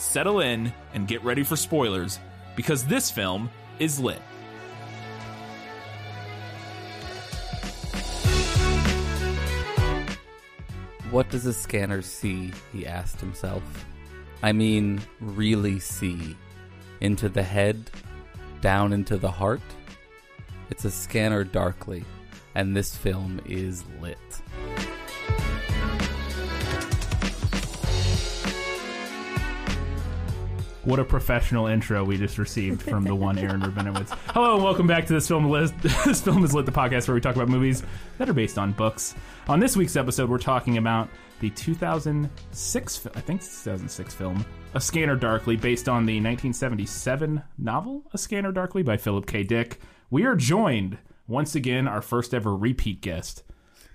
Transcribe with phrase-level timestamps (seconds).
[0.00, 2.18] settle in, and get ready for spoilers,
[2.56, 4.22] because this film is lit.
[11.10, 12.52] What does a scanner see?
[12.72, 13.62] He asked himself.
[14.42, 16.36] I mean, really see.
[17.00, 17.90] Into the head,
[18.60, 19.60] down into the heart?
[20.70, 22.04] It's a scanner darkly,
[22.54, 24.18] and this film is lit.
[30.84, 34.16] What a professional intro we just received from the one Aaron Rabinowitz.
[34.28, 35.74] Hello and welcome back to this film list.
[35.82, 37.82] this film is lit, the podcast where we talk about movies
[38.16, 39.14] that are based on books.
[39.46, 45.16] On this week's episode, we're talking about the 2006, I think 2006 film, A Scanner
[45.16, 49.42] Darkly, based on the 1977 novel A Scanner Darkly by Philip K.
[49.42, 49.80] Dick.
[50.08, 50.96] We are joined
[51.28, 53.42] once again, our first ever repeat guest,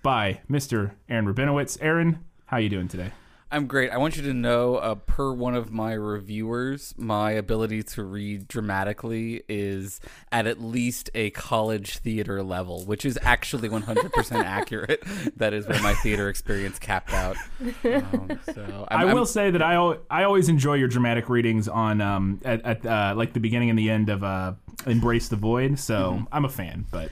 [0.04, 0.92] by Mr.
[1.10, 1.80] Aaron Rabinowitz.
[1.82, 3.12] Aaron, how are you doing today?
[3.56, 3.90] I'm great.
[3.90, 8.48] I want you to know, uh, per one of my reviewers, my ability to read
[8.50, 15.02] dramatically is at at least a college theater level, which is actually 100% accurate.
[15.38, 17.38] That is where my theater experience capped out.
[17.86, 21.30] Um, so I'm, I I'm- will say that I al- I always enjoy your dramatic
[21.30, 24.54] readings on um at, at uh, like the beginning and the end of uh
[24.86, 25.80] Embrace the Void.
[25.80, 26.24] So Mm-hmm.
[26.34, 27.10] I'm a fan, but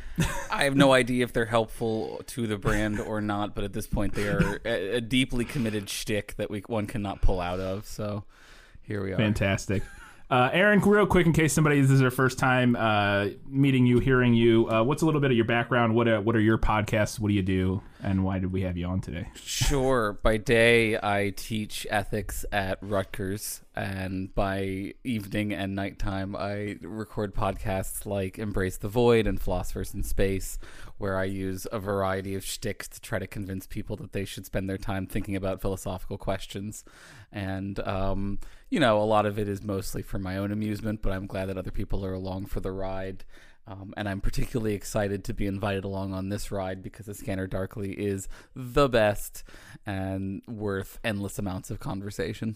[0.52, 3.88] I have no idea if they're helpful to the brand or not, but at this
[3.88, 7.88] point, they are a, a deeply committed shtick that we one cannot pull out of.
[7.88, 8.24] So
[8.84, 9.18] here we are.
[9.18, 9.84] fantastic.
[10.34, 14.00] Uh, Aaron, real quick, in case somebody this is their first time uh, meeting you,
[14.00, 15.94] hearing you, uh, what's a little bit of your background?
[15.94, 17.20] What are, what are your podcasts?
[17.20, 19.30] What do you do, and why did we have you on today?
[19.36, 20.14] Sure.
[20.24, 28.08] By day, I teach ethics at Rutgers, and by evening and nighttime, I record podcasts
[28.08, 30.58] like Embrace the Void and Philosophers in Space,
[30.98, 34.48] where I use a variety of shticks to try to convince people that they should
[34.48, 36.84] spend their time thinking about philosophical questions.
[37.32, 38.40] And, um,
[38.74, 41.46] you know, a lot of it is mostly for my own amusement, but I'm glad
[41.46, 43.24] that other people are along for the ride.
[43.68, 47.46] Um, and I'm particularly excited to be invited along on this ride because The Scanner
[47.46, 49.44] Darkly is the best
[49.86, 52.56] and worth endless amounts of conversation.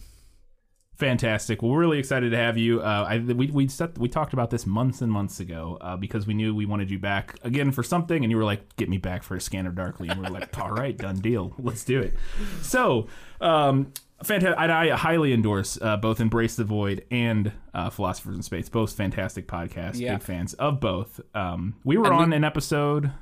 [0.96, 1.62] Fantastic.
[1.62, 2.80] Well, we're really excited to have you.
[2.80, 6.26] Uh, I, we we set, we talked about this months and months ago uh, because
[6.26, 8.98] we knew we wanted you back again for something, and you were like, "Get me
[8.98, 11.54] back for a Scanner Darkly," and we are like, "All right, done deal.
[11.60, 12.14] Let's do it."
[12.62, 13.06] So,
[13.40, 13.92] um,
[14.22, 14.58] fantastic.
[14.58, 18.68] I, I highly endorse uh, both Embrace the Void and uh, Philosophers in Space.
[18.68, 19.98] Both fantastic podcasts.
[19.98, 20.14] Yeah.
[20.14, 21.20] Big fans of both.
[21.34, 23.12] Um, we were And we- on an episode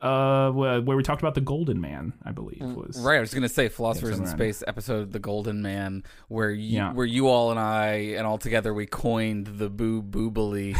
[0.00, 2.12] uh, where we talked about the Golden Man.
[2.22, 5.62] I believe was Right, I was going to say Philosophers in Space episode The Golden
[5.62, 6.92] Man where you, Yeah.
[6.92, 10.76] where you all and I and all together we coined the boo boobily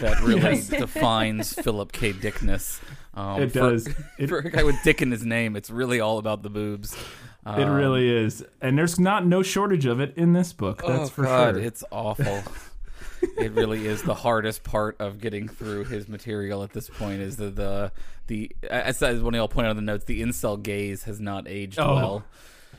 [0.00, 0.68] that really Yes.
[0.68, 2.12] defines Philip K.
[2.12, 2.80] Dickness.
[3.14, 3.88] Um, It for- does.
[4.18, 6.94] It- for a guy with Dick in his name, it's really all about the boobs.
[7.46, 10.82] It Um, really is, and there's not no shortage of it in this book.
[10.84, 11.62] That's oh, for God, sure.
[11.62, 12.42] It's awful.
[13.38, 17.20] it really is the hardest part of getting through his material at this point.
[17.22, 17.92] Is the the
[18.26, 21.20] the as as one of y'all pointed out in the notes, the incel gaze has
[21.20, 21.94] not aged Oh.
[21.94, 22.24] well.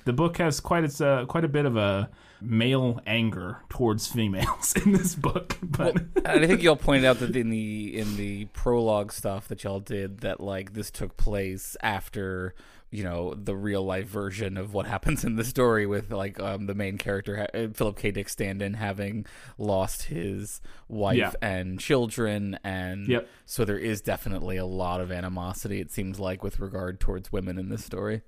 [0.06, 2.10] the book has quite its uh, quite a bit of a
[2.42, 5.58] male anger towards females in this book.
[5.64, 5.96] But
[6.26, 9.80] and I think y'all pointed out that in the in the prologue stuff that y'all
[9.80, 12.54] did that like this took place after
[12.90, 16.68] you know the real life version of what happens in the story with like um,
[16.68, 18.12] the main character uh, Philip K.
[18.12, 19.26] Dick Stanton having
[19.58, 21.32] lost his wife Yeah.
[21.42, 23.28] and children and Yep.
[23.46, 27.58] so there is definitely a lot of animosity it seems like with regard towards women
[27.60, 28.22] in this story.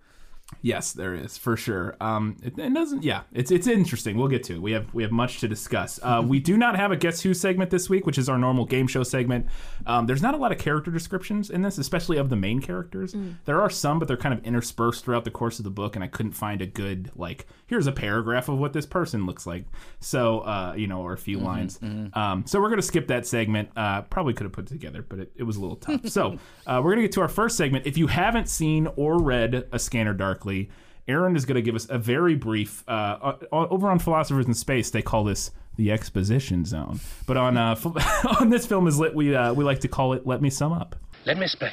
[0.62, 1.96] Yes, there is for sure.
[2.00, 3.04] Um, it, it doesn't.
[3.04, 4.18] Yeah, it's it's interesting.
[4.18, 4.62] We'll get to it.
[4.62, 6.00] We have we have much to discuss.
[6.01, 8.66] Uh, we do not have a guess who segment this week, which is our normal
[8.66, 9.48] game show segment.
[9.86, 13.16] Um, there's not a lot of character descriptions in this, especially of the main characters.
[13.46, 16.04] There are some, but they're kind of interspersed throughout the course of the book, and
[16.04, 17.48] I couldn't find a good like.
[17.69, 19.63] Here's a paragraph of what this person looks like.
[20.00, 21.80] So uh, you know, or a few lines.
[22.13, 23.69] Um, so we're gonna skip that segment.
[23.77, 26.07] Uh, probably could have put it together, but it, it was a little tough.
[26.10, 26.38] so
[26.68, 27.86] uh, we're gonna get to our first segment.
[27.86, 30.69] If you haven't seen or read A Scanner Darkly.
[31.07, 32.83] Aaron is going to give us a very brief.
[32.88, 37.00] Uh, over on Philosophers in Space, they call this the exposition zone.
[37.25, 37.75] But on uh,
[38.39, 40.27] on this film is lit, we uh, we like to call it.
[40.27, 40.95] Let me sum up.
[41.25, 41.71] Let me explain.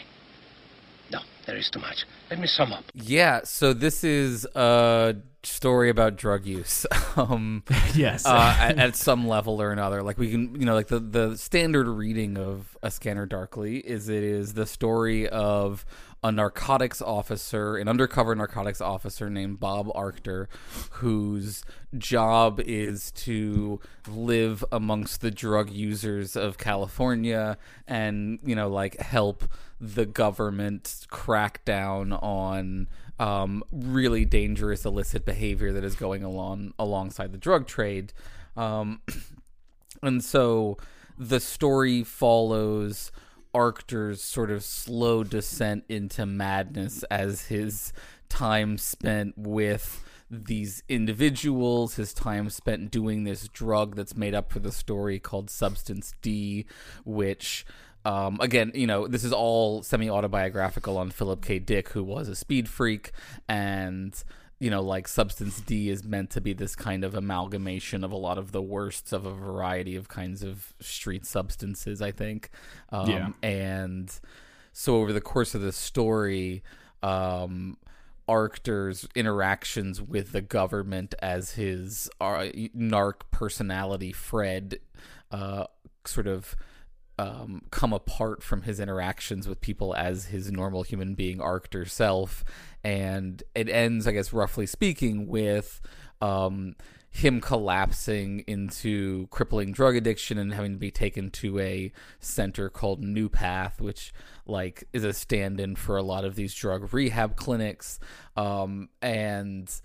[1.13, 2.07] No, There is too much.
[2.31, 2.85] Let me sum up.
[2.95, 5.17] Yeah, so this is a
[5.53, 6.87] story about drug use.
[7.17, 7.63] um,
[7.95, 8.27] Yes.
[8.27, 10.03] uh, at, at some level or another.
[10.03, 14.09] Like we can, you know, like the the standard reading of A Scanner Darkly is
[14.09, 15.85] it is the story of
[16.23, 20.49] a narcotics officer, an undercover narcotics officer named Bob Arctor,
[20.91, 21.63] whose
[21.97, 27.57] job is to live amongst the drug users of California
[27.87, 29.45] and, you know, like help
[29.81, 37.33] the government crack down on um, really dangerous illicit behavior that is going along alongside
[37.33, 38.13] the drug trade.
[38.57, 39.01] Um,
[40.03, 40.77] and so
[41.19, 43.11] the story follows
[43.55, 47.93] Arctor's sort of slow descent into madness as his
[48.29, 54.59] time spent with these individuals, his time spent doing this drug that's made up for
[54.59, 56.67] the story called Substance D,
[57.05, 57.65] which
[58.07, 61.59] um, again, you know, this is all semi autobiographical on Philip K.
[61.59, 63.11] Dick, who was a speed freak,
[63.49, 64.15] and
[64.61, 68.17] you know, like Substance D is meant to be this kind of amalgamation of a
[68.17, 72.51] lot of the worsts of a variety of kinds of street substances, I think.
[72.91, 73.29] Um, Yeah.
[73.43, 74.21] And
[74.73, 76.63] so over the course of the story,
[77.03, 77.77] um,
[78.29, 84.79] Arctor's interactions with the government as his uh, narc personality, Fred,
[85.33, 85.65] uh,
[86.05, 86.55] sort of
[87.19, 92.45] um, come apart from his interactions with people as his normal human being Arctor self,
[92.85, 95.81] and it ends, I guess, roughly speaking, with
[96.21, 96.77] um,
[97.11, 101.91] him collapsing into crippling drug addiction and having to be taken to a
[102.21, 104.13] center called New Path, which
[104.47, 107.99] like is a stand-in for a lot of these drug rehab clinics,
[108.37, 109.81] um, and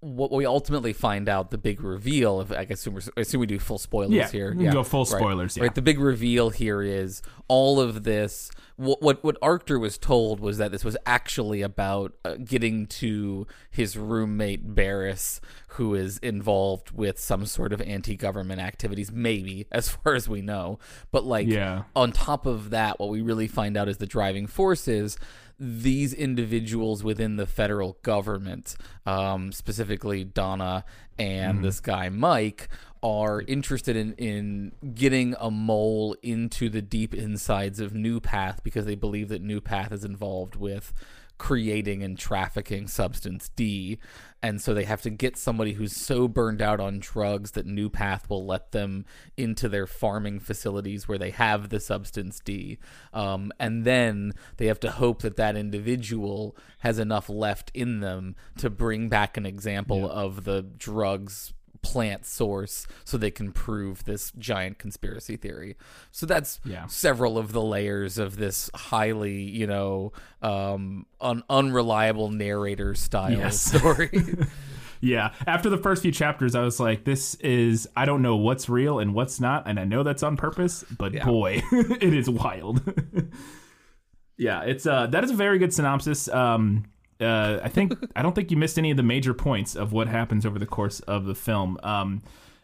[0.00, 3.58] what we ultimately find out the big reveal of I assume we're, assume we do
[3.58, 4.54] full spoilers Yeah, here.
[4.56, 5.08] we can go full right.
[5.20, 5.64] spoilers, yeah.
[5.64, 5.74] Right.
[5.74, 8.50] The big reveal here is all of this.
[8.76, 13.46] What what what Arctor was told was that this was actually about uh, getting to
[13.70, 15.38] his roommate Barris,
[15.68, 20.78] who is involved with some sort of anti-government activities, maybe as far as we know.
[21.10, 21.82] But like, Yeah.
[21.94, 25.18] on top of that, what we really find out is the driving force is
[25.60, 30.84] these individuals within the federal government, um, specifically Donna
[31.18, 32.68] and this guy Mike,
[33.02, 38.86] are interested in, in getting a mole into the deep insides of New Path because
[38.86, 40.92] they believe that New Path is involved with
[41.40, 43.98] creating and trafficking substance D.
[44.42, 47.88] And so they have to get somebody who's so burned out on drugs that New
[47.88, 49.06] Path will let them
[49.38, 52.78] into their farming facilities where they have the substance D.
[53.14, 58.36] Um, and then they have to hope that that individual has enough left in them
[58.58, 64.32] to bring back an example of the drugs plant source so they can prove this
[64.38, 65.76] giant conspiracy theory.
[66.12, 66.86] So that's Yeah.
[66.86, 70.12] several of the layers of this highly, you know,
[70.42, 73.60] um, un- unreliable narrator style Yes.
[73.78, 74.10] story.
[75.00, 75.32] Yeah.
[75.46, 78.98] After the first few chapters, I was like, this is, I don't know what's real
[78.98, 79.66] and what's not.
[79.66, 81.24] And I know that's on purpose, but Yeah.
[81.24, 82.82] boy, it is wild.
[84.36, 84.62] yeah.
[84.62, 86.28] It's, uh, that is a very good synopsis.
[86.28, 86.84] Um,
[87.20, 90.08] uh, I think, I don't think you missed any of the major points of what
[90.08, 91.78] happens over the course of the film.
[91.82, 92.22] Um,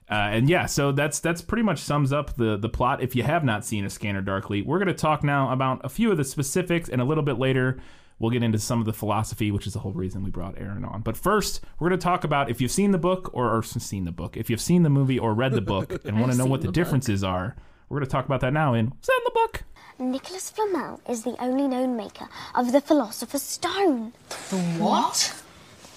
[0.08, 3.02] uh, and yeah, so that's that's pretty much sums up the the plot.
[3.02, 5.88] If you have not seen A Scanner Darkly, we're going to talk now about a
[5.88, 7.78] few of the specifics, and a little bit later
[8.18, 10.84] we'll get into some of the philosophy, which is the whole reason we brought Aaron
[10.84, 11.02] on.
[11.02, 14.04] But first, we're going to talk about if you've seen the book or, or seen
[14.04, 16.46] the book, if you've seen the movie or read the book, and want to know
[16.46, 16.74] what the, the book.
[16.74, 17.56] differences are.
[17.88, 19.64] We're going to talk about that now in What's that in the book?
[19.98, 24.12] Nicholas Flamel is the only known maker of the Philosopher's Stone.
[24.50, 25.42] The what?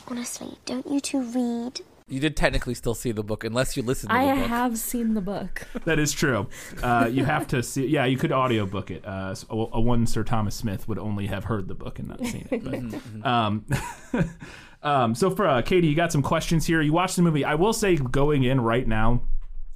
[0.08, 1.82] Honestly, don't you two read?
[2.12, 4.50] you did technically still see the book unless you listened to I the book.
[4.50, 5.68] have seen the book.
[5.86, 6.48] That is true.
[6.82, 7.86] Uh, you have to see.
[7.86, 9.06] Yeah, you could audiobook it.
[9.06, 12.08] Uh, so- a, a one Sir Thomas Smith would only have heard the book and
[12.08, 12.63] not seen it.
[12.63, 13.65] But, um,
[14.84, 16.82] um, so for uh, Katie, you got some questions here.
[16.82, 17.46] You watched the movie.
[17.46, 19.22] I will say, going in right now,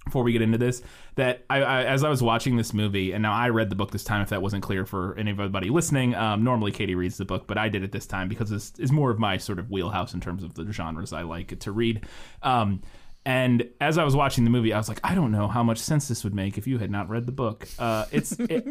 [0.05, 0.81] before we get into this,
[1.15, 3.91] that I, I as I was watching this movie, and now I read the book
[3.91, 4.21] this time.
[4.21, 7.69] If that wasn't clear for anybody listening, um, normally Katie reads the book, but I
[7.69, 10.43] did it this time because this is more of my sort of wheelhouse in terms
[10.43, 12.05] of the genres I like to read.
[12.41, 12.81] Um,
[13.25, 15.77] and as I was watching the movie, I was like, I don't know how much
[15.77, 17.67] sense this would make if you had not read the book.
[17.79, 18.67] Uh, it's, it,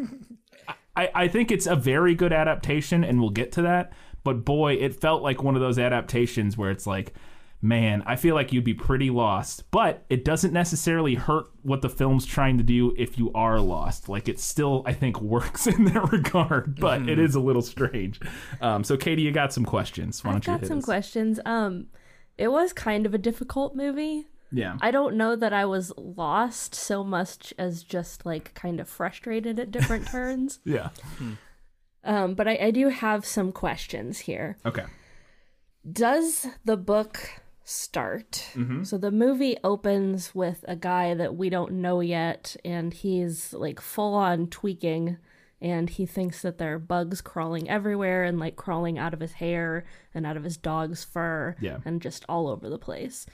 [0.95, 3.93] I, I think it's a very good adaptation, and we'll get to that.
[4.23, 7.13] But boy, it felt like one of those adaptations where it's like,
[7.63, 9.63] man, I feel like you'd be pretty lost.
[9.71, 14.09] But it doesn't necessarily hurt what the film's trying to do if you are lost.
[14.09, 16.79] Like it still, I think, works in that regard.
[16.79, 18.19] But it is a little strange.
[18.61, 20.23] Um, so, Katie, you got some questions.
[20.23, 20.85] Why I've don't got hit some us?
[20.85, 21.39] questions.
[21.45, 21.87] Um,
[22.37, 24.27] it was kind of a difficult movie.
[24.51, 24.77] Yeah.
[24.81, 29.57] I don't know that I was lost so much as just like kind of frustrated
[29.57, 30.59] at different turns.
[30.65, 30.89] yeah.
[32.03, 34.57] Um, but I, I do have some questions here.
[34.65, 34.83] Okay.
[35.89, 37.29] Does the book
[37.63, 38.45] start?
[38.83, 43.79] So the movie opens with a guy that we don't know yet, and he's like
[43.79, 45.17] full on tweaking,
[45.61, 49.33] and he thinks that there are bugs crawling everywhere and like crawling out of his
[49.33, 51.77] hair and out of his dog's fur Yeah.
[51.85, 53.25] and just all over the place.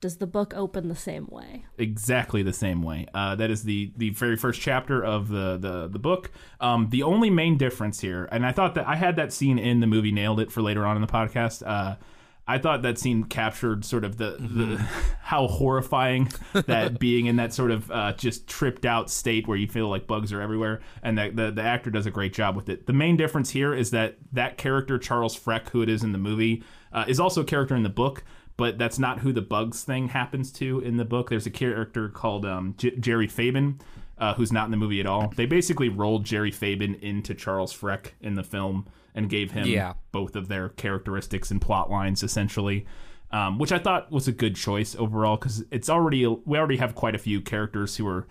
[0.00, 1.64] Does the book open the same way?
[1.78, 3.06] exactly the same way.
[3.14, 6.30] Uh, that is the the very first chapter of the the the book.
[6.60, 9.80] Um, the only main difference here, and I thought that I had that scene in
[9.80, 11.62] the movie nailed it for later on in the podcast.
[11.66, 11.96] Uh,
[12.46, 14.76] I thought that scene captured sort of the, the
[15.22, 19.66] how horrifying that being in that sort of uh, just tripped out state where you
[19.66, 22.68] feel like bugs are everywhere, and that the the actor does a great job with
[22.68, 22.86] it.
[22.86, 26.18] The main difference here is that that character Charles Freck, who it is in the
[26.18, 28.24] movie, uh, is also a character in the book
[28.56, 31.30] but that's not who the bugs thing happens to in the book.
[31.30, 33.80] There's a character called um, J- Jerry Fabin,
[34.18, 35.32] uh, who's not in the movie at all.
[35.34, 39.94] They basically rolled Jerry Fabin into Charles Freck in the film and gave him Yeah.
[40.12, 42.86] both of their characteristics and plot lines essentially.
[43.30, 46.94] Um, which I thought was a good choice overall because it's already we already have
[46.94, 48.28] quite a few characters who are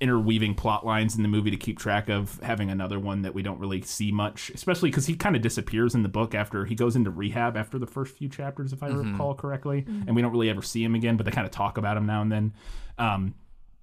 [0.00, 3.42] interweaving plot lines in the movie to keep track of having another one that we
[3.42, 6.74] don't really see much especially because he kind of disappears in the book after he
[6.74, 10.32] goes into rehab after the first few chapters if i recall correctly and we don't
[10.32, 12.52] really ever see him again but they kind of talk about him now and then
[12.98, 13.34] um,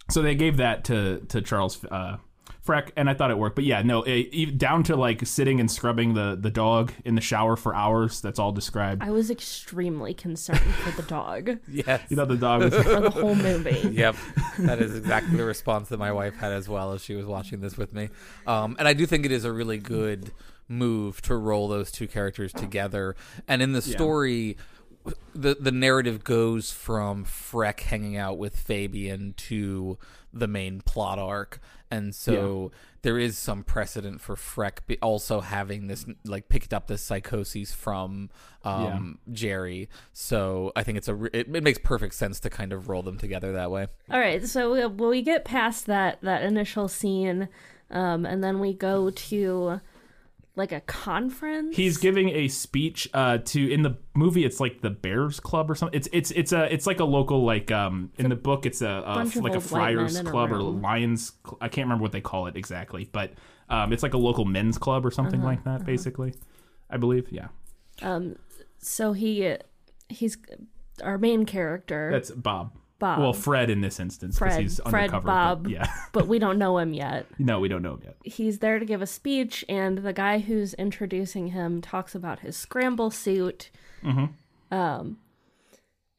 [0.10, 2.18] so they gave that to to charles uh,
[2.66, 5.60] Freck, and I thought it worked, but yeah, no, it, even down to like sitting
[5.60, 8.22] and scrubbing the the dog in the shower for hours.
[8.22, 9.02] That's all described.
[9.02, 12.02] I was extremely concerned for the dog Yes.
[12.10, 13.72] You thought the dog was for the whole movie.
[13.92, 14.16] Yep,
[14.60, 17.62] that is exactly the response that my wife had as well as she was watching
[17.62, 18.10] this with me.
[18.48, 20.32] Um, and I do think it is a really good
[20.68, 23.16] move to roll those two characters together.
[23.48, 24.58] And in the story,
[25.34, 29.98] the the narrative goes from Freck hanging out with Fabin to
[30.34, 31.60] the main plot arc,
[31.92, 32.72] and so
[33.02, 37.74] there is some precedent for Freck be also having this like picked up this psychosis
[37.74, 38.30] from
[38.64, 39.90] um, Jerry.
[40.14, 43.04] So I think it's a re- it, it makes perfect sense to kind of roll
[43.04, 43.88] them together that way.
[44.10, 47.50] All right, so we, well, we get past that that initial scene,
[47.90, 49.82] um, and then we go to
[50.56, 51.76] like a conference.
[51.78, 54.44] He's giving a speech uh, to in the movie.
[54.44, 55.98] It's like the Bears Club or something.
[55.98, 58.66] It's it's it's a it's like a local like um in the book.
[58.66, 60.60] It's a, a like a Friars in a Club or.
[60.62, 61.34] Lions.
[61.46, 63.32] Cl- I can't remember what they call it exactly, but
[63.70, 65.86] um it's like a local men's club or Uh-huh, something like that.
[65.86, 66.34] Basically,
[66.90, 67.32] I believe.
[67.32, 67.48] Yeah,
[68.02, 68.36] Um.
[68.80, 69.56] so he
[70.10, 70.38] he's
[71.02, 72.76] our main character, that's Bob.
[73.02, 73.20] Bob.
[73.20, 75.26] Well, Fred in this instance because Fred, he's Fred, undercover.
[75.26, 75.64] Bob.
[75.64, 77.26] But yeah, but we don't know him yet.
[77.38, 78.16] no, we don't know him yet.
[78.24, 82.56] He's there to give a speech, and the guy who's introducing him talks about his
[82.56, 83.72] scramble suit.
[84.02, 84.26] Hmm.
[84.72, 85.18] Um,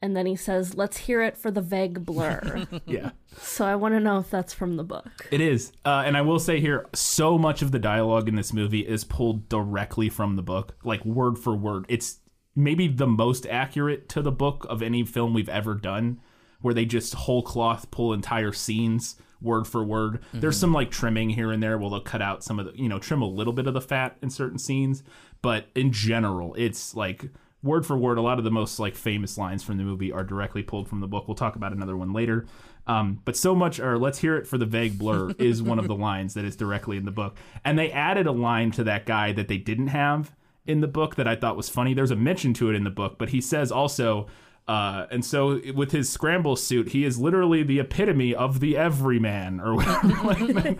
[0.02, 3.12] and then he says, "Let's hear it for the vague blur." Yeah.
[3.38, 5.28] so I want to know if that's from the book.
[5.30, 5.72] It is.
[5.84, 9.04] Uh, and I will say here, so much of the dialogue in this movie is
[9.04, 11.86] pulled directly from the book, like word for word.
[11.88, 12.18] It's
[12.56, 16.18] maybe the most accurate to the book of any film we've ever done,
[16.62, 20.20] where they just whole cloth pull entire scenes word for word.
[20.32, 22.88] There's some like trimming here and there where they'll cut out some of the, you
[22.88, 25.02] know, trim a little bit of the fat in certain scenes.
[25.42, 27.28] But in general, it's like
[27.62, 30.24] word for word, a lot of the most like famous lines from the movie are
[30.24, 31.28] directly pulled from the book.
[31.28, 32.46] We'll talk about another one later.
[32.86, 35.88] Um, but so much, or let's hear it for the vague blur, is one of
[35.88, 37.36] the lines that is directly in the book.
[37.64, 40.32] And they added a line to that guy that they didn't have
[40.66, 41.94] in the book that I thought was funny.
[41.94, 44.26] There's a mention to it in the book, but he says also,
[44.68, 49.60] uh, and so with his scramble suit, he is literally the epitome of the everyman,
[49.60, 50.76] or whatever.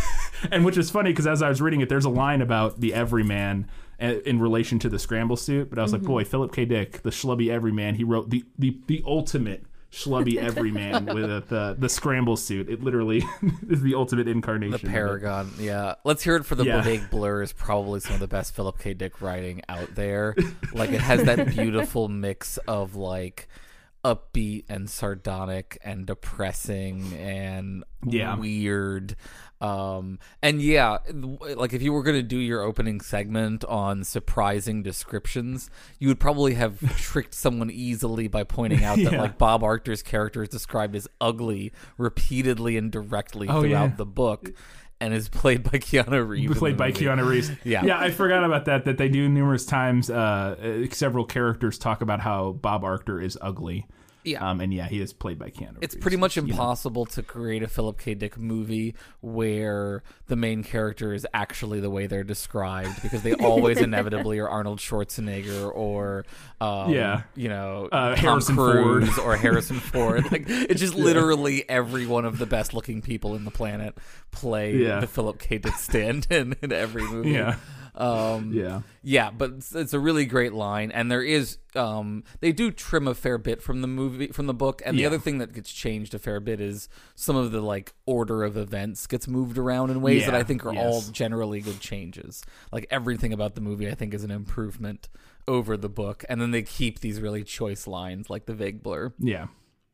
[0.50, 2.92] and which is funny because as I was reading it, there's a line about the
[2.92, 3.70] everyman
[4.00, 5.70] in relation to the scramble suit.
[5.70, 6.64] But I was like, boy, Philip K.
[6.64, 11.76] Dick, the schlubby everyman, he wrote the the, the ultimate schlubby everyman with a, the
[11.78, 12.68] the scramble suit.
[12.68, 13.24] It literally
[13.68, 14.86] is the ultimate incarnation.
[14.86, 14.92] The.
[14.92, 15.94] Paragon, yeah.
[16.04, 16.80] Let's hear it for the Yeah.
[16.82, 18.94] Big Blur is probably some of the best Philip K.
[18.94, 20.34] Dick writing out there.
[20.72, 23.48] Like it has that beautiful mix of like
[24.04, 28.36] upbeat and sardonic and depressing and Yeah.
[28.36, 29.16] weird.
[29.60, 30.98] Um and yeah,
[31.56, 36.20] like if you were going to do your opening segment on surprising descriptions, you would
[36.20, 40.96] probably have tricked someone easily by pointing out that like Bob Arctor's character is described
[40.96, 43.96] as ugly repeatedly and directly Oh, throughout yeah.
[43.96, 44.50] the book
[45.02, 46.58] and is played by Keanu Reeves.
[46.58, 47.04] played by movie.
[47.06, 47.50] Keanu Reeves.
[47.64, 47.84] Yeah.
[47.84, 48.84] yeah, I forgot about that.
[48.84, 50.10] That they do numerous times.
[50.10, 53.86] Uh, uh, several characters talk about how Bob Arctor is ugly.
[54.24, 54.48] Yeah.
[54.50, 55.76] um, and yeah, he is played by Keanu.
[55.80, 58.14] It's Reeves, pretty much you know, impossible to create a Philip K.
[58.14, 63.78] Dick movie where the main character is actually the way they're described because they always
[63.82, 66.24] inevitably are Arnold Schwarzenegger or
[66.60, 67.22] um, Yeah.
[67.34, 69.26] you know Uh, Tom Harrison Cruise Ford.
[69.26, 70.30] or Harrison Ford.
[70.32, 73.96] Like it's just literally every one of the best looking people in the planet
[74.30, 75.00] play Yeah.
[75.00, 75.58] the Philip K.
[75.58, 77.30] Dick stand in, in every movie.
[77.30, 77.56] Yeah.
[77.94, 78.82] Um, Yeah.
[79.02, 83.06] yeah, but it's, it's a really great line, and there is um they do trim
[83.08, 85.72] a fair bit from the movie from the book, and the other thing that gets
[85.72, 89.90] changed a fair bit is some of the like order of events gets moved around
[89.90, 92.42] in ways that I think are all generally good changes.
[92.72, 95.08] Like everything about the movie, I think is an improvement
[95.48, 99.12] over the book, and then they keep these really choice lines like the vague blur.
[99.18, 99.46] Yeah.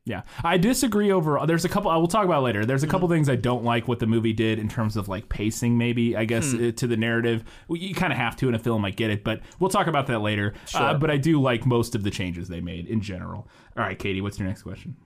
[0.07, 0.23] Yeah.
[0.45, 2.65] I disagree over there's a couple I will talk about later.
[2.65, 5.29] There's a couple things I don't like what the movie did in terms of like
[5.29, 7.43] pacing maybe, I guess uh, to the narrative.
[7.67, 9.89] Well, You kind of have to in a film, I get it, but we'll talk
[9.89, 10.55] about that later.
[10.75, 13.49] Uh, but I do like most of the changes they made in general.
[13.77, 14.97] All right, Katie, what's your next question?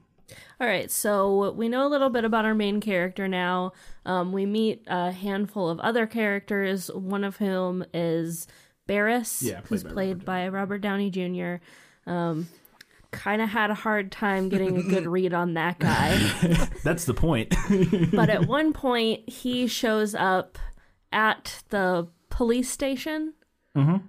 [0.61, 3.73] All right, so we know a little bit about our main character now.
[4.04, 8.47] Um, we meet a handful of other characters, one of whom is
[8.87, 11.57] Barris, Yeah, played who's by played by Robert Downey Jr.
[12.07, 12.49] Um,
[13.11, 16.17] kind of had a hard time getting a good read on that guy.
[16.85, 17.55] That's the point.
[18.12, 20.59] but at one point, he shows up
[21.12, 23.35] at the police station.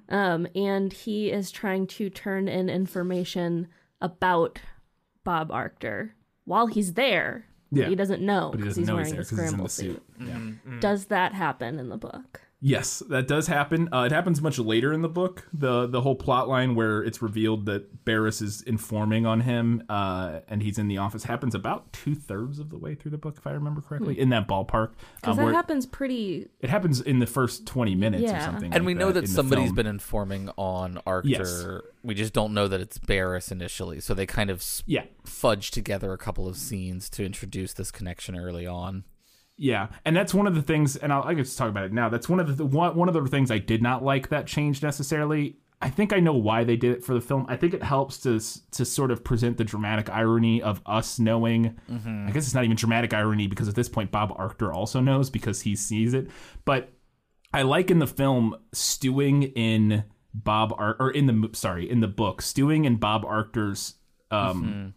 [0.09, 3.67] Um, and he is trying to turn in information
[4.01, 4.59] about
[5.23, 6.09] Bob Arctor
[6.45, 7.45] while he's there.
[7.71, 7.87] Yeah.
[7.87, 9.45] He doesn't know But he because he's know wearing he's there a 'cause he's in
[9.47, 10.03] scramble the suit.
[10.19, 10.27] suit.
[10.27, 10.79] Yeah.
[10.81, 12.41] Does that happen in the book?
[12.63, 13.89] Yes, that does happen.
[13.91, 15.47] Uh, it happens much later in the book.
[15.51, 20.41] the The whole plot line where it's revealed that Barris is informing on him, uh,
[20.47, 23.35] and he's in the office happens about two thirds of the way through the book,
[23.37, 24.91] if I remember correctly, in that ballpark.
[25.15, 26.49] Because um, that happens pretty.
[26.59, 28.45] it happens in the first twenty minutes or Yeah.
[28.45, 28.65] something.
[28.73, 29.75] And like we know that in the somebody's film.
[29.77, 31.23] been informing on Arctor.
[31.29, 31.65] Yes.
[32.03, 35.71] We just don't know that it's Barris initially, so they kind of s- Yeah, fudge
[35.71, 39.03] together a couple of scenes to introduce this connection early on.
[39.63, 41.93] Yeah, and that's one of the things, and I'll, I can just talk about it
[41.93, 42.09] now.
[42.09, 44.81] That's one of the one, one of the things I did not like that change
[44.81, 45.57] necessarily.
[45.79, 47.45] I think I know why they did it for the film.
[47.47, 48.39] I think it helps to
[48.71, 51.77] to sort of present the dramatic irony of us knowing.
[52.27, 55.29] I guess it's not even dramatic irony because at this point Bob Arctor also knows
[55.29, 56.27] because he sees it.
[56.65, 56.91] But
[57.53, 62.07] I like in the film stewing in Bob Ar- or in the sorry in the
[62.07, 63.93] book stewing in Bob Arctor's
[64.31, 64.95] um,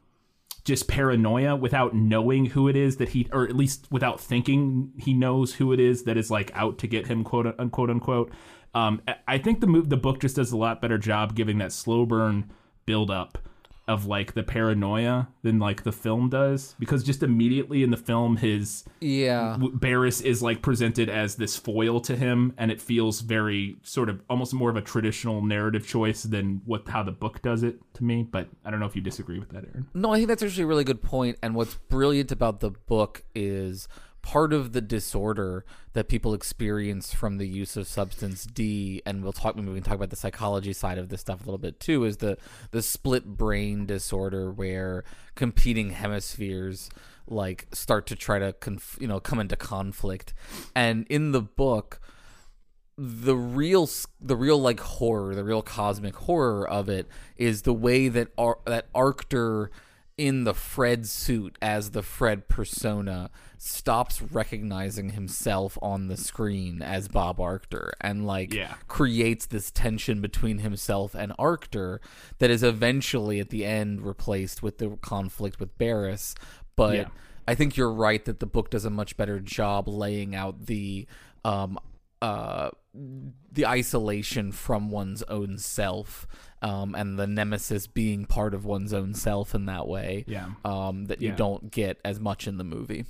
[0.65, 5.13] just paranoia without knowing who it is that he or at least without thinking he
[5.13, 8.31] knows who it is that is like out to get him quote unquote unquote.
[8.75, 11.73] Um I- think the move the book just does a lot better job giving that
[11.73, 12.51] slow burn
[12.87, 13.39] build up
[13.87, 18.37] of like the paranoia than like the film does because just immediately in the film
[18.37, 19.59] his Yeah.
[19.75, 24.23] Barris is like presented as this foil to him, and it feels very sort of
[24.31, 28.05] almost more of a traditional narrative choice than what how the book does it to
[28.05, 28.23] me.
[28.23, 29.87] But I don't know if you disagree with that, Aaron.
[29.95, 31.01] No, I think that's actually a really good.
[31.43, 33.87] And what's brilliant about the book is
[34.25, 39.35] part of the disorder that people experience from the use of substance D, and we'll
[39.35, 41.79] talk maybe we can talk about the psychology side of this stuff a little bit
[41.79, 42.39] too, is the
[42.71, 46.89] the split brain disorder where competing hemispheres
[47.27, 50.33] like start to try to conf- you know come into conflict.
[50.75, 52.01] And in the book,
[52.97, 53.89] the real
[54.23, 58.61] the real like horror, the real cosmic horror of it is the way that Ar-
[58.65, 59.69] that Arctor
[60.17, 67.09] in the Fred suit as the Fred persona stops recognizing himself on the screen as
[67.09, 68.75] Bob Arctor and like Yeah.
[68.87, 71.99] creates this tension between himself and Arctor
[72.39, 76.35] that is eventually at the end replaced with the conflict with Barris
[76.77, 77.09] but Yeah.
[77.49, 81.07] I think you're right that the book does a much better job laying out the
[81.45, 81.79] um
[82.23, 82.71] uh
[83.53, 86.27] the isolation from one's own self
[86.63, 90.51] um and the nemesis being part of one's own self in that way Yeah.
[90.65, 91.37] um that you Yeah.
[91.37, 93.05] don't get as much in the movie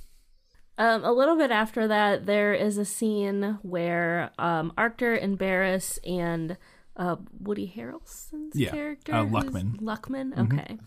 [0.77, 5.99] Um, a little bit after that, there is a scene where um, Arctor and Barris
[6.05, 6.57] and
[6.97, 9.79] uh, Woody Harrelson's Yeah, character, uh, Luckman.
[9.79, 10.77] Luckman, okay.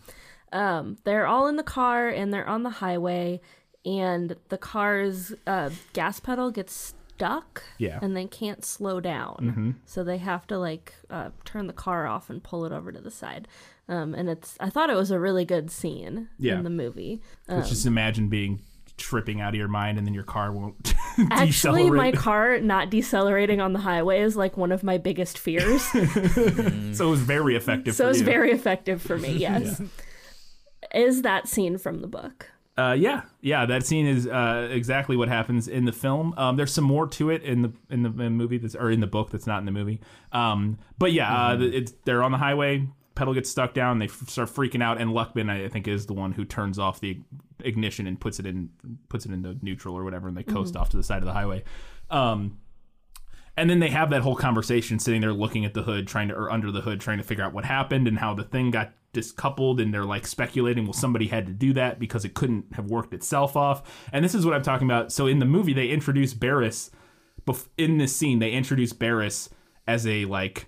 [0.53, 3.41] Um, they're all in the car and they're on the highway,
[3.83, 7.99] and the car's uh, gas pedal gets stuck, Yeah.
[8.01, 12.29] and they can't slow down, so they have to like uh, turn the car off
[12.29, 13.47] and pull it over to the side.
[13.89, 16.57] Um, and it's I thought it was a really good scene Yeah.
[16.57, 17.21] in the movie.
[17.47, 18.61] Let's just imagine being
[18.97, 20.93] tripping out of your mind and then your car won't
[21.31, 21.93] Actually, decelerate.
[21.93, 25.81] my car not decelerating on the highway is like one of my biggest fears.
[25.91, 27.95] so it was very effective.
[27.95, 28.25] so for it's you.
[28.25, 29.81] very effective for me, yes.
[30.93, 32.47] Is that scene from the book?
[32.79, 33.65] Uh, yeah, yeah.
[33.65, 36.33] That scene is uh, exactly what happens in the film.
[36.37, 39.07] Um, there's some more to it in the in the movie that's or in the
[39.07, 39.99] book that's not in the movie.
[40.31, 42.87] Um, but yeah, uh, it's, they're on the highway.
[43.19, 43.99] pedal gets stuck down.
[43.99, 47.01] They f- start freaking out, and Luckman, I think, is the one who turns off
[47.01, 47.19] the
[47.59, 48.69] ignition and puts it in
[49.09, 51.33] puts it into neutral or whatever, and they coast off to the side of the
[51.33, 51.63] highway.
[52.09, 52.59] Um,
[53.57, 56.33] and then they have that whole conversation sitting there looking at the hood, trying to
[56.33, 58.93] or under the hood, trying to figure out what happened and how the thing got
[59.13, 59.81] discoupled.
[59.81, 63.13] And they're like speculating, well, somebody had to do that because it couldn't have worked
[63.13, 64.07] itself off.
[64.11, 65.11] And this is what I'm talking about.
[65.11, 66.91] So in the movie, they introduce Barris.
[67.77, 69.49] In this scene, they introduce Barris
[69.87, 70.67] as a like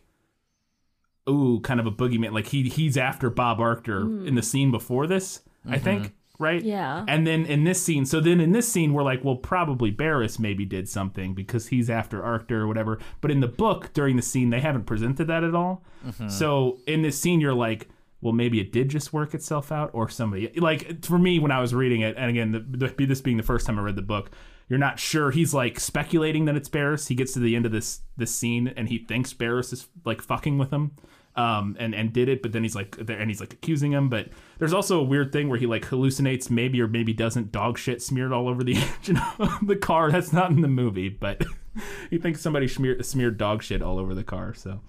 [1.30, 2.32] ooh, kind of a boogeyman.
[2.32, 4.27] Like he he's after Bob Arctor hmm.
[4.27, 5.84] in the scene before this, I mm-hmm.
[5.84, 6.62] think, right?
[6.62, 7.06] Yeah.
[7.08, 10.39] And then in this scene, so then in this scene, we're like, well, probably Barris
[10.39, 12.99] maybe did something because he's after Arctor or whatever.
[13.21, 15.84] But in the book, during the scene, they haven't presented that at all.
[16.06, 16.30] Mm-hmm.
[16.30, 17.89] So in this scene, you're like.
[18.21, 21.60] Well, maybe it did just work itself out, or somebody like for me when I
[21.60, 24.03] was reading it, and again, the, the, this being the first time I read the
[24.03, 24.29] book,
[24.71, 25.31] you're not sure.
[25.31, 27.07] He's like speculating that it's Barris.
[27.07, 30.21] He gets to the end of this this scene and he thinks Barris is like
[30.21, 30.91] fucking with him,
[31.36, 32.41] um, and and did it.
[32.41, 34.07] But then he's like, and he's like accusing him.
[34.07, 34.29] But
[34.60, 38.01] there's also a weird thing where he like hallucinates, maybe or maybe doesn't, dog shit
[38.01, 40.12] smeared all over the engine of the car.
[40.12, 41.43] That's not in the movie, but
[42.10, 44.53] he thinks somebody smeared smeared dog shit all over the car.
[44.53, 44.79] So,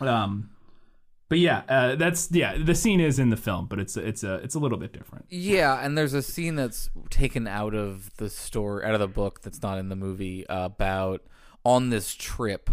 [0.00, 0.50] um.
[1.28, 2.56] But yeah, uh, that's yeah.
[2.56, 5.26] The scene is in the film, but it's it's a it's a little bit different.
[5.28, 9.42] Yeah, and there's a scene that's taken out of the story, out of the book,
[9.42, 11.22] that's not in the movie uh, about
[11.64, 12.70] on this trip.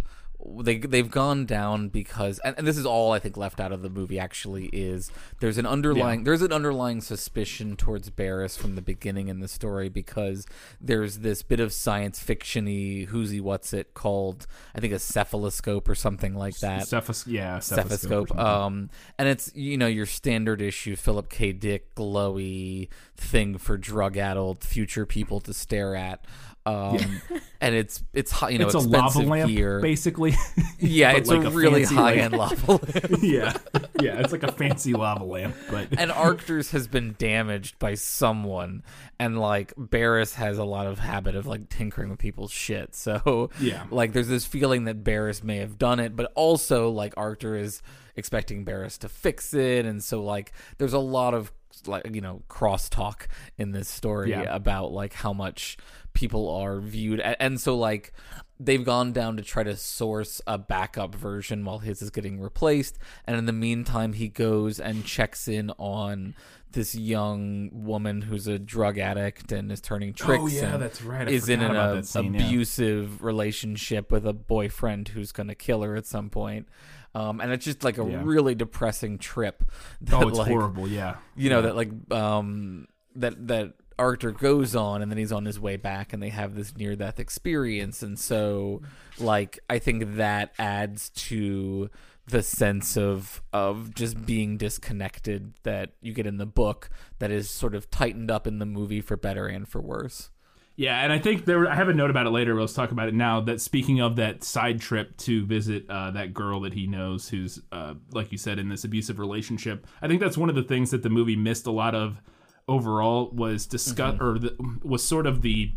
[0.57, 3.81] They they've gone down because, and, and this is all I think left out of
[3.81, 4.19] the movie.
[4.19, 9.39] Actually, is there's an underlying there's an underlying suspicion towards Barris from the beginning in
[9.39, 10.45] the story because
[10.79, 14.45] there's this bit of science fictiony who's what's it called
[14.75, 18.39] I think a cephaloscope or something like that Cephas- yeah, cephaloscope, something.
[18.39, 21.51] Um, and it's you know your standard issue Philip K.
[21.53, 26.25] Dick glowy thing for drug addled future people to stare at.
[26.67, 26.97] Um,
[27.61, 29.79] and it's it's you know it's a lava lamp, gear.
[29.79, 30.33] basically.
[30.77, 33.23] Yeah, it's like a really high like- end lava lamp.
[33.23, 33.53] yeah,
[33.99, 38.83] yeah, it's like a fancy lava lamp, but and Arcturus has been damaged by someone,
[39.19, 42.93] and like Barris has a lot of habit of like tinkering with people's shit.
[42.93, 43.85] So Yeah.
[43.89, 47.81] like there's this feeling that Barris may have done it, but also like Arctor is
[48.15, 51.51] expecting Barris to fix it, and so like there's a lot of
[51.87, 54.53] like you know crosstalk in this story Yeah.
[54.55, 55.77] about like how much
[56.15, 58.11] people are viewed, a- and so like
[58.59, 62.97] they've gone down to try to source a backup version while his is getting replaced
[63.25, 66.33] and in the meantime he goes and checks in on
[66.71, 71.01] this young woman who's a drug addict and is turning tricks Oh, yeah, and that's
[71.01, 71.27] right.
[71.27, 72.45] I is in an that scene, yeah.
[72.47, 76.67] abusive relationship with a boyfriend who's going to kill her at some point
[77.13, 78.21] um, and it's just like a Yeah.
[78.23, 79.63] really depressing trip
[80.01, 80.87] that, oh, it's like, horrible.
[80.87, 85.45] Yeah, you know that like um that that Arctor goes on and then he's on
[85.45, 88.81] his way back and they have this near death experience and so
[89.19, 91.89] like I think that adds to
[92.27, 97.49] the sense of of just being disconnected that you get in the book that is
[97.49, 100.31] sort of tightened up in the movie for better and for worse.
[100.77, 101.59] Yeah, and I think there.
[101.59, 102.53] Were, I have a note about it later.
[102.53, 103.39] But let's talk about it now.
[103.39, 107.61] That speaking of that side trip to visit uh, that girl that he knows, who's
[107.71, 109.87] uh, like you said in this abusive relationship.
[110.01, 112.21] I think that's one of the things that the movie missed a lot of
[112.67, 115.71] overall was discuss or the, was sort of the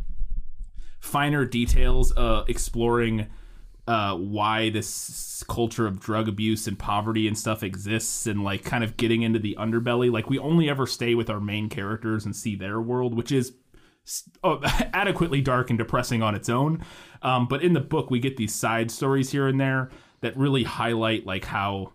[1.00, 3.26] finer details uh, exploring
[3.86, 8.84] uh, why this culture of drug abuse and poverty and stuff exists and like kind
[8.84, 10.10] of getting into the underbelly.
[10.12, 13.52] Like we only ever stay with our main characters and see their world which is
[14.44, 14.60] oh,
[14.92, 16.84] adequately dark and depressing on its own.
[17.22, 20.64] Um, but in the book we get these side stories here and there that really
[20.64, 21.92] highlight like how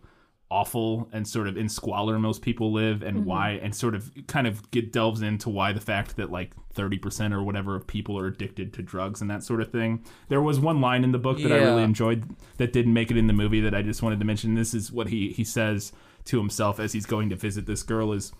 [0.53, 3.25] awful and sort of in squalor most people live and mm-hmm.
[3.25, 7.33] why and sort of kind of get delves into why the fact that like 30%
[7.33, 10.03] or whatever of people are addicted to drugs and that sort of thing.
[10.29, 13.17] There was one line in the book that i really enjoyed that didn't make it
[13.17, 14.53] in the movie that i just wanted to mention.
[14.53, 15.91] This is what he he says
[16.25, 18.31] to himself as he's going to visit this girl is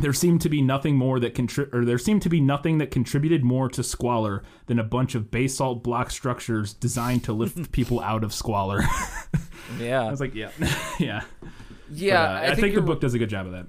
[0.00, 2.90] there seemed to be nothing more that contri- or there seemed to be nothing that
[2.90, 8.00] contributed more to squalor than a bunch of basalt block structures designed to lift people
[8.00, 8.82] out of squalor.
[9.78, 10.02] Yeah.
[10.06, 10.50] I was like, yeah,
[10.98, 11.20] yeah,
[11.92, 13.66] yeah, But, uh, I, think, the you're- book does a good job of that.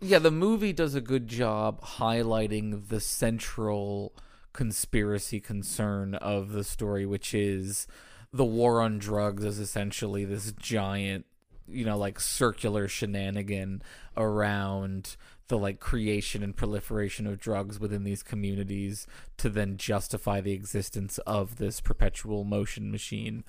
[0.00, 4.14] Yeah, the movie does a good job highlighting the central
[4.54, 7.86] conspiracy concern of the story, which is
[8.32, 11.26] the war on drugs is essentially this giant,
[11.68, 13.82] you know, like circular shenanigan
[14.16, 15.16] around
[15.52, 21.18] the like creation and proliferation of drugs within these communities to then justify the existence
[21.26, 23.44] of this perpetual motion machine.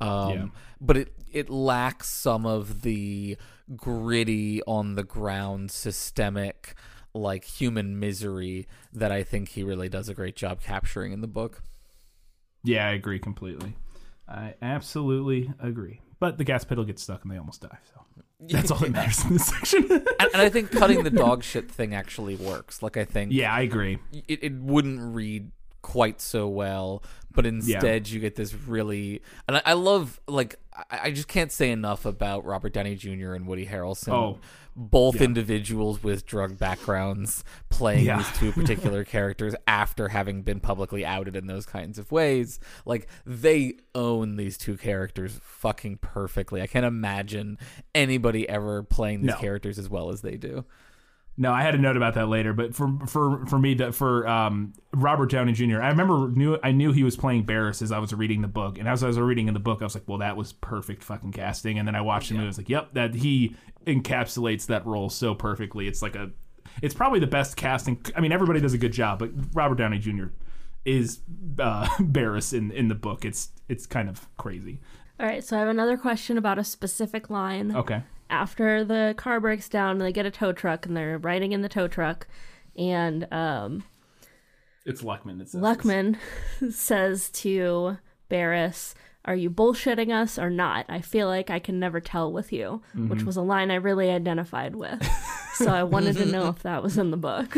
[0.00, 0.46] Um, Yeah.
[0.80, 3.36] But it it lacks some of the
[3.74, 6.76] gritty on the ground systemic
[7.12, 11.26] like human misery that I think he really does a great job capturing in the
[11.26, 11.64] book.
[12.62, 13.74] Yeah, I agree completely.
[14.28, 16.02] I absolutely agree.
[16.20, 17.78] But the gas pedal gets stuck and they almost die.
[17.92, 17.97] So
[18.40, 19.90] that's all that matters in this section.
[19.90, 22.82] and, and I think cutting the dog shit thing actually works.
[22.82, 23.98] Like I think yeah, I agree.
[24.12, 25.50] it, it wouldn't read
[25.82, 30.56] quite so well, but instead you get this really and I, I love like
[30.90, 33.34] I, I just can't say enough about Robert Downey Jr.
[33.34, 34.12] and Woody Harrelson.
[34.12, 34.38] Oh,
[34.76, 35.22] both yeah.
[35.24, 38.18] individuals with drug backgrounds playing Yeah.
[38.18, 42.60] these two particular characters after having been publicly outed in those kinds of ways.
[42.84, 46.62] Like they own these two characters fucking perfectly.
[46.62, 47.58] I can't imagine
[47.94, 49.36] anybody ever playing these No.
[49.38, 50.64] characters as well as they do.
[51.40, 54.26] No, I had a note about that later, but for for for me, that for
[54.26, 58.00] um, Robert Downey Jr., I remember knew I knew he was playing Barris as I
[58.00, 60.02] was reading the book, and as I was reading in the book, I was like,
[60.08, 62.68] well, that was perfect fucking casting, and then I watched the movie, I was like,
[62.68, 63.54] yep, that he
[63.86, 65.86] encapsulates that role so perfectly.
[65.86, 66.30] It's like a,
[66.82, 68.04] it's probably the best casting.
[68.16, 70.26] I mean, everybody does a good job, but Robert Downey Jr.
[70.84, 71.20] is
[71.60, 73.24] uh, Barris in in the book.
[73.24, 74.80] It's it's kind of crazy.
[75.20, 77.76] All right, so I have another question about a specific line.
[77.76, 78.02] Okay.
[78.30, 81.62] After the car breaks down, and they get a tow truck and they're riding in
[81.62, 82.26] the tow truck,
[82.76, 83.84] and um,
[84.84, 85.40] It's Luckman.
[85.40, 86.16] It's Luckman
[86.70, 90.84] says to Barris, Are you bullshitting us or not?
[90.88, 94.10] I feel like I can never tell with you, which was a line I really
[94.10, 95.02] identified with.
[95.54, 97.56] so I wanted to know if that was in the book.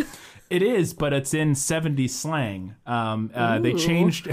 [0.48, 2.74] It is, but it's in 70s slang.
[2.86, 4.28] Um, uh, they changed,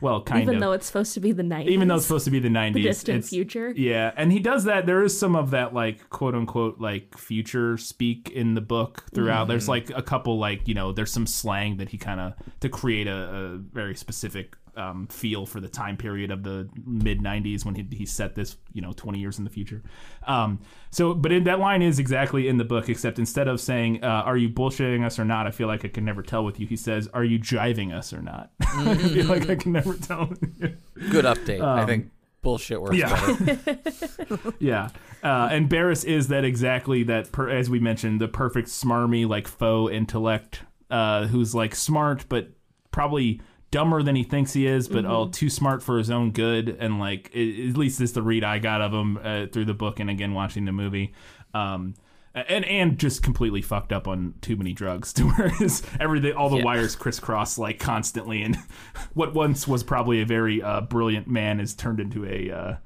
[0.00, 0.54] well, kind Even of.
[0.54, 1.68] Even though it's supposed to be the 90s.
[1.68, 2.82] even though it's supposed to be the 90s.
[2.82, 3.72] distant it's- future.
[3.76, 4.86] Yeah, and he does that.
[4.86, 9.48] There is some of that, like, quote unquote, like, future speak in the book throughout.
[9.48, 9.70] There's, mm-hmm.
[9.70, 13.06] like, a couple, like, you know, there's some slang that he kind of, to create
[13.06, 17.74] a, a very specific um, feel for the time period of the mid 90s when
[17.74, 19.82] he, he set this, you know, 20 years in the future.
[20.26, 20.60] Um,
[20.90, 24.06] so, but in, that line is exactly in the book, except instead of saying, uh,
[24.06, 25.46] Are you bullshitting us or not?
[25.46, 26.66] I feel like I can never tell with you.
[26.66, 28.52] He says, Are you jiving us or not?
[28.62, 30.26] I feel like I can never tell.
[30.26, 31.60] Good update.
[31.60, 32.10] I think
[32.40, 33.54] bullshit works Um, yeah.
[33.64, 34.52] better.
[34.60, 34.88] Yeah,
[35.22, 37.32] uh, and Barris is that exactly that.
[37.32, 42.50] Per, as we mentioned, the perfect smarmy like faux intellect, uh, who's like smart but
[42.90, 46.68] probably dumber than he thinks he is, but all too smart for his own good.
[46.80, 49.66] And like, i at least this is the read I got of him uh, through
[49.66, 51.12] the book and again watching the movie.
[51.54, 51.94] Um,
[52.34, 56.48] and and just completely fucked up on too many drugs to where his everything all
[56.50, 56.64] the Yeah.
[56.64, 58.56] wires crisscross like constantly and
[59.14, 62.76] what once was probably a very uh, brilliant man is turned into a uh,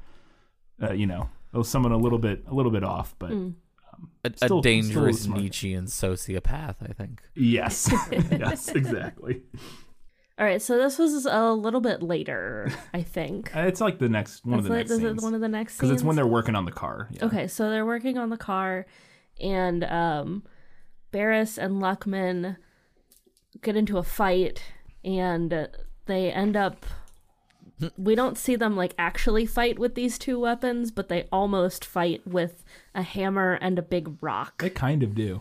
[0.89, 3.53] uh, you know, oh, someone a little bit, a little bit off, but A,
[4.25, 5.35] a Still- dangerous still.
[5.37, 7.23] Nietzschean sociopath, I think.
[7.35, 7.93] yes,
[8.31, 9.43] yes, exactly.
[10.39, 13.51] All right, so this was a little bit later, I think.
[13.57, 15.41] Uh, It's like the next one of the it- next is scenes it one of
[15.41, 17.09] the next because it's when they're working on the car.
[17.11, 17.27] Yeah.
[17.27, 18.87] Okay, so they're working on the car,
[19.41, 20.43] and um,
[21.11, 22.57] Barris and Luckman
[23.61, 24.63] get into a fight,
[25.05, 25.69] and
[26.07, 26.87] they end up.
[27.99, 32.23] We don't see them like actually fight with these two weapons, but they almost fight
[32.27, 32.65] with
[32.95, 34.63] a hammer and a big rock.
[34.63, 35.41] They kind of do.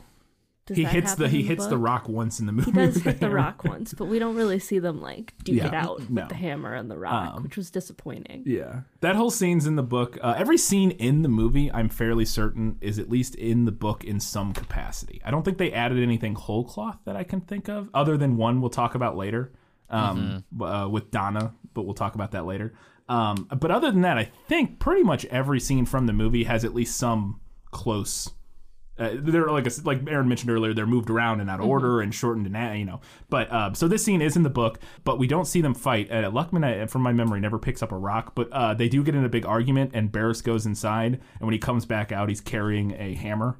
[0.67, 2.69] Does he that hits the he in hits the rock once in the movie.
[2.71, 3.35] He does hit the hammer.
[3.35, 6.21] rock once, but we don't really see them like duke Yeah, it out no.
[6.21, 8.43] with the hammer and the rock, Um, which was disappointing.
[8.45, 10.19] Yeah, that whole scene's in the book.
[10.21, 14.03] Uh, every scene in the movie, I'm fairly certain, is at least in the book
[14.03, 15.19] in some capacity.
[15.25, 18.37] I don't think they added anything whole cloth that I can think of, other than
[18.37, 19.51] one we'll talk about later
[19.89, 22.73] um, uh, with Donna, but we'll talk about that later.
[23.09, 26.63] Um, but other than that, I think pretty much every scene from the movie has
[26.63, 28.29] at least some close.
[29.01, 30.75] Uh, they're like a, like Aaron mentioned earlier.
[30.75, 33.01] They're moved around in out of order and shortened and you know.
[33.29, 36.11] But uh, so this scene is in the book, but we don't see them fight.
[36.11, 39.15] Uh, Luckman, from my memory, never picks up a rock, but uh, they do get
[39.15, 42.41] in a big argument, and Barris goes inside, and when he comes back out, he's
[42.41, 43.57] carrying a hammer,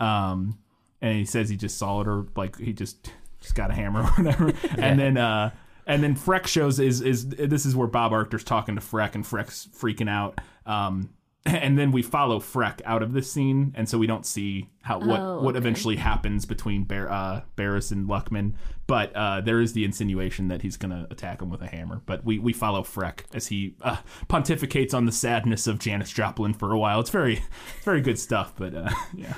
[0.00, 0.58] um,
[1.00, 4.02] and he says he just saw it or like he just just got a hammer
[4.02, 5.16] or whatever, and then.
[5.16, 5.50] Uh,
[5.86, 9.22] and then Freck shows is is this is where Bob Arctor's talking to Freck and
[9.22, 10.40] Freck's freaking out.
[10.64, 11.10] Um,
[11.46, 14.98] and then we follow Freck out of this scene, and so we don't see how
[14.98, 18.54] what Oh, what eventually happens between Bar- uh, Barris and Luckman.
[18.86, 22.02] But uh, there is the insinuation that he's going to attack him with a hammer.
[22.04, 23.96] But we, we follow Freck as he uh,
[24.28, 27.00] pontificates on the sadness of Janis Joplin for a while.
[27.00, 27.44] It's very it's
[27.84, 28.54] very good stuff.
[28.56, 29.34] But uh, yeah,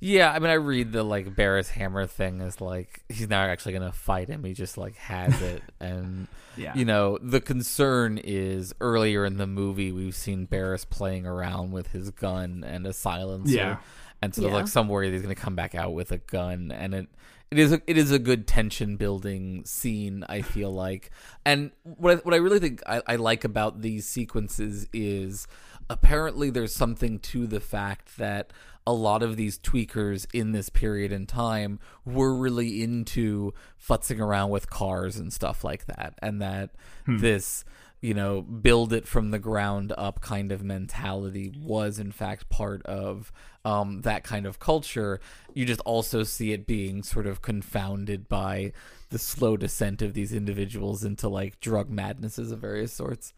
[0.00, 3.72] Yeah, I mean, I read the like Barris hammer thing as like he's not actually
[3.72, 6.74] gonna fight him; he just like has it, and Yeah.
[6.76, 11.88] you know, the concern is earlier in the movie we've seen Barris playing around with
[11.88, 13.76] his gun and a silencer, Yeah.
[14.22, 14.56] and so there's Yeah.
[14.58, 17.08] like somewhere he's gonna come back out with a gun, and it
[17.50, 20.22] it is a, it is a good tension building scene.
[20.28, 21.10] I feel like,
[21.44, 25.48] and what I, what I really think I, I like about these sequences is
[25.90, 28.52] apparently there's something to the fact that
[28.88, 34.48] a lot of these tweakers in this period in time were really into futzing around
[34.48, 36.70] with cars and stuff like that and that
[37.06, 37.64] this
[38.00, 42.80] you know, build it from the ground up kind of mentality was in fact part
[42.86, 43.32] of
[43.64, 45.20] um, that kind of culture.
[45.52, 48.72] You just also see it being sort of confounded by
[49.10, 53.32] the slow descent of these individuals into like drug madnesses of various sorts.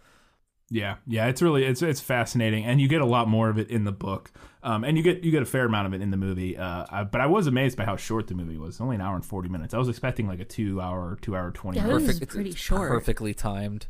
[0.72, 3.68] Yeah, yeah, it's really it's it's fascinating, and you get a lot more of it
[3.70, 4.30] in the book,
[4.62, 6.56] um, and you get you get a fair amount of it in the movie.
[6.56, 8.80] Uh, I, but I was amazed by how short the movie was.
[8.80, 9.74] Only an hour and forty minutes.
[9.74, 11.78] I was expecting like a two hour, two hour twenty.
[11.78, 12.18] Yeah, minutes.
[12.18, 12.88] it was pretty it's short.
[12.88, 13.86] Perfectly timed.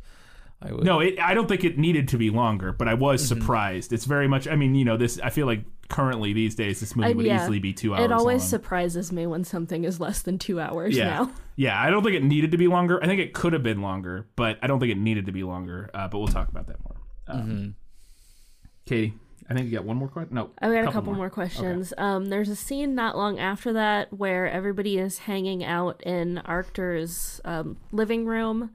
[0.61, 0.83] I would.
[0.83, 3.39] No, it, I don't think it needed to be longer, but I was Mm-hmm.
[3.41, 3.93] surprised.
[3.93, 4.47] It's very much.
[4.47, 5.19] I mean, you know, this.
[5.21, 7.41] I feel like currently these days, this movie I- would yeah.
[7.43, 8.05] easily be two hours.
[8.05, 8.49] It always long.
[8.49, 11.31] surprises me when something is less than two hours yeah, now.
[11.55, 11.81] yeah.
[11.81, 13.03] I don't think it needed to be longer.
[13.03, 15.43] I think it could have been longer, but I don't think it needed to be
[15.43, 15.89] longer.
[15.93, 16.95] Uh, but we'll talk about that more.
[17.27, 17.75] Um,
[18.85, 19.13] Katie,
[19.49, 20.33] I think you got one more question.
[20.35, 21.93] No, I've got a couple more, questions.
[21.97, 27.41] Um, there's a scene not long after that where everybody is hanging out in Arctor's
[27.45, 28.71] um, living room,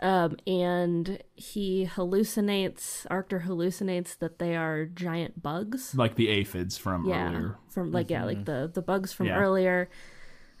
[0.00, 3.06] um, and he hallucinates.
[3.08, 5.94] Arctor hallucinates that they are giant bugs.
[5.94, 7.56] like the aphids from Yeah, earlier.
[7.70, 9.38] from like yeah, like the the bugs from Yeah.
[9.38, 9.88] earlier.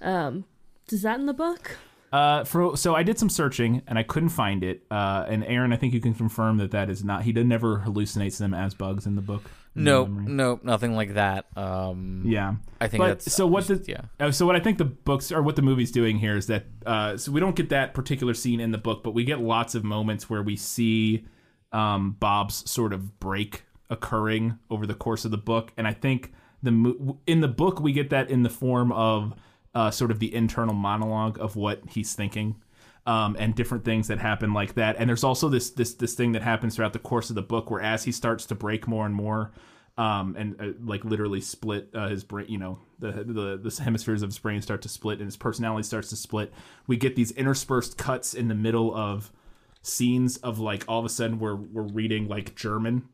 [0.00, 0.44] Um,
[0.90, 1.76] is that in the book?
[2.12, 4.84] Uh, for so I did some searching and I couldn't find it.
[4.90, 7.22] Uh, and Aaron, I think you can confirm that that is not.
[7.22, 9.42] He did never hallucinates them as bugs in the book.
[9.76, 10.32] Your Nope, memory.
[10.32, 11.46] nope, nothing like that.
[11.56, 13.46] Um, Yeah, I think But- that's so.
[13.46, 14.02] What the yeah.
[14.18, 16.64] uh, so what I think the books or what the movie's doing here is that
[16.84, 19.74] uh, so we don't get that particular scene in the book, but we get lots
[19.74, 21.26] of moments where we see
[21.72, 26.32] um, Bob's sort of break occurring over the course of the book, and I think
[26.62, 29.34] the mo- in the book we get that in the form of
[29.74, 32.56] uh, sort of the internal monologue of what he's thinking.
[33.06, 36.32] Um, and different things that happen like that, and there's also this this this thing
[36.32, 39.06] that happens throughout the course of the book, where as he starts to break more
[39.06, 39.52] and more,
[39.98, 42.46] um, and uh, like literally split uh, his brain.
[42.48, 45.84] You know, the, the the hemispheres of his brain start to split, and his personality
[45.84, 46.52] starts to split.
[46.86, 49.32] We get these interspersed cuts in the middle of
[49.82, 53.08] scenes of like all of a sudden we're we're reading like German,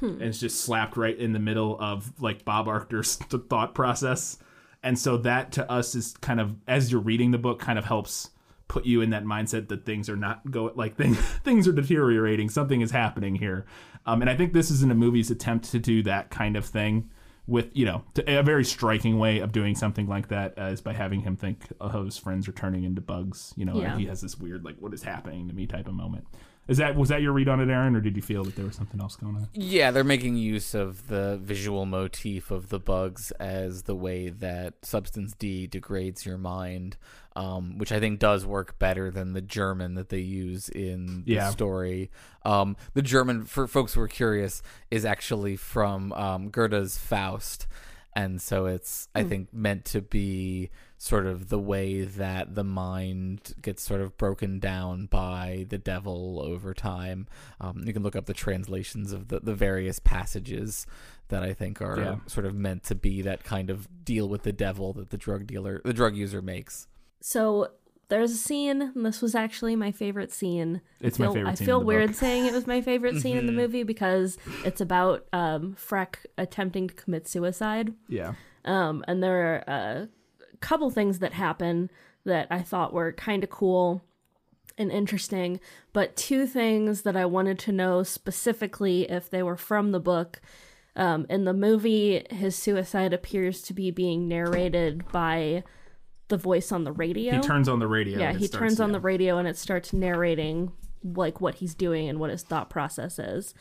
[0.00, 3.16] and it's just slapped right in the middle of like Bob Arctor's
[3.48, 4.38] thought process,
[4.82, 7.84] and so that to us is kind of as you're reading the book, kind of
[7.84, 8.30] helps
[8.70, 12.48] put you in that mindset that things are not going like things things are deteriorating.
[12.48, 13.66] Something is happening here.
[14.06, 16.64] Um, and i think this is in a movie's attempt to do that kind of
[16.64, 17.10] thing
[17.46, 20.80] with you know to, a very striking way of doing something like that uh, is
[20.80, 23.98] by having him think oh his friends are turning into bugs you know Yeah.
[23.98, 26.26] he has this weird like what is happening to me type of moment.
[26.68, 28.64] Is that was that your read on it aaron or did you feel that there
[28.64, 29.48] was something else going on?
[29.52, 34.74] Yeah, they're making use of the visual motif of the bugs as the way that
[34.84, 36.96] substance D degrades your mind,
[37.36, 41.34] um, which I think does work better than the German that they use in the
[41.34, 41.50] Yeah.
[41.50, 42.10] story.
[42.44, 47.66] Um, the German, for folks who are curious, is actually from um, Goethe's Faust.
[48.16, 53.54] And so it's, I think, meant to be sort of the way that the mind
[53.62, 57.28] gets sort of broken down by the devil over time.
[57.60, 60.86] Um, you can look up the translations of the, the various passages
[61.28, 62.16] that I think are Yeah.
[62.26, 65.46] sort of meant to be that kind of deal with the devil that the drug
[65.46, 66.88] dealer, the drug user makes.
[67.20, 67.68] So
[68.08, 70.80] there's a scene, and this was actually my favorite scene.
[71.00, 72.16] It's I my feel, favorite I scene in feel the weird book.
[72.16, 73.38] saying it was my favorite scene Mm-hmm.
[73.40, 77.94] in the movie because it's about um, Freck attempting to commit suicide.
[78.08, 80.08] yeah Um, and there are a
[80.60, 81.88] couple things that happen
[82.24, 84.02] that I thought were kind of cool
[84.76, 85.60] and interesting,
[85.92, 90.40] but two things that I wanted to know specifically if they were from the book.
[90.96, 95.62] Um, in the movie, his suicide appears to be being narrated by
[96.30, 97.34] the voice on the radio.
[97.34, 98.94] he turns on the radio yeah, and it he starts- turns on yeah.
[98.94, 100.72] the radio and it starts narrating
[101.04, 103.54] like what he's doing and what his thought process is.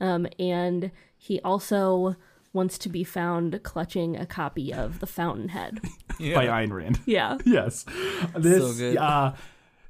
[0.00, 2.16] Um, and he also
[2.52, 5.80] wants to be found clutching a copy of The Fountainhead.
[6.18, 7.36] by Ayn Rand yeah.
[7.44, 7.84] yes.
[8.36, 8.96] This, So good.
[8.96, 9.32] Uh,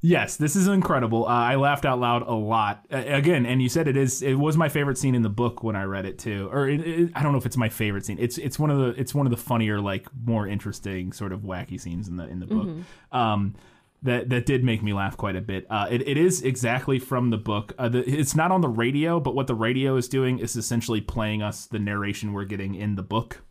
[0.00, 1.26] yes, this is incredible.
[1.26, 2.86] Uh, I laughed out loud a lot.
[2.92, 4.22] Uh, again, and you said it is.
[4.22, 6.48] It was my favorite scene in the book when I read it too.
[6.52, 8.18] Or it, it, I don't know if it's my favorite scene.
[8.20, 11.40] It's it's one of the it's one of the funnier, like more interesting, sort of
[11.40, 12.68] wacky scenes in the in the book.
[13.12, 13.54] Um,
[14.02, 15.66] that that did make me laugh quite a bit.
[15.70, 17.72] Uh, it, it is exactly from the book.
[17.78, 21.00] Uh, the, it's not on the radio, but what the radio is doing is essentially
[21.00, 23.42] playing us the narration we're getting in the book.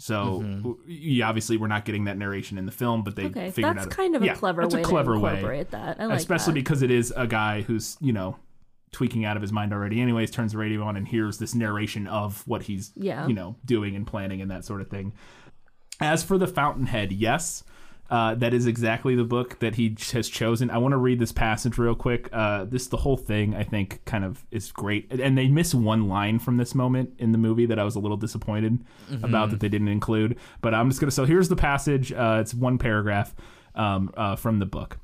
[0.00, 0.72] So mm-hmm.
[0.86, 3.86] yeah, obviously we're not getting that narration in the film, but they Okay, figured that's
[3.86, 6.00] out kind of a yeah, clever that's way a clever to way, incorporate that.
[6.00, 6.60] I like especially that.
[6.60, 8.36] because it is a guy who's you know
[8.92, 10.00] tweaking out of his mind already.
[10.00, 13.26] Anyways, turns the radio on and hears this narration of what he's Yeah.
[13.26, 15.12] you know doing and planning and that sort of thing.
[16.00, 17.64] As for the Fountainhead, yes.
[18.10, 20.70] Uh, that is exactly the book that he has chosen.
[20.70, 22.30] I want to read this passage real quick.
[22.32, 26.08] Uh, this the whole thing I think kind of is great, and they miss one
[26.08, 28.78] line from this moment in the movie that I was a little disappointed
[29.22, 30.38] about that they didn't include.
[30.62, 31.10] But I'm just gonna.
[31.10, 32.10] So here's the passage.
[32.12, 33.34] Uh, it's one paragraph
[33.74, 34.98] um, uh, from the book.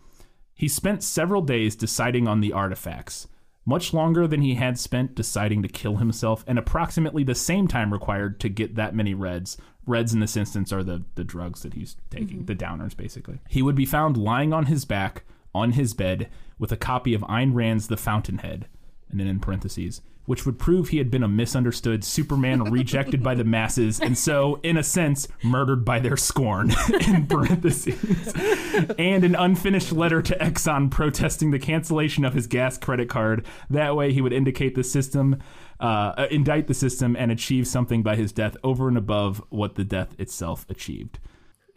[0.55, 3.27] He spent several days deciding on the artifacts.
[3.67, 7.93] much longer than he had spent deciding to kill himself, and approximately the same time
[7.93, 9.57] required to get that many reds.
[9.87, 12.47] Reds in this instance are the, the drugs that he's taking, mm-hmm.
[12.47, 13.39] the downers basically.
[13.49, 15.25] He would be found lying on his back
[15.55, 16.29] on his bed
[16.59, 18.67] with a copy of Ayn Rand's The Fountainhead,
[19.11, 23.35] and then in parentheses, which would prove he had been a misunderstood Superman rejected by
[23.35, 26.73] the masses, and so, in a sense, murdered by their scorn,
[27.09, 28.33] in parentheses,
[28.99, 33.47] and an unfinished letter to Exxon protesting the cancellation of his gas credit card.
[33.71, 35.43] That way, he would indicate the system,
[35.81, 39.75] uh, uh, indict the system, and achieve something by his death over and above what
[39.75, 41.19] the death itself achieved.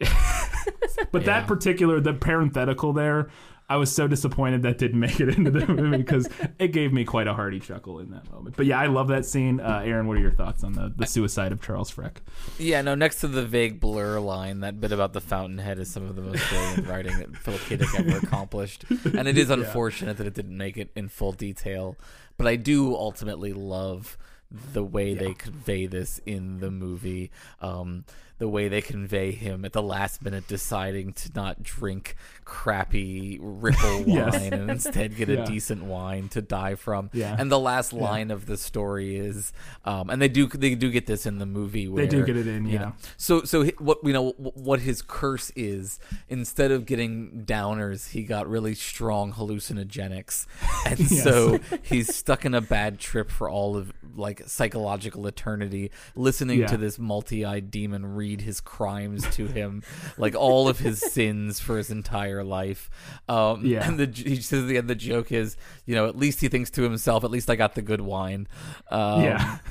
[1.12, 3.28] but that particular, the parenthetical there,
[3.68, 7.04] I was so disappointed that didn't make it into the movie because it gave me
[7.04, 8.56] quite a hearty chuckle in that moment.
[8.56, 9.60] But yeah, I love that scene.
[9.60, 12.16] Uh, Aaron, what are your thoughts on the, the suicide of Charles Freck?
[12.58, 16.04] Yeah, no, next to the vague blur line, that bit about the fountainhead is some
[16.04, 17.76] of the most brilliant writing that Philip K.
[17.76, 18.84] Dick ever accomplished.
[19.04, 21.96] And it is unfortunate that it didn't make it in full detail.
[22.38, 24.16] But I do ultimately love
[24.50, 27.30] the way they convey this in the movie.
[27.60, 28.04] Um,
[28.38, 32.14] the way they convey him at the last minute deciding to not drink
[32.44, 34.34] crappy Ripple wine Yes.
[34.52, 37.10] and instead get a decent wine to die from.
[37.12, 37.36] Yeah.
[37.38, 39.52] And the last line of the story is,
[39.84, 41.88] um, and they do they do get this in the movie.
[41.88, 42.78] Where, They do get it in, yeah.
[42.78, 48.22] know, so so what you know what his curse is instead of getting downers he
[48.22, 50.46] got really strong hallucinogenics
[50.86, 51.22] and Yes.
[51.22, 56.66] so he's stuck in a bad trip for all of like psychological eternity listening Yeah.
[56.68, 59.82] to this multi-eyed demon read his crimes to him
[60.16, 62.88] like all of his sins for his entire life
[63.28, 63.86] um Yeah.
[63.88, 65.56] and the he says the end the joke is
[65.86, 68.46] you know at least he thinks to himself at least I got the good wine
[68.90, 69.58] um, yeah.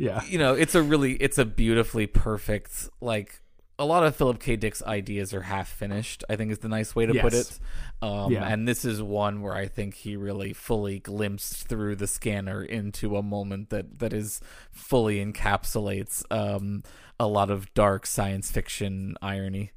[0.00, 0.22] Yeah.
[0.26, 3.40] you know, it's a really, it's a beautifully perfect, like,
[3.80, 4.54] a lot of Philip K.
[4.54, 7.58] Dick's ideas are half finished, I think is the nice way to put it.
[8.00, 8.44] Um, Yeah.
[8.46, 13.16] And this is one where I think he really fully glimpsed through the scanner into
[13.16, 14.40] a moment that, that is
[14.70, 16.84] fully encapsulates um,
[17.20, 19.72] a lot of dark science fiction irony.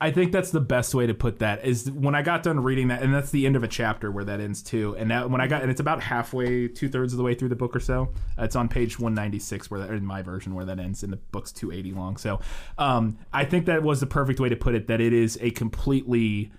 [0.00, 2.88] I think that's the best way to put that is when I got done reading
[2.88, 4.94] that, and that's the end of a chapter where that ends too.
[4.96, 7.48] And that when I got, and it's about halfway, two thirds of the way through
[7.48, 8.12] the book or so.
[8.38, 11.12] It's on page one ninety six where that, in my version where that ends, and
[11.12, 12.16] the book's two eighty long.
[12.18, 12.38] So,
[12.78, 14.86] um, I think that was the perfect way to put it.
[14.86, 16.52] That it is a completely.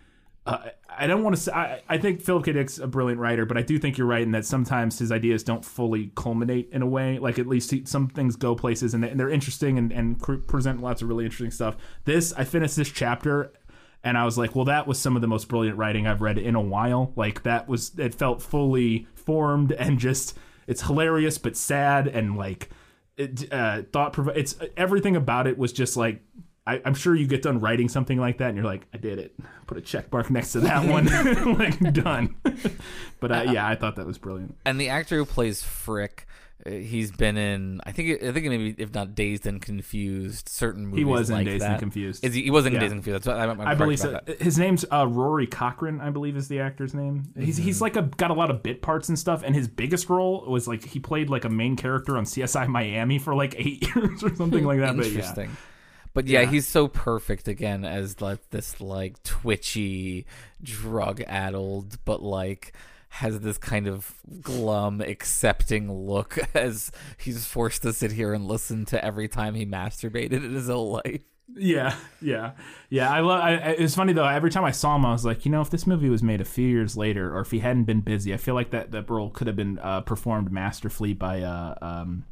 [0.45, 1.51] Uh, I don't want to say.
[1.51, 2.53] I, I think Philip K.
[2.53, 5.43] Dick's a brilliant writer, but I do think you're right in that sometimes his ideas
[5.43, 7.19] don't fully culminate in a way.
[7.19, 10.47] Like at least he, some things go places and, they, and they're interesting and, and
[10.47, 11.75] present lots of really interesting stuff.
[12.05, 13.51] This I finished this chapter
[14.03, 16.37] and I was like, well, that was some of the most brilliant writing I've read
[16.37, 17.11] in a while.
[17.15, 20.37] Like that was it felt fully formed and just
[20.67, 22.69] it's hilarious but sad and like
[23.17, 26.21] it, uh, thought provo- it's everything about it was just like
[26.67, 29.19] I, I'm sure you get done writing something like that and you're like, I did
[29.19, 29.35] it.
[29.67, 31.05] Put a check mark next to that one,
[31.59, 32.35] like done.
[33.19, 34.57] but uh, yeah, I thought that was brilliant.
[34.65, 36.21] And the actor who plays Freck,
[36.65, 40.87] uh, he's been in, I think, I think maybe if not Dazed and Confused, certain
[40.87, 40.97] movies.
[40.99, 41.77] He was in like Dazed and.
[41.79, 42.25] Confused.
[42.25, 42.79] Is he, he was in Yeah.
[42.79, 43.25] Dazed and Confused.
[43.25, 44.19] That's what I'm, I'm I believe so.
[44.25, 44.41] that.
[44.41, 47.31] His name's uh, Rory Cochran, I believe is the actor's name.
[47.37, 49.43] He's he's like a got a lot of bit parts and stuff.
[49.43, 53.19] And his biggest role was like he played like a main character on CSI Miami
[53.19, 54.97] for like eight years or something like that.
[54.97, 55.55] But yeah, Interesting.
[56.15, 56.49] But yeah, Yeah.
[56.49, 60.25] he's so perfect again as like this like twitchy,
[60.63, 62.73] drug addled, but like
[63.09, 68.85] has this kind of glum, accepting look as he's forced to sit here and listen
[68.85, 71.21] to every time he masturbated in his whole life.
[71.55, 72.51] yeah, yeah,
[72.89, 73.09] yeah.
[73.11, 73.39] I love.
[73.41, 74.25] I, it's funny though.
[74.25, 76.41] Every time I saw him, I was like, you know, if this movie was made
[76.41, 79.09] a few years later, or if he hadn't been busy, I feel like that that
[79.09, 81.41] role could have been uh, performed masterfully by.
[81.41, 82.23] Uh, um,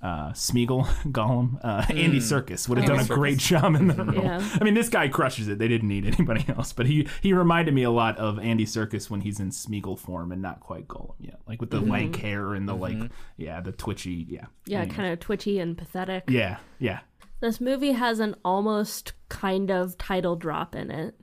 [0.00, 3.94] uh, Smeagol, Gollum, uh, Andy Serkis would have done a Andy great job in the
[3.94, 4.14] role.
[4.22, 4.48] Yeah.
[4.60, 5.58] I mean, this guy crushes it.
[5.58, 9.10] They didn't need anybody else, but he he reminded me a lot of Andy Serkis
[9.10, 12.54] when he's in Smeagol form and not quite Gollum yet, like with the lank hair
[12.54, 14.94] and the like, yeah, the twitchy, yeah, Yeah, Anyway.
[14.94, 16.24] kind of twitchy and pathetic.
[16.28, 17.00] yeah, yeah,
[17.40, 21.16] This movie has an almost kind of title drop in it.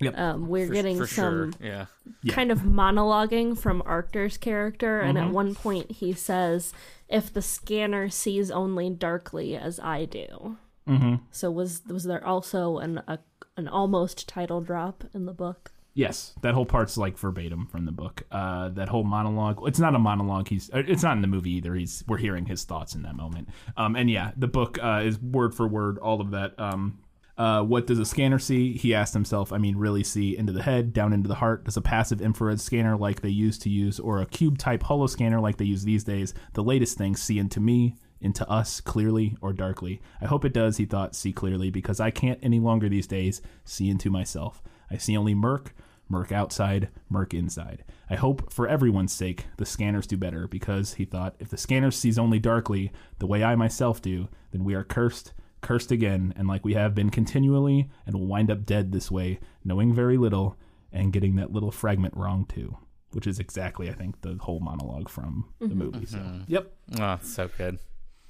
[0.00, 0.16] Yep.
[0.16, 1.86] Um, we're getting some Yeah.
[2.22, 2.32] Yeah.
[2.32, 5.26] kind of monologuing from Arctor's character, and Mm-hmm.
[5.26, 6.72] at one point he says,
[7.08, 10.56] "If the scanner sees only darkly as I do."
[10.88, 11.16] Mm-hmm.
[11.30, 13.18] So was was there also an a,
[13.56, 15.72] an almost title drop in the book?
[15.94, 18.22] Yes, that whole part's like verbatim from the book.
[18.30, 19.58] Uh, that whole monologue.
[19.66, 20.46] It's not a monologue.
[20.48, 20.70] He's.
[20.72, 21.74] uh, It's not in the movie either.
[21.74, 22.04] He's.
[22.06, 23.48] We're hearing his thoughts in that moment.
[23.76, 26.58] Um, and yeah, the book uh, is word for word all of that.
[26.58, 27.00] Um,
[27.38, 28.76] uh, what does a scanner see?
[28.76, 29.52] He asked himself.
[29.52, 31.64] I mean, really see into the head, down into the heart.
[31.64, 35.06] Does a passive infrared scanner like they used to use, or a cube type holo
[35.06, 39.36] scanner like they use these days, the latest thing, see into me, into us, clearly
[39.40, 40.02] or darkly?
[40.20, 40.78] I hope it does.
[40.78, 44.60] He thought, see clearly, because I can't any longer these days see into myself.
[44.90, 45.76] I see only murk,
[46.08, 47.84] murk outside, murk inside.
[48.10, 51.92] I hope for everyone's sake the scanners do better because he thought if the scanner
[51.92, 56.46] sees only darkly, the way I myself do, then we are cursed, cursed again, and
[56.48, 60.56] like we have been continually, and will wind up dead this way, knowing very little
[60.92, 62.76] and getting that little fragment wrong too.
[63.12, 66.04] Which is exactly, I think, the whole monologue from the movie.
[66.04, 67.78] So, yep, Oh, so good.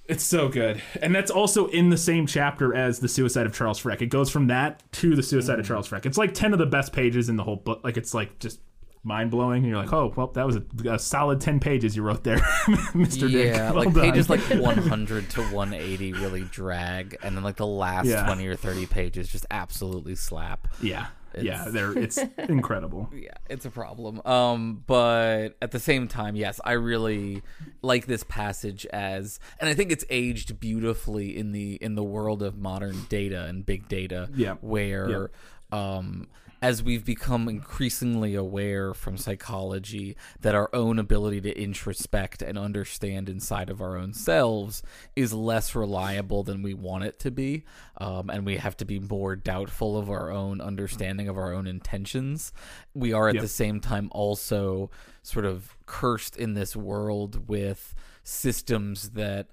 [0.05, 0.81] it's so good.
[1.03, 4.03] And that's also in the same chapter as The Suicide of Charles Freck.
[4.03, 5.69] It goes from that to The Suicide of Mm.
[5.69, 6.07] Charles Freck.
[6.07, 7.81] It's like 10 of the best pages in the whole book.
[7.83, 8.61] Like, it's like just
[9.09, 9.59] mind blowing.
[9.65, 12.37] And you're like, oh, well, that was a, a solid 10 pages you wrote there,
[12.95, 13.31] Mr.
[13.31, 13.55] Dick.
[13.55, 14.05] Yeah, Well like done.
[14.11, 18.25] pages like 100 to 180 really drag, and then like the last Yeah.
[18.27, 20.69] 20 or 30 pages just absolutely slap.
[20.81, 21.07] yeah.
[21.39, 22.17] Yeah, It's- they're, it's
[22.49, 23.11] incredible.
[23.15, 24.21] yeah, it's a problem.
[24.25, 27.43] Um, but at the same time, yes, I really
[27.83, 32.43] like this passage as, and I think it's aged beautifully in the in the world
[32.43, 34.31] of modern data and big data.
[34.35, 34.55] Yeah.
[34.63, 35.31] where,
[35.71, 36.29] um,
[36.61, 43.29] as we've become increasingly aware from psychology that our own ability to introspect and understand
[43.29, 44.83] inside of our own selves
[45.15, 47.65] is less reliable than we want it to be,
[47.99, 51.67] um, and we have to be more doubtful of our own understanding of our own
[51.67, 52.53] intentions.
[52.95, 53.43] We are at Yep.
[53.43, 54.91] the same time also
[55.23, 57.95] sort of cursed in this world with
[58.25, 59.49] systems that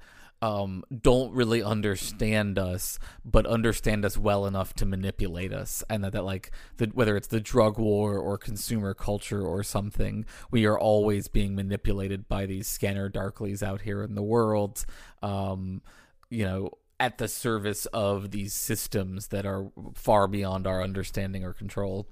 [0.45, 6.13] um, don't really understand us, but understand us well enough to manipulate us, and that,
[6.13, 10.77] that like the, whether it's the drug war or consumer culture or something, we are
[10.77, 14.85] always being manipulated by these scanner darklies out here in the world.
[15.21, 15.81] Um,
[16.29, 16.69] you know.
[16.97, 22.07] At the service of these systems that are far beyond our understanding or control.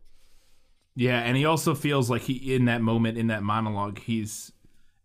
[0.95, 4.51] Yeah, and he also feels like he in that moment in that monologue he's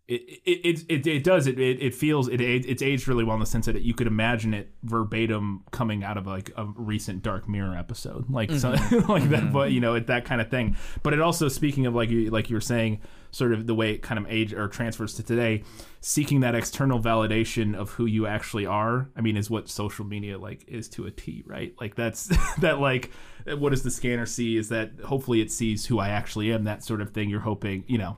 [0.09, 3.41] it it it, it, does it, it it feels it it's aged really well in
[3.41, 7.47] the sense that you could imagine it verbatim coming out of like a recent Dark
[7.47, 8.31] Mirror episode.
[8.31, 9.13] Like so, mm-hmm.
[9.13, 9.53] like that mm-hmm.
[9.53, 10.77] but you know it, that kind of thing.
[11.03, 13.03] But it also speaking of like you like you were saying
[13.33, 15.63] sort of the way it kind of age or transfers to today
[16.01, 20.39] seeking that external validation of who you actually are I mean is what social media
[20.39, 21.75] like is to a T right?
[21.79, 22.31] Like that's
[22.61, 23.11] that like
[23.59, 26.83] what does the scanner see is that hopefully it sees who I actually am that
[26.83, 27.29] sort of thing.
[27.29, 28.17] You're hoping you know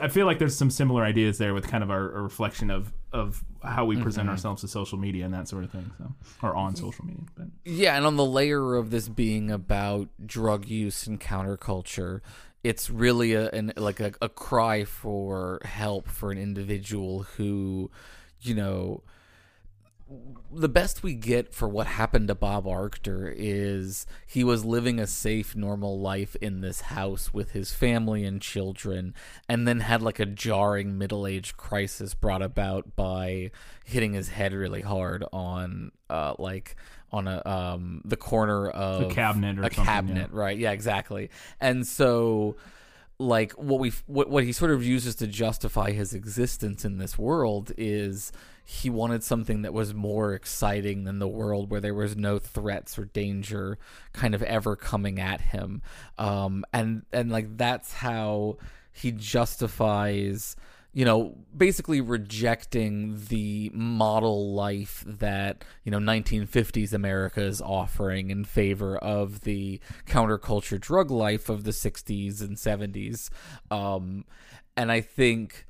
[0.00, 2.92] I feel like there's some similar ideas there with kind of our, a reflection of
[3.12, 4.32] of how we present mm-hmm.
[4.32, 6.12] ourselves to social media and that sort of thing so
[6.42, 7.46] or on social media but.
[7.64, 12.20] Yeah, and on the layer of this being about drug use and counterculture,
[12.62, 17.90] it's really a an, like a, a cry for help for an individual who,
[18.40, 19.02] you know,
[20.52, 25.06] the best we get for what happened to Bob Arctor is he was living a
[25.06, 29.14] safe, normal life in this house with his family and children,
[29.48, 33.50] and then had like a jarring middle age crisis brought about by
[33.84, 36.76] hitting his head really hard on, uh, like
[37.10, 40.56] on a um the corner of a cabinet or a something, cabinet, right?
[40.56, 41.30] Yeah, exactly.
[41.60, 42.56] And so
[43.22, 47.16] like what we what what he sort of uses to justify his existence in this
[47.16, 48.32] world is
[48.64, 52.98] he wanted something that was more exciting than the world where there was no threats
[52.98, 53.78] or danger
[54.12, 55.82] kind of ever coming at him.
[56.18, 58.58] Um and and like that's how
[58.92, 60.56] he justifies
[60.92, 68.44] you know, basically rejecting the model life that, you know, 1950s America is offering in
[68.44, 73.30] favor of the counterculture drug life of the 60s and 70s.
[73.70, 74.24] Um,
[74.76, 75.66] and I think,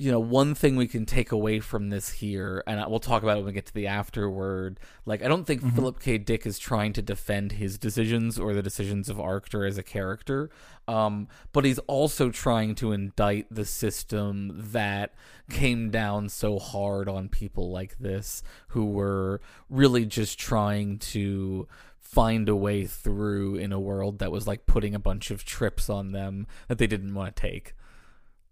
[0.00, 3.36] you know, one thing we can take away from this here, and we'll talk about
[3.36, 4.80] it when we get to the afterword.
[5.04, 6.16] Like, I don't think Philip K.
[6.16, 10.48] Dick is trying to defend his decisions or the decisions of Arctor as a character,
[10.88, 15.12] um, but he's also trying to indict the system that
[15.50, 22.48] came down so hard on people like this who were really just trying to find
[22.48, 26.12] a way through in a world that was like putting a bunch of trips on
[26.12, 27.74] them that they didn't want to take.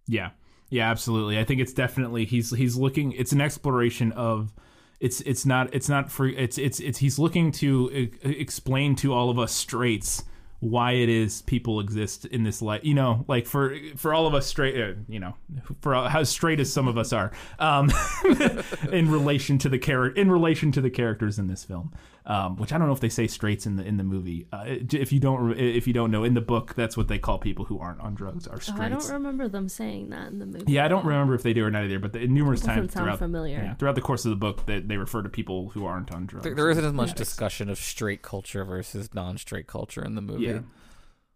[0.07, 0.31] Yeah,
[0.71, 1.39] yeah, absolutely.
[1.39, 3.13] I think it's definitely he's he's looking.
[3.13, 4.53] It's an exploration of.
[5.01, 9.31] It's it's not it's not for it's it's it's he's looking to explain to all
[9.31, 10.25] of us straights
[10.61, 12.81] why it is people exist in this life.
[12.85, 15.35] You know, like for for all of us straight, uh, you know,
[15.81, 17.93] for how straight as some of us are, um,
[18.93, 21.93] in relation to the character in relation to the characters in this film.
[22.31, 24.47] Um, which I don't know if they say straights in the in the movie.
[24.53, 27.39] Uh, if you don't if you don't know in the book, that's what they call
[27.39, 28.81] people who aren't on drugs are Oh, straights.
[28.81, 30.71] I don't remember them saying that in the movie.
[30.71, 33.19] Yeah, I don't remember if they do or not either, but the, numerous times throughout
[33.19, 33.57] familiar.
[33.57, 36.27] yeah, throughout the course of the book, they, they refer to people who aren't on
[36.27, 36.45] drugs.
[36.45, 37.31] There, there isn't as much addicts.
[37.31, 40.45] discussion of straight culture versus non-straight culture in the movie.
[40.45, 40.61] Yeah,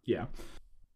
[0.05, 0.25] yeah.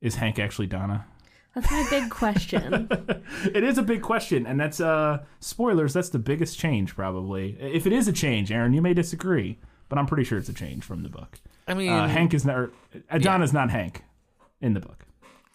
[0.03, 1.07] Is Hank actually Donna?
[1.55, 2.91] That's my big question.
[3.55, 5.95] It is a big question, and that's uh spoilers.
[5.95, 7.57] That's the biggest change, probably.
[7.59, 10.55] If it is a change, Aaron, you may disagree, but I'm pretty sure it's a
[10.55, 11.39] change from the book.
[11.69, 12.71] I mean, Uh, Hank is not.
[13.11, 14.03] Uh, Donna's not Hank.
[14.61, 15.05] in the book.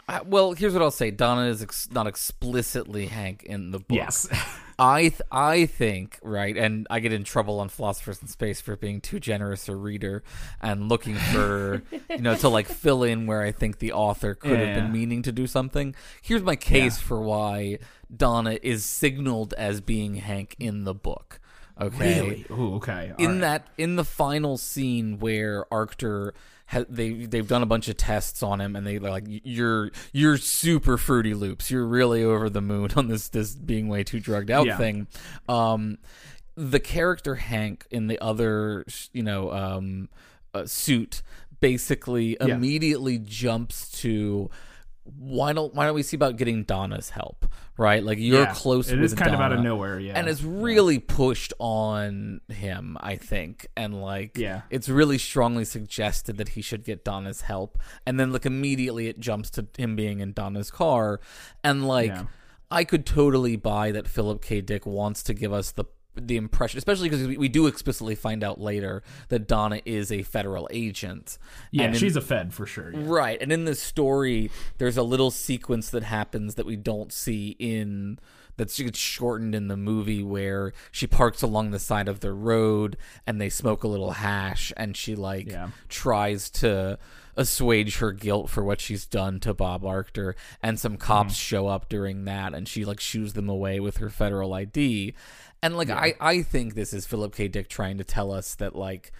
[0.07, 3.95] Uh, well, here's what I'll say: Donna is ex- not explicitly Hank in the book.
[3.97, 4.27] Yes.
[4.79, 8.75] I th- I think right, and I get in trouble on Philosophers in Space for
[8.75, 10.23] being too generous a reader
[10.59, 14.57] and looking for you know to like fill in where I think the author could
[14.57, 14.79] have Yeah.
[14.81, 15.93] been meaning to do something.
[16.23, 17.03] Here's my case Yeah.
[17.07, 17.77] for why
[18.15, 21.39] Donna is signaled as being Hank in the book.
[21.81, 22.45] Okay, Really?
[22.51, 23.11] Ooh, okay.
[23.17, 23.41] All in right.
[23.41, 26.31] that in the final scene where Arctor
[26.67, 30.37] ha- they they've done a bunch of tests on him and they like you're you're
[30.37, 34.51] super fruity loops you're really over the moon on this this being way too drugged
[34.51, 34.77] out Yeah.
[34.77, 35.07] thing
[35.49, 35.97] um
[36.55, 40.09] the character Hank in the other you know um
[40.53, 41.21] uh, suit
[41.61, 42.55] basically Yeah.
[42.55, 44.49] immediately jumps to
[45.03, 47.45] why don't why don't we see about getting Donna's help
[47.77, 48.53] right like you're Yeah.
[48.53, 50.13] close It is kind of out of nowhere, yeah.
[50.17, 54.61] and it's really pushed on him i think and like Yeah.
[54.69, 59.19] it's really strongly suggested that he should get donna's help and then like immediately it
[59.19, 61.19] jumps to him being in donna's car
[61.63, 62.25] and like Yeah.
[62.69, 65.85] i could totally buy that philip k dick wants to give us the
[66.15, 70.23] the impression especially because we, we do explicitly find out later that donna is a
[70.23, 71.37] federal agent
[71.71, 72.91] yeah, And in- she's a Fed for sure.
[72.93, 72.99] yeah.
[73.05, 73.41] Right.
[73.41, 78.19] And in this story, there's a little sequence that happens that we don't see in
[78.57, 82.97] that's gets shortened in the movie where she parks along the side of the road
[83.25, 85.69] and they smoke a little hash and she like Yeah.
[85.89, 86.99] tries to
[87.37, 91.55] assuage her guilt for what she's done to Bob Arctor and some cops mm-hmm.
[91.55, 95.13] show up during that and she like shoos them away with her federal ID.
[95.63, 97.47] And like I I think this is Philip K.
[97.47, 99.11] Dick trying to tell us that like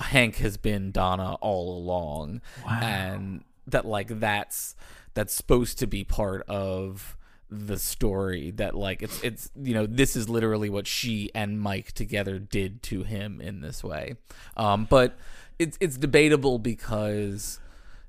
[0.00, 2.40] Hank has been Donna all along.
[2.82, 4.74] And that like that's
[5.14, 7.16] that's supposed to be part of
[7.50, 11.92] the story that like it's it's you know this is literally what she and Mike
[11.92, 14.16] together did to him in this way.
[14.56, 15.16] Um but
[15.58, 17.60] it's it's debatable because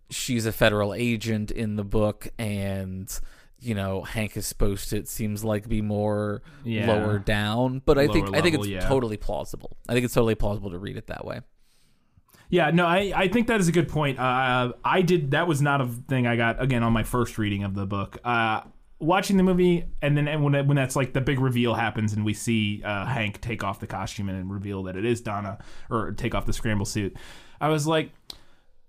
[0.09, 3.19] she's a federal agent in the book and
[3.59, 6.87] you know Hank is supposed to it seems like be more Yeah.
[6.87, 8.81] lower down but I think Lower I think it's yeah.
[8.87, 11.41] totally plausible I think it's totally plausible to read it that way
[12.49, 14.19] Yeah, no, I, I think that is a good point.
[14.19, 17.63] Uh, I did that was not a thing I got again on my first reading
[17.63, 18.17] of the book.
[18.23, 18.61] Uh,
[18.99, 22.23] watching the movie, and then and when when that's like the big reveal happens, and
[22.23, 25.57] we see uh, Hank take off the costume and reveal that it is Donna,
[25.89, 27.17] or take off the scramble suit,
[27.59, 28.11] I was like,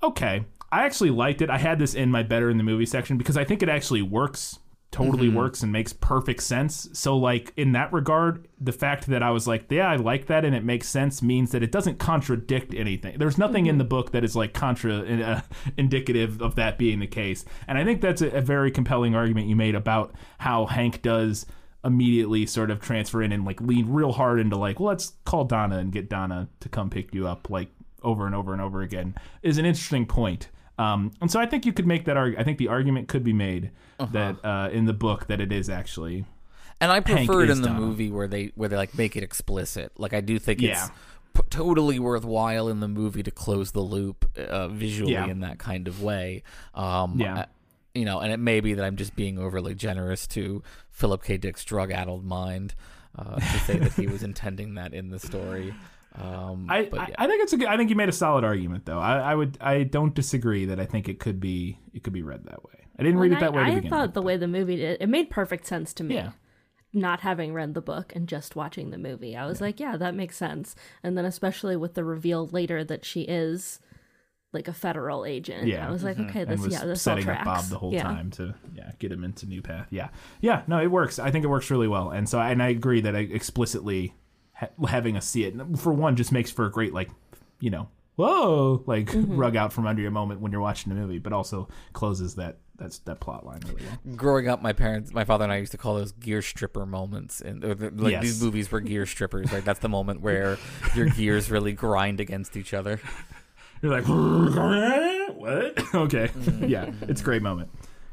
[0.02, 0.44] okay,
[0.77, 1.49] I actually liked it.
[1.49, 4.03] I had this in my better in the movie section because I think it actually
[4.03, 4.59] works.
[4.91, 6.89] Totally works and makes perfect sense.
[6.93, 10.45] So, like in that regard, the fact that I was like, "Yeah, I like that,"
[10.45, 13.18] and it makes sense means that it doesn't contradict anything.
[13.18, 15.41] There's nothing in the book that is like contra uh,
[15.79, 17.47] indicative of that being the case.
[17.66, 21.47] And I think that's a, a very compelling argument you made about how Hank does
[21.85, 25.45] immediately sort of transfer in and like lean real hard into like, well, let's call
[25.45, 27.70] Donna and get Donna to come pick you up like
[28.03, 30.49] over and over and over again is an interesting point.
[30.79, 32.41] Um, and so I think you could make that argument.
[32.41, 33.70] I think the argument could be made
[34.12, 36.27] that uh, in the book that it is actually
[36.83, 37.81] And I prefer it in the Donna.
[37.81, 39.93] movie where they where they like make it explicit.
[39.97, 40.72] Like I do think Yeah.
[40.85, 40.91] it's
[41.33, 45.27] p- totally worthwhile in the movie to close the loop uh, visually Yeah.
[45.27, 46.43] in that kind of way.
[46.74, 47.35] Um, Yeah.
[47.35, 47.47] I-
[47.95, 51.39] you know, and it may be that I'm just being overly generous to Philip K.
[51.39, 52.74] Dick's drug-addled mind
[53.18, 55.72] uh, to say that he was intending that in the story.
[56.18, 57.14] Um, I, but I, yeah.
[57.18, 58.98] I think it's a good, I think you made a solid argument though.
[58.98, 62.22] I, I would I don't disagree that I think it could be it could be
[62.22, 62.86] read that way.
[62.98, 64.14] I didn't read it that I, way to I begin thought with.
[64.14, 66.14] the way the movie did it made perfect sense to me.
[66.14, 66.30] Yeah.
[66.92, 70.14] Not having read the book and just watching the movie, I was like, yeah, that
[70.14, 70.74] makes sense.
[71.02, 73.80] And then especially with the reveal later that she is
[74.52, 75.86] like a federal agent, Yeah.
[75.86, 77.62] I was like, okay, and this was yeah, this all setting up tracks.
[77.62, 78.04] Bob the whole yeah.
[78.04, 79.88] time to yeah get him into New Path.
[79.90, 80.08] Yeah,
[80.40, 81.18] yeah, no, it works.
[81.18, 84.14] I think it works really well, and so and I agree that I explicitly
[84.57, 87.11] ha- having us see it for one just makes for a great like
[87.61, 89.36] you know whoa like Mm-hmm.
[89.36, 92.59] rug out from under your moment when you're watching the movie, but also closes that
[92.78, 94.16] that's that plot line really well.
[94.16, 97.40] growing up, my parents, my father and I used to call those gear stripper moments,
[97.40, 98.22] and or the- like Yes.
[98.22, 99.50] these movies were gear strippers.
[99.52, 100.59] Like that's the moment where
[100.94, 103.00] your gears really grind against each other.
[103.82, 104.04] You're like
[105.36, 105.78] what?
[105.94, 106.64] okay, Mm-hmm.
[106.64, 107.70] yeah, it's a great moment.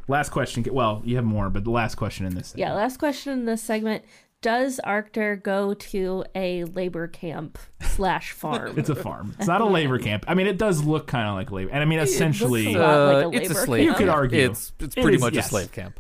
[0.08, 0.66] Last question.
[0.72, 2.54] Well, you have more, but the last question in this.
[2.58, 4.04] Yeah, last question in this segment.
[4.44, 8.78] Does Arctor go to a labor camp slash farm?
[8.78, 9.34] It's a farm.
[9.40, 10.26] It's not a labor camp.
[10.28, 13.14] I mean, it does look kind of like labor, and I mean, essentially, a lot
[13.14, 13.88] like a Uh, it's a slave.
[13.88, 14.00] camp.
[14.00, 14.40] You could argue.
[14.52, 15.46] it's it's pretty is- much yes.
[15.48, 16.00] a slave camp.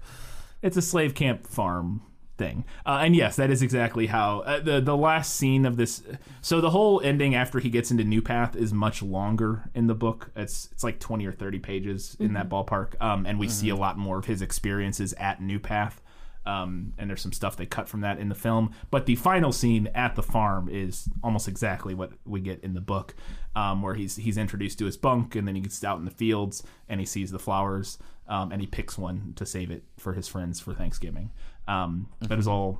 [0.62, 2.02] it's a slave camp farm
[2.38, 2.66] thing.
[2.86, 6.04] Uh, and yes, that is exactly how uh, the the last scene of this.
[6.42, 9.96] So the whole ending after he gets into New Path is much longer in the
[9.96, 10.32] book.
[10.36, 13.76] It's it's like twenty or thirty pages in that ballpark, um, and we see a
[13.78, 16.02] lot more of his experiences at New Path.
[16.46, 18.72] Um, and there's some stuff they cut from that in the film.
[18.92, 22.82] But the final scene at the farm is almost exactly what we get in the
[22.82, 23.16] book,
[23.56, 26.12] um, where he's he's introduced to his bunk, and then he gets out in the
[26.12, 30.14] fields and he sees the flowers, um, and he picks one to save it for
[30.14, 31.32] his friends for Thanksgiving.
[31.68, 32.80] Um, That is all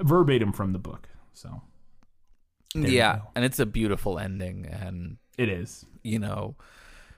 [0.00, 1.08] verbatim from the book.
[1.34, 1.62] So
[2.74, 5.86] yeah, and it's a beautiful ending, and it is.
[6.02, 6.56] you know,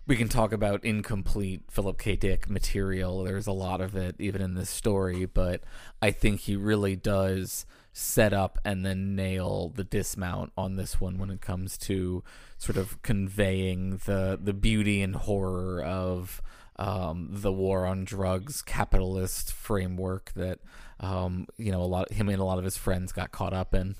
[0.07, 2.17] we can talk about incomplete Philip K.
[2.17, 3.25] Dick material.
[3.25, 5.63] There's a lot of it, even in this story, but
[6.01, 11.19] I think he really does set up and then nail the dismount on this one
[11.19, 12.23] when it comes to
[12.59, 16.43] sort of conveying the the beauty and horror of
[16.79, 20.59] um, the war on drugs capitalist framework that
[21.01, 23.75] um, you know a lot him and a lot of his friends got caught up
[23.75, 23.97] in.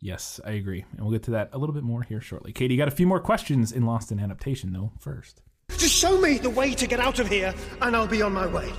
[0.00, 0.84] Yes, I agree.
[0.92, 2.52] And we'll get to that a little bit more here shortly.
[2.52, 5.42] Katie, got a few more questions in Lost in Adaptation, though, first.
[5.76, 8.46] Just show me the way to get out of here, and I'll be on my
[8.46, 8.72] way.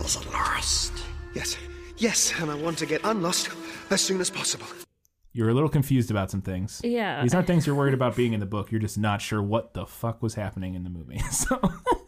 [0.00, 0.92] Is it lost?
[1.34, 1.56] Yes,
[1.96, 3.50] yes, and I want to get unlost
[3.90, 4.66] as soon as possible.
[5.34, 6.80] You're a little confused about some things.
[6.84, 7.22] Yeah.
[7.22, 8.70] These aren't things you're worried about being in the book.
[8.70, 11.20] You're just not sure what the fuck was happening in the movie.
[11.30, 11.58] So,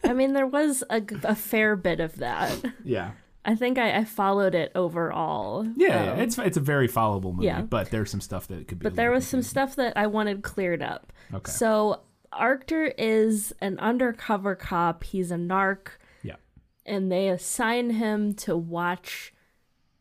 [0.03, 2.51] I mean, there was a, a fair bit of that.
[2.83, 3.11] yeah.
[3.47, 5.65] I think I, I followed it overall.
[5.77, 7.61] Yeah, Um, it's it's a very followable movie, yeah.
[7.61, 8.83] but there's some stuff that could be.
[8.83, 11.13] but there was some stuff that I wanted cleared up.
[11.33, 11.51] Okay.
[11.51, 12.01] So
[12.33, 15.03] Arctor is an undercover cop.
[15.03, 15.89] He's a narc,
[16.23, 16.35] Yeah.
[16.85, 19.31] and they assign him to watch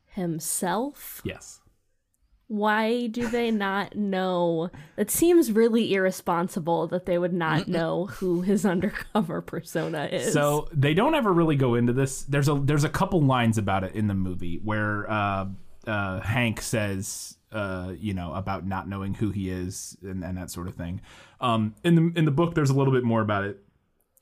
[0.06, 1.20] himself.
[1.24, 1.60] Yes.
[2.48, 4.70] Why do they not know?
[4.96, 10.32] It seems really irresponsible that they would not know who his undercover persona is.
[10.32, 12.22] So they don't ever really go into this.
[12.22, 15.46] There's a there's a couple lines about it in the movie where uh,
[15.86, 20.50] uh, Hank says, uh, you know, about not knowing who he is and, and that
[20.50, 21.00] sort of thing.
[21.40, 23.58] Um, in the in the book, there's a little bit more about it.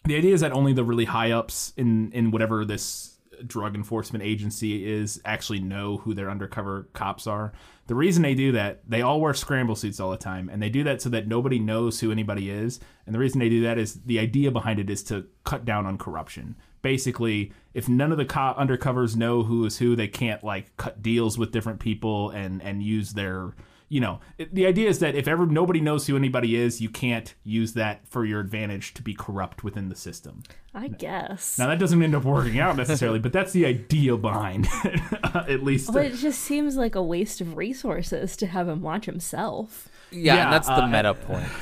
[0.04, 3.11] The idea is that only the really high ups in in whatever this
[3.48, 7.52] drug enforcement agency is actually know who their undercover cops are.
[7.86, 10.68] The reason they do that, they all wear scramble suits all the time, and they
[10.68, 12.80] do that so that nobody knows who anybody is.
[13.06, 15.86] And the reason they do that is the idea behind it is to cut down
[15.86, 16.56] on corruption.
[16.82, 21.02] Basically, if none of the co- undercovers know who is who, they can't like cut
[21.02, 23.54] deals with different people and and use their
[23.92, 26.88] you know it, the idea is that if ever nobody knows who anybody is you
[26.88, 30.42] can't use that for your advantage to be corrupt within the system
[30.74, 31.58] I guess.
[31.58, 35.00] now that doesn't end up working out necessarily, but that's the idea behind it,
[35.34, 35.92] at least.
[35.92, 39.90] but it just seems like a waste of resources to have him watch himself.
[40.10, 41.48] Yeah, Yeah, and that's the uh, meta point.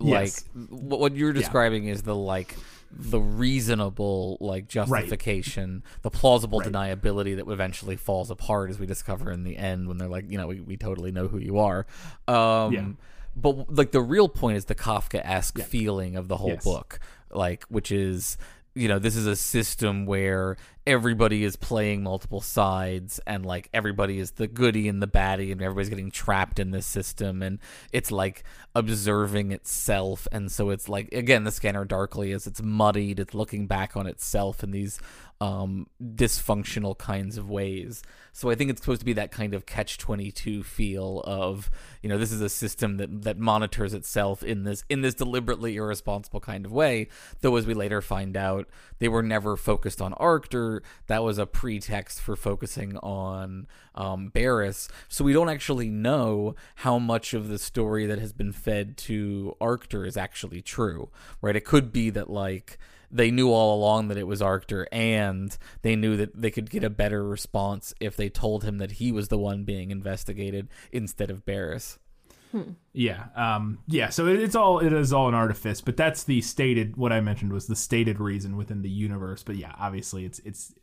[0.00, 0.44] Like Yes.
[0.68, 2.56] what what you're describing is the like
[2.94, 9.44] the reasonable like justification, the plausible deniability that eventually falls apart as we discover in
[9.44, 11.86] the end when they're like, you know, we, we totally know who you are.
[12.28, 12.86] Um Yeah.
[13.34, 16.64] but like the real point is the Kafka-esque feeling of the whole Yes.
[16.64, 18.36] book, like which is
[18.74, 20.56] you know this is a system where
[20.86, 25.62] everybody is playing multiple sides and like everybody is the goody and the baddie and
[25.62, 27.58] everybody's getting trapped in this system and
[27.92, 28.42] it's like
[28.74, 30.26] observing itself.
[30.32, 33.20] And so it's like again the scanner darkly is it's muddied.
[33.20, 34.98] It's looking back on itself in these
[35.42, 38.02] um dysfunctional kinds of ways.
[38.34, 41.70] So i think it's supposed to be that kind of catch 22 feel of
[42.00, 45.76] you know this is a system that that monitors itself in this in this deliberately
[45.76, 47.08] irresponsible kind of way
[47.40, 48.68] though as we later find out
[49.00, 54.88] they were never focused on Arctor that was a pretext for focusing on um, Barris.
[55.08, 59.56] So we don't actually know how much of the story that has been fed to
[59.60, 61.56] Arctor is actually true right?
[61.56, 62.78] It could be that like
[63.12, 66.82] they knew all along that it was Arctor, and they knew that they could get
[66.82, 71.30] a better response if they told him that he was the one being investigated instead
[71.30, 71.98] of Barris.
[72.92, 74.08] yeah, um, yeah.
[74.08, 76.96] So it, it's all it is all an artifice, but that's the stated.
[76.96, 79.42] What I mentioned was the stated reason within the universe.
[79.42, 80.74] But yeah, obviously, it's it's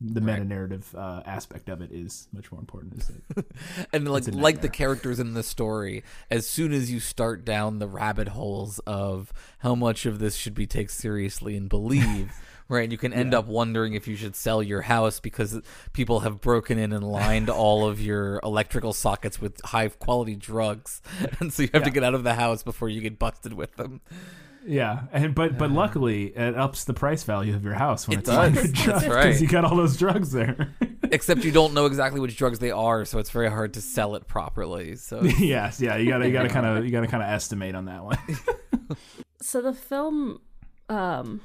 [0.00, 2.98] the meta narrative uh, aspect of it is much more important.
[2.98, 3.46] Is it?
[3.92, 7.88] And like like the characters in the story, as soon as you start down the
[7.88, 12.32] rabbit holes of how much of this should be taken seriously and believe.
[12.68, 15.60] Right, you can end up wondering if you should sell your house because
[15.92, 21.00] people have broken in and lined all of your electrical sockets with high quality drugs,
[21.38, 23.76] and so you have to get out of the house before you get busted with
[23.76, 24.00] them.
[24.66, 28.20] Yeah, and but but luckily it ups the price value of your house when It
[28.22, 28.82] it's lined with does.
[28.84, 29.22] drugs That's right.
[29.26, 30.74] because you got all those drugs there.
[31.12, 34.16] Except you don't know exactly which drugs they are, so it's very hard to sell
[34.16, 34.96] it properly.
[34.96, 37.84] So yes, yeah, you gotta you gotta kind of you gotta kind of estimate on
[37.86, 38.18] that one.
[39.42, 40.40] So the film,
[40.88, 41.40] um,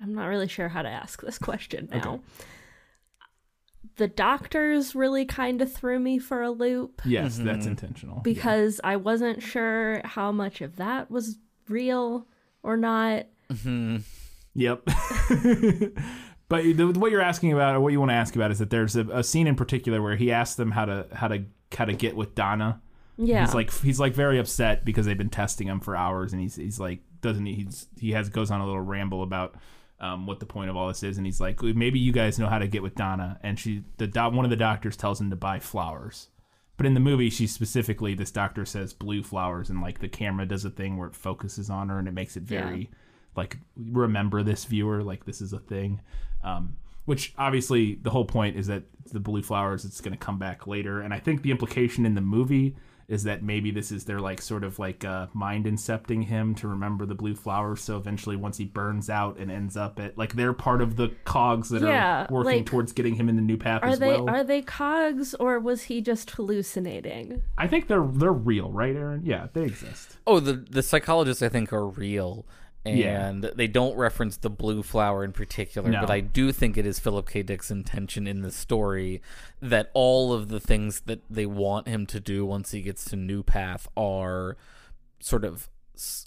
[0.00, 2.20] I'm not really sure how to ask this question now.
[3.96, 8.20] The doctors really kind of threw me for a loop yes, that's intentional.
[8.20, 11.38] because I wasn't sure how much of that was
[11.68, 12.26] real
[12.62, 13.26] or not.
[14.54, 14.88] Yep.
[16.48, 18.70] But the, what you're asking about, or what you want to ask about, is that
[18.70, 21.44] there's a, a scene in particular where he asks them how to how to
[21.76, 22.80] how to get with Donna.
[23.18, 23.44] Yeah.
[23.44, 26.54] He's like he's like very upset because they've been testing him for hours, and he's
[26.54, 29.56] he's like doesn't he he's he has goes on a little ramble about
[29.98, 32.46] um, what the point of all this is, and he's like maybe you guys know
[32.46, 35.30] how to get with Donna, and she the do- one of the doctors tells him
[35.30, 36.28] to buy flowers.
[36.76, 40.46] But in the movie, she specifically, this doctor says blue flowers, and like the camera
[40.46, 42.90] does a thing where it focuses on her, and it makes it very
[43.34, 46.00] like remember this viewer, like this is a thing.
[46.42, 50.38] Um, which obviously the whole point is that the blue flowers, it's going to come
[50.38, 52.76] back later, and I think the implication in the movie
[53.08, 56.68] is that maybe this is their like sort of like uh, mind incepting him to
[56.68, 57.80] remember the blue flowers.
[57.82, 61.12] So eventually, once he burns out and ends up at like they're part of the
[61.24, 63.98] cogs that Yeah, are working like, towards getting him in the new path Are as
[63.98, 64.28] they well.
[64.28, 67.42] are they cogs or was he just hallucinating?
[67.56, 69.22] I think they're they're real, right, Aaron?
[69.24, 70.16] Yeah, they exist.
[70.26, 72.44] Oh, the the psychologists I think are real,
[72.86, 73.26] Yeah.
[73.28, 75.90] and they don't reference the blue flower in particular.
[75.90, 76.00] No.
[76.00, 77.42] But I do think it is Philip K.
[77.42, 79.22] Dick's intention in the story
[79.60, 83.16] that all of the things that they want him to do once he gets to
[83.16, 84.56] New Path are
[85.20, 85.68] sort of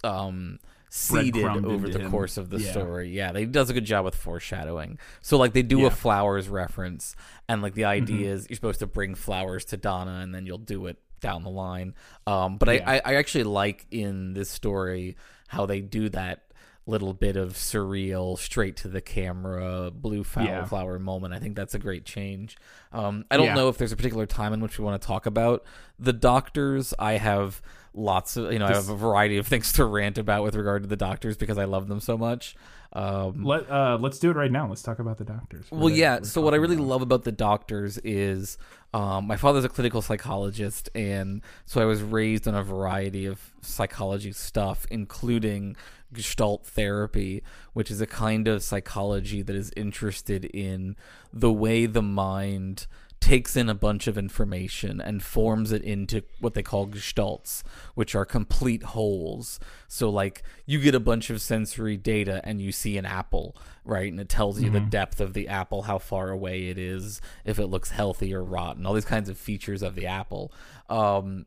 [0.03, 0.59] um
[0.91, 2.09] seeded over the him.
[2.09, 2.71] course of the Yeah.
[2.71, 3.09] story.
[3.09, 4.97] Yeah, they does a good job with foreshadowing.
[5.21, 5.87] So like they do Yeah.
[5.87, 7.15] a flowers reference,
[7.47, 8.33] and like the idea Mm-hmm.
[8.37, 11.49] is you're supposed to bring flowers to Donna, and then you'll do it down the
[11.51, 11.93] line.
[12.25, 12.89] Um, but Yeah.
[12.89, 15.15] I, I I actually like in this story
[15.49, 16.45] how they do that
[16.89, 20.65] little bit of surreal, straight to the camera, blue flower, Yeah.
[20.65, 21.33] flower moment.
[21.33, 22.57] I think that's a great change.
[22.91, 23.55] Um, I don't Yeah.
[23.55, 25.63] know if there's a particular time in which we want to talk about
[25.99, 26.93] the doctors.
[26.97, 27.61] I have
[27.93, 30.83] lots of, you know, I have a variety of things to rant about with regard
[30.83, 32.55] to the doctors because I love them so much.
[32.91, 34.67] Um, Let uh, let's do it right now.
[34.67, 35.67] Let's talk about the doctors.
[35.69, 36.21] well, yeah.
[36.23, 38.57] So what I really about- love about the doctors is
[38.95, 43.39] um, my father's a clinical psychologist, and so I was raised on a variety of
[43.61, 45.75] psychology stuff, including
[46.13, 47.43] Gestalt therapy,
[47.73, 50.95] which is a kind of psychology that is interested in
[51.31, 52.87] the way the mind
[53.19, 58.15] takes in a bunch of information and forms it into what they call gestalts, which
[58.15, 59.59] are complete wholes.
[59.87, 64.09] So, like, you get a bunch of sensory data and you see an apple, right?
[64.11, 67.59] And it tells you the depth of the apple, how far away it is, if
[67.59, 70.51] it looks healthy or rotten, all these kinds of features of the apple.
[70.89, 71.45] Um,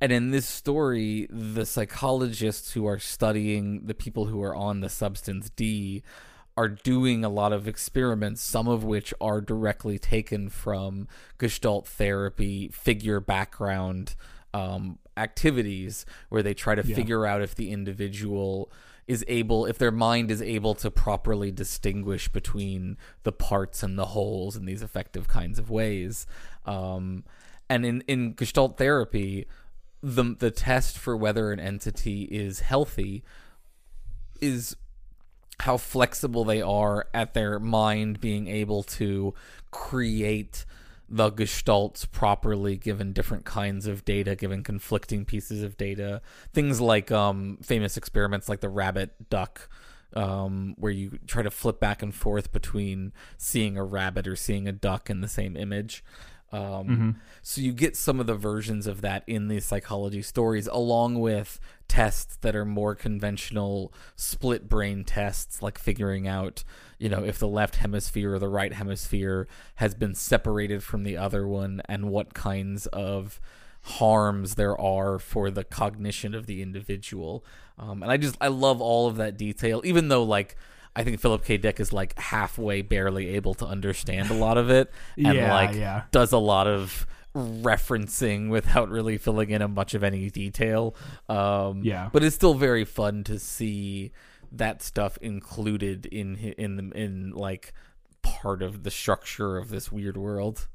[0.00, 4.88] and in this story, the psychologists who are studying the people who are on the
[4.88, 6.02] substance D
[6.56, 11.06] are doing a lot of experiments, some of which are directly taken from
[11.38, 14.14] Gestalt therapy, figure background
[14.54, 18.70] um, activities, where they try to figure out if the individual
[19.06, 24.06] is able, if their mind is able to properly distinguish between the parts and the
[24.06, 26.26] wholes in these effective kinds of ways.
[26.64, 27.24] Um,
[27.68, 29.46] and in, in Gestalt therapy,
[30.06, 33.24] the the test for whether an entity is healthy
[34.40, 34.76] is
[35.60, 39.34] how flexible they are at their mind being able to
[39.72, 40.64] create
[41.08, 46.20] the gestalts properly given different kinds of data given conflicting pieces of data.
[46.52, 49.68] Things like um, famous experiments like the rabbit duck
[50.14, 54.68] um, where you try to flip back and forth between seeing a rabbit or seeing
[54.68, 56.04] a duck in the same image
[56.56, 61.20] um, So you get some of the versions of that in these psychology stories, along
[61.20, 66.64] with tests that are more conventional split brain tests, like figuring out,
[66.98, 69.46] you know, if the left hemisphere or the right hemisphere
[69.76, 73.40] has been separated from the other one, and what kinds of
[73.82, 77.44] harms there are for the cognition of the individual.
[77.78, 80.56] Um, and I just I love all of that detail, even though like.
[80.96, 81.58] I think Philip K.
[81.58, 85.74] Dick is like halfway barely able to understand a lot of it, and Yeah, like
[85.76, 86.02] yeah.
[86.10, 90.94] does a lot of referencing without really filling in a much of any detail.
[91.28, 92.08] Um, Yeah.
[92.12, 94.12] but it's still very fun to see
[94.52, 97.72] that stuff included in in the, in like
[98.22, 100.66] part of the structure of this weird world.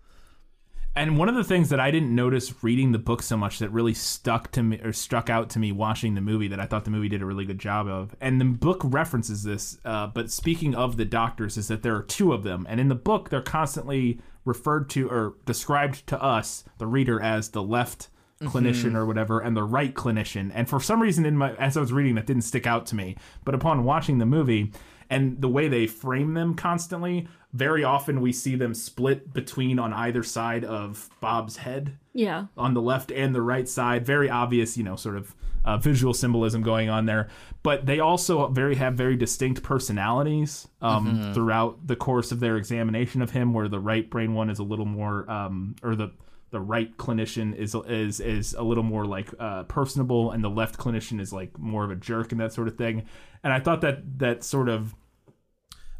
[0.93, 3.69] And one of the things that I didn't notice reading the book so much that
[3.69, 6.83] really stuck to me or struck out to me watching the movie that I thought
[6.83, 9.77] the movie did a really good job of, and the book references this.
[9.85, 12.89] Uh, but speaking of the doctors, is that there are two of them, and in
[12.89, 18.09] the book they're constantly referred to or described to us, the reader, as the left
[18.41, 20.51] clinician or whatever and the right clinician.
[20.53, 22.95] And for some reason in my as i was reading that didn't stick out to
[22.95, 23.15] me.
[23.45, 24.71] But upon watching the movie
[25.11, 29.91] and the way they frame them constantly very often we see them split between on
[29.91, 32.45] either side of bob's head Yeah.
[32.57, 34.05] on the left and the right side.
[34.05, 35.35] Very obvious, you know, sort of
[35.65, 37.27] uh, visual symbolism going on there.
[37.61, 43.21] But they also very have very distinct personalities um, throughout the course of their examination
[43.21, 43.53] of him.
[43.53, 46.11] Where the right brain one is a little more, um, or the
[46.51, 50.77] the right clinician is is is a little more like uh, personable, and the left
[50.79, 53.03] clinician is like more of a jerk and that sort of thing.
[53.43, 54.95] And I thought that that sort of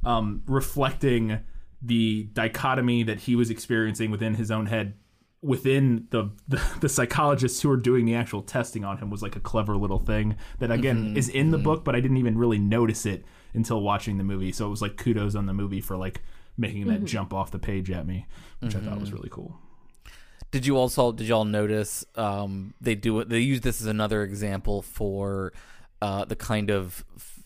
[0.04, 1.39] um, reflecting
[1.82, 4.93] the dichotomy that he was experiencing within his own head
[5.41, 9.36] within the, the the psychologists who are doing the actual testing on him was like
[9.36, 12.60] a clever little thing that again is in the book but I didn't even really
[12.60, 14.52] notice it until watching the movie.
[14.52, 16.22] So it was like kudos on the movie for like
[16.58, 18.28] making that jump off the page at me
[18.60, 19.58] which I thought was really cool.
[20.52, 23.30] Did you also did y'all notice um, they do it?
[23.30, 25.54] They use this as another example for
[26.02, 27.04] uh, the kind of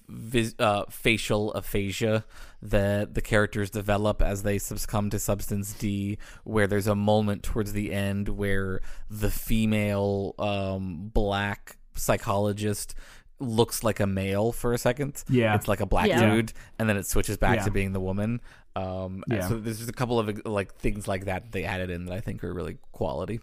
[0.08, 2.26] vis, uh, facial aphasia
[2.62, 6.18] that the characters develop as they succumb to substance D.
[6.44, 12.96] Where there's a moment towards the end where the female um, black psychologist
[13.40, 15.24] looks like a male for a second.
[15.30, 15.56] Yeah.
[15.56, 16.34] it's like a black Yeah.
[16.36, 17.64] dude, and then it switches back Yeah.
[17.66, 18.40] to being the woman.
[18.78, 19.48] Um, Yeah.
[19.48, 22.22] so there's just a couple of like things like that they added in that I
[22.22, 23.40] think are really quality.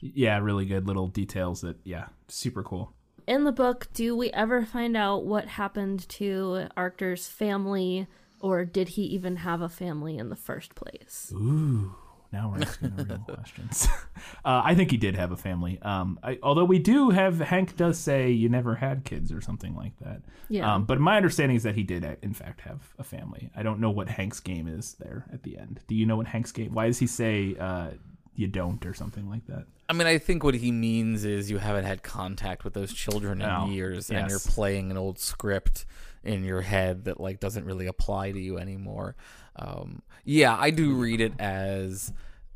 [0.00, 2.92] yeah really good little details that yeah super cool
[3.26, 8.06] In the book, do we ever find out what happened to Arctor's family,
[8.40, 11.32] or did he even have a family in the first place?
[11.34, 11.94] Ooh,
[12.32, 13.88] now we're asking the real questions.
[14.44, 15.78] Uh, I think he did have a family.
[15.80, 19.74] Um, I, although we do have Hank does say you never had kids or something
[19.74, 20.20] like that.
[20.48, 20.74] Yeah.
[20.74, 23.50] Um, but my understanding is that he did uh, in fact have a family.
[23.56, 25.80] I don't know what Hank's game is there at the end.
[25.88, 26.74] Do you know what Hank's game?
[26.74, 27.92] Why does he say uh,
[28.36, 29.64] you don't or something like that?
[29.88, 33.42] I mean, I think what he means is you haven't had contact with those children
[33.42, 35.84] in Oh, years, and you're playing an old script
[36.22, 39.14] in your head that like doesn't really apply to you anymore.
[39.56, 42.12] Um, yeah, I do read it as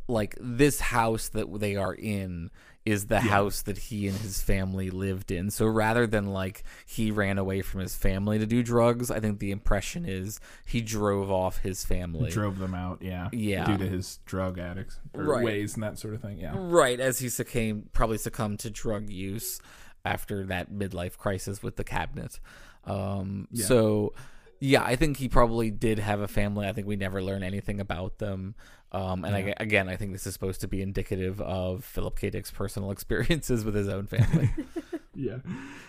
[0.09, 2.51] like this house that they are in
[2.91, 5.51] is the house that he and his family lived in.
[5.51, 9.39] So rather than like he ran away from his family to do drugs, I think
[9.39, 12.31] the impression is he drove off his family.
[12.31, 13.65] Drove them out, yeah, Yeah.
[13.65, 15.45] due to his drug addicts or Right.
[15.45, 16.39] ways and that sort of thing.
[16.39, 19.61] Yeah, Right, as he succumbed, probably succumbed to drug use
[20.05, 22.41] after that midlife crisis with the cabinet.
[22.85, 24.15] Um, So,
[24.61, 26.67] yeah, I think he probably did have a family.
[26.67, 28.55] I think we never learn anything about them.
[28.91, 32.31] Um, and I, again, I think this is supposed to be indicative of Philip K.
[32.31, 34.51] Dick's personal experiences with his own family.
[35.15, 35.39] yeah.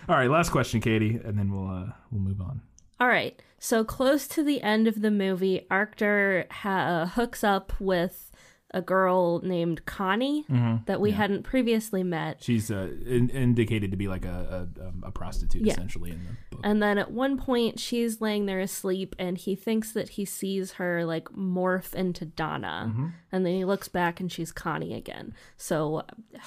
[0.08, 2.62] All right, last question, Katie, and then we'll uh, we'll move on.
[2.98, 3.40] All right.
[3.58, 8.29] So close to the end of the movie, Arctor ha- hooks up with
[8.72, 10.44] a girl named Connie
[10.86, 12.42] that we hadn't previously met.
[12.42, 15.72] She's uh, in- indicated to be like a a, um, a prostitute Yeah.
[15.72, 16.60] essentially in the book.
[16.62, 20.72] And then at one point, she's laying there asleep, and he thinks that he sees
[20.72, 23.12] her like morph into Donna.
[23.32, 25.34] And then he looks back, and she's Connie again.
[25.56, 26.02] So,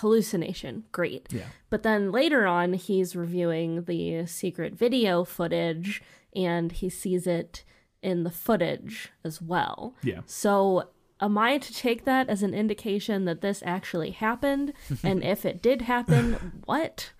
[0.07, 1.28] hallucination, great.
[1.32, 1.45] Yeah.
[1.69, 6.01] But then later on, he's reviewing the secret video footage,
[6.36, 7.63] and he sees it
[8.01, 9.95] in the footage as well.
[10.03, 10.19] Yeah.
[10.26, 10.89] So,
[11.24, 14.74] am I to take that as an indication that this actually happened?
[15.03, 17.11] and if it did happen, what?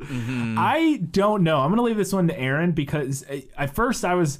[0.00, 1.60] I don't know.
[1.60, 4.38] I'm gonna leave this one to Aaron because uh, at first I was,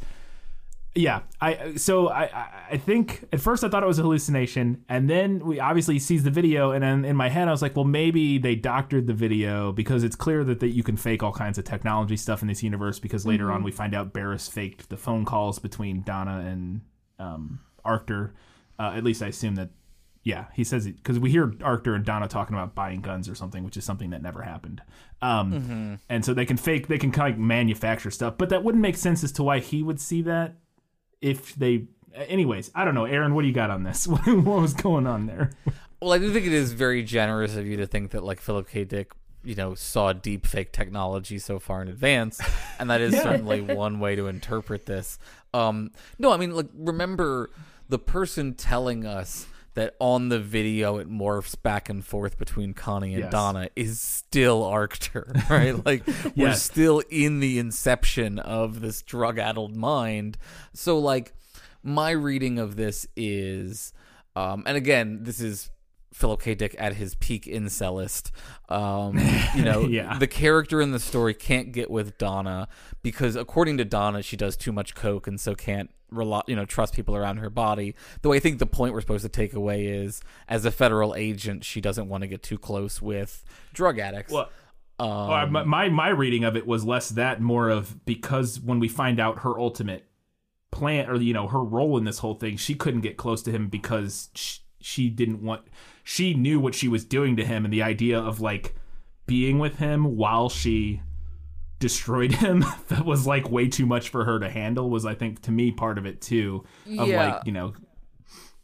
[0.95, 1.21] yeah.
[1.41, 5.09] I so I I- I think at first I thought it was a hallucination, and
[5.09, 7.85] then we obviously sees the video, and then in my head I was like, well,
[7.85, 11.59] maybe they doctored the video because it's clear that that you can fake all kinds
[11.59, 12.99] of technology stuff in this universe.
[12.99, 16.81] Because later on we find out Barris faked the phone calls between Donna and
[17.19, 18.33] um, Arctor.
[18.79, 19.71] Uh, at least I assume that.
[20.27, 23.35] Yeah, he says it because we hear Arctor and Donna talking about buying guns or
[23.35, 24.81] something, which is something that never happened.
[25.21, 28.81] Um, And so they can fake, they can kind of manufacture stuff, but that wouldn't
[28.81, 30.55] make sense as to why he would see that
[31.21, 31.89] if they.
[32.15, 33.35] Anyways, I don't know, Aaron.
[33.35, 34.07] What do you got on this?
[34.09, 35.51] what was going on there?
[36.01, 38.69] Well, I do think it is very generous of you to think that like Philip
[38.69, 38.85] K.
[38.85, 39.13] Dick,
[39.43, 42.41] you know, saw deep fake technology so far in advance,
[42.79, 45.19] and that is certainly one way to interpret this.
[45.53, 47.51] Um, no, I mean, like remember
[47.89, 53.15] the person telling us that on the video it morphs back and forth between Connie
[53.15, 53.33] and Yes.
[53.33, 55.85] Donna is still Arctor, right?
[55.85, 56.05] Like
[56.37, 60.39] we're still in the inception of this drug-addled mind.
[60.75, 61.35] So like
[61.83, 63.93] my reading of this is
[64.37, 65.71] um and again this is
[66.15, 66.55] Philip K.
[66.55, 68.31] Dick at his peak incelist.
[68.69, 69.19] Um,
[69.57, 70.17] you know, Yeah.
[70.17, 72.69] the character in the story can't get with Donna
[73.03, 76.65] because, according to Donna, she does too much coke and so can't rely, you know,
[76.65, 77.97] trust people around her body.
[78.23, 81.65] Though I think the point we're supposed to take away is, as a federal agent,
[81.65, 84.33] she doesn't want to get too close with drug addicts.
[84.33, 84.51] Well,
[85.01, 88.87] uh, my, my my reading of it was less that, more of because when we
[88.87, 90.07] find out her ultimate
[90.71, 93.51] plan or you know her role in this whole thing, she couldn't get close to
[93.51, 95.63] him because she, she didn't want.
[96.05, 98.75] She knew what she was doing to him, and the idea of like
[99.27, 101.01] being with him while she
[101.81, 105.43] destroyed him that was like way too much for her to handle was i think
[105.43, 106.63] to me part of it too
[106.99, 107.35] of Yeah.
[107.35, 107.75] like you know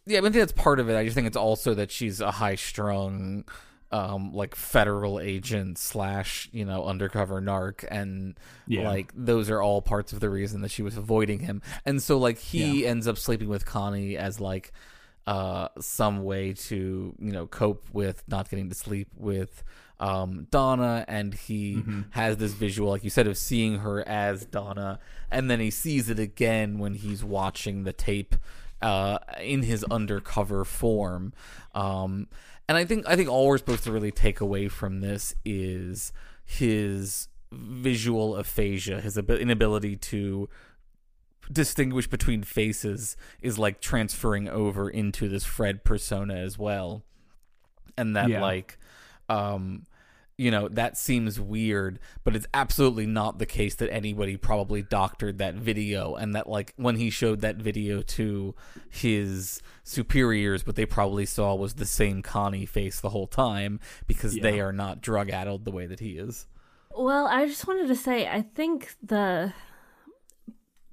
[0.06, 0.96] Yeah, I mean, I think that's part of it.
[0.96, 3.44] I just think it's also that she's a high strung
[3.92, 8.38] um like federal agent slash you know undercover narc and
[8.68, 8.88] Yeah.
[8.88, 12.16] like those are all parts of the reason that she was avoiding him and so
[12.16, 14.72] like he ends up sleeping with connie as like
[15.34, 19.62] uh some way to you know cope with not getting to sleep with
[20.00, 22.00] um donna and he Mm-hmm.
[22.10, 24.98] has this visual like you said of seeing her as donna
[25.30, 28.34] and then he sees it again when he's watching the tape
[28.82, 31.34] uh, in his undercover form.
[31.74, 32.28] Um,
[32.66, 36.14] and I think I think all we're supposed to really take away from this is
[36.46, 40.48] his visual aphasia, his abi- inability to
[41.52, 47.02] distinguish between faces is like transferring over into this Fred persona as well.
[47.96, 48.40] And that Yeah.
[48.40, 48.78] like
[49.28, 49.86] um
[50.38, 55.36] you know, that seems weird, but it's absolutely not the case that anybody probably doctored
[55.36, 58.54] that video and that like when he showed that video to
[58.88, 64.34] his superiors what they probably saw was the same Connie face the whole time because
[64.34, 66.46] they are not drug addled the way that he is.
[66.96, 69.52] Well, I just wanted to say I think the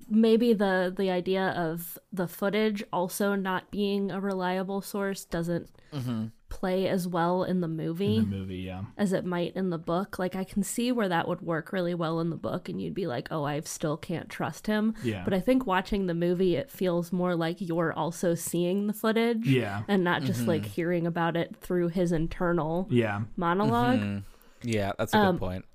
[0.09, 6.27] maybe the the idea of the footage also not being a reliable source doesn't mm-hmm.
[6.49, 8.83] play as well in the movie The movie, yeah.
[8.97, 10.17] as it might in the book.
[10.17, 12.93] Like I can see where that would work really well in the book and you'd
[12.93, 15.23] be like, "Oh, I still can't trust him." Yeah.
[15.23, 19.47] But I think watching the movie it feels more like you're also seeing the footage
[19.47, 19.83] Yeah.
[19.87, 20.49] and not just mm-hmm.
[20.49, 23.21] like hearing about it through his internal Yeah.
[23.37, 24.17] monolog mm-hmm.
[24.63, 25.65] Yeah, that's a good um, point.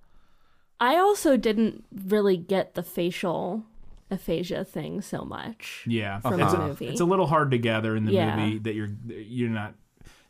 [0.80, 3.64] I also didn't really get the facial
[4.12, 5.84] aphasia thing so much.
[5.86, 6.86] Yeah, From it's, the a, movie.
[6.88, 8.36] it's a little hard to gather in the Yeah.
[8.36, 9.74] movie that you're you're not.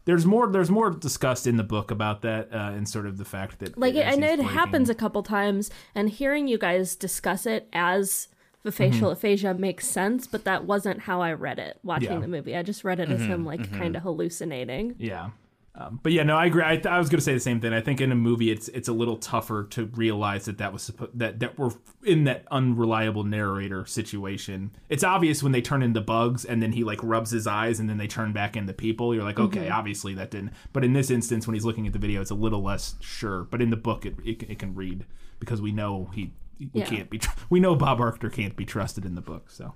[0.05, 0.47] There's more.
[0.51, 3.79] There's more discussed in the book about that, uh, and sort of the fact that
[3.79, 7.47] Like as I know it breaking- happens a couple times, and hearing you guys discuss
[7.47, 8.29] it as
[8.65, 9.13] the facial Mm-hmm.
[9.13, 12.19] aphasia makes sense, but that wasn't how I read it watching Yeah.
[12.21, 12.57] the movie.
[12.57, 13.33] I just read it as Mm-hmm.
[13.33, 14.95] him like kind of hallucinating.
[14.99, 15.31] Yeah.
[15.75, 16.63] Um, but yeah, no, I agree.
[16.63, 17.73] I, th- I was going to say the same thing.
[17.73, 20.91] I think in a movie, it's it's a little tougher to realize that that was
[20.91, 21.71] suppo- that that we're
[22.05, 24.73] in that unreliable narrator situation.
[24.91, 27.89] It's obvious when they turn into bugs and then he like rubs his eyes and
[27.89, 29.15] then they turn back into people.
[29.15, 30.53] You're like, okay, obviously that didn't.
[30.75, 33.45] But in this instance, when he's looking at the video, it's a little less sure.
[33.45, 35.07] But in the book, it it, it can read
[35.41, 36.33] because we know he.
[36.59, 36.85] We Yeah.
[36.87, 37.19] can't be.
[37.19, 39.51] Tr- we know Bob Arctor can't be trusted in the book.
[39.51, 39.75] So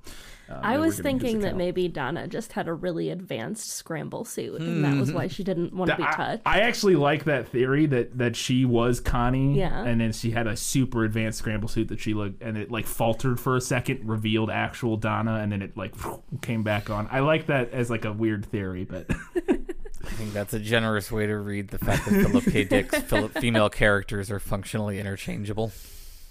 [0.49, 4.85] uh, I was thinking that maybe Donna just had a really advanced scramble suit, and
[4.85, 6.43] that was why she didn't want to be touched.
[6.47, 9.83] I actually like that theory that that she was Connie, Yeah.
[9.85, 12.87] and then she had a super advanced scramble suit that she looked, and it like
[12.87, 15.95] faltered for a second, revealed actual Donna, and then it like
[16.43, 17.09] came back on.
[17.11, 19.07] I like that as like a weird theory, but
[19.37, 22.63] I think that's a generous way to read the fact that Philip K.
[22.63, 25.73] Dick's Philip, female characters are functionally interchangeable.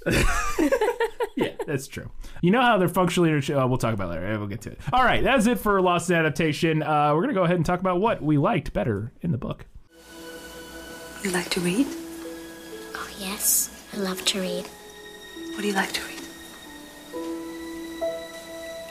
[1.35, 2.09] yeah, that's true.
[2.41, 4.37] You know how they're functionally interch- uh, We'll talk about it later.
[4.39, 4.79] We'll get to it.
[4.93, 6.83] All right, that's it for Lost in Adaptation.
[6.83, 9.65] Uh, we're gonna go ahead and talk about what we liked better in the book.
[11.23, 11.87] You like to read?
[12.93, 13.71] Oh, yes.
[13.93, 14.65] I love to read
[15.53, 16.11] What do you like to read?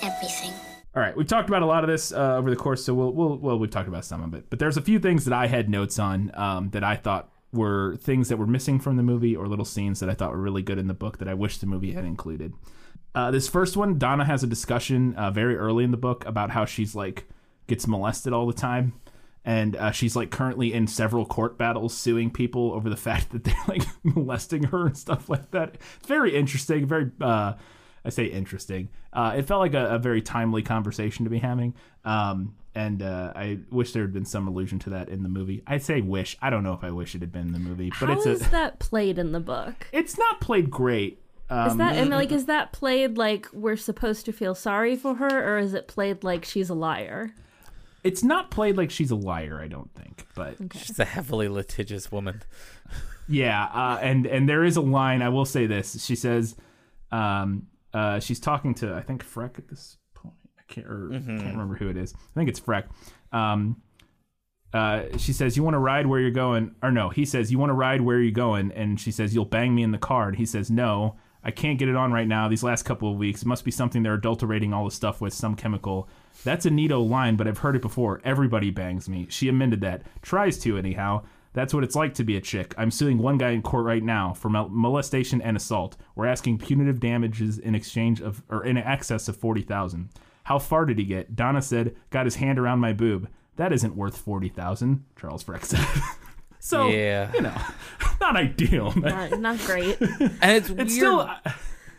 [0.02, 0.52] everything.
[0.96, 3.12] All right, we've talked about a lot of this uh, over the course, so we'll,
[3.12, 5.46] we'll well we've talked about some of it, but there's a few things that I
[5.46, 9.36] had notes on um, that I thought were things that were missing from the movie
[9.36, 11.58] or little scenes that I thought were really good in the book that I wish
[11.58, 12.52] the movie had included.
[13.14, 16.50] Uh, this first one, Donna has a discussion uh, very early in the book about
[16.50, 17.28] how she's like
[17.66, 18.92] gets molested all the time,
[19.44, 23.44] and uh, she's like currently in several court battles suing people over the fact that
[23.44, 25.76] they're like molesting her and stuff like that.
[25.98, 27.10] It's very interesting, very.
[27.20, 27.54] Uh,
[28.06, 28.90] I say interesting.
[29.14, 31.74] Uh, it felt like a, a very timely conversation to be having.
[32.04, 35.62] Um, and uh, I wish there had been some allusion to that in the movie.
[35.66, 36.36] I'd say wish.
[36.42, 38.26] I don't know if I wish it had been in the movie, but How it's
[38.26, 38.50] is a.
[38.50, 39.86] that played in the book?
[39.92, 41.20] It's not played great.
[41.50, 45.14] Um, Is that and like is that played like we're supposed to feel sorry for
[45.16, 47.34] her, or is it played like she's a liar?
[48.02, 49.60] it's not played like she's a liar.
[49.62, 52.42] I don't think, but She's a heavily litigious woman.
[53.26, 55.22] Yeah, uh, and and there is a line.
[55.22, 56.04] I will say this.
[56.04, 56.56] She says,
[57.10, 60.03] um, uh, she's talking to I think Freck at this point.
[60.68, 62.14] I can't or can't remember who it is.
[62.14, 62.84] I think it's Freck.
[63.32, 63.82] Um,
[64.72, 67.58] uh, she says, "You want to ride where you're going?" Or no, he says, "You
[67.58, 70.28] want to ride where you're going?" And she says, "You'll bang me in the car."
[70.28, 72.48] And he says, "No, I can't get it on right now.
[72.48, 75.32] These last couple of weeks, it must be something they're adulterating all the stuff with,
[75.32, 76.08] some chemical."
[76.42, 78.20] That's a neato line, but I've heard it before.
[78.24, 79.26] Everybody bangs me.
[79.30, 80.02] She amended that.
[80.22, 81.22] Tries to anyhow.
[81.52, 82.74] That's what it's like to be a chick.
[82.76, 85.96] I'm suing one guy in court right now for mol- molestation and assault.
[86.16, 90.08] We're asking punitive damages in exchange of or in excess of forty thousand.
[90.44, 91.34] How far did he get?
[91.36, 95.04] Donna said, "Got his hand around my boob." That isn't worth forty thousand.
[95.20, 95.84] Charles Freck said.
[96.58, 97.30] so Yeah.
[97.34, 97.56] you know,
[98.20, 98.92] not ideal.
[98.96, 100.00] Not, not great.
[100.00, 100.80] And it's, weird.
[100.80, 101.36] it's still, uh,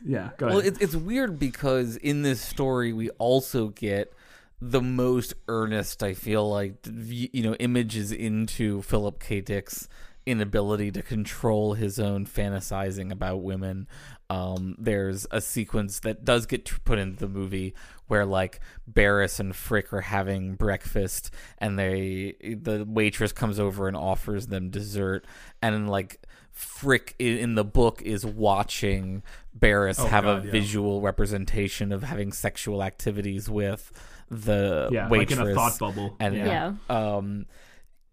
[0.05, 0.29] yeah.
[0.37, 0.57] Go ahead.
[0.57, 4.13] Well, it's it's weird because in this story we also get
[4.61, 9.41] the most earnest I feel like you know images into Philip K.
[9.41, 9.87] Dick's
[10.25, 13.87] inability to control his own fantasizing about women.
[14.29, 17.75] Um, there's a sequence that does get put into the movie
[18.07, 23.95] where like Barris and Freck are having breakfast, and they the waitress comes over and
[23.95, 25.25] offers them dessert,
[25.61, 26.21] and like
[26.57, 29.21] Freck in the book is watching
[29.53, 30.51] Barris Oh, have God, a yeah.
[30.51, 33.91] visual representation of having sexual activities with
[34.31, 36.15] the Yeah, like waitress in a thought bubble.
[36.19, 36.73] and Yeah.
[36.89, 37.45] um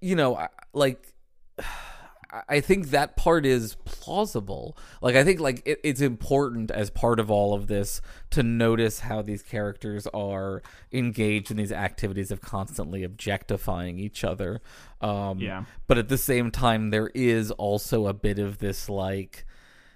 [0.01, 1.15] you know like
[2.49, 4.77] I think that part is plausible.
[5.03, 8.01] Like I think like it, it's important as part of all of this
[8.31, 14.63] to notice how these characters are engaged in these activities of constantly objectifying each other.
[15.01, 15.65] Um, Yeah.
[15.87, 19.45] But at the same time, there is also a bit of this like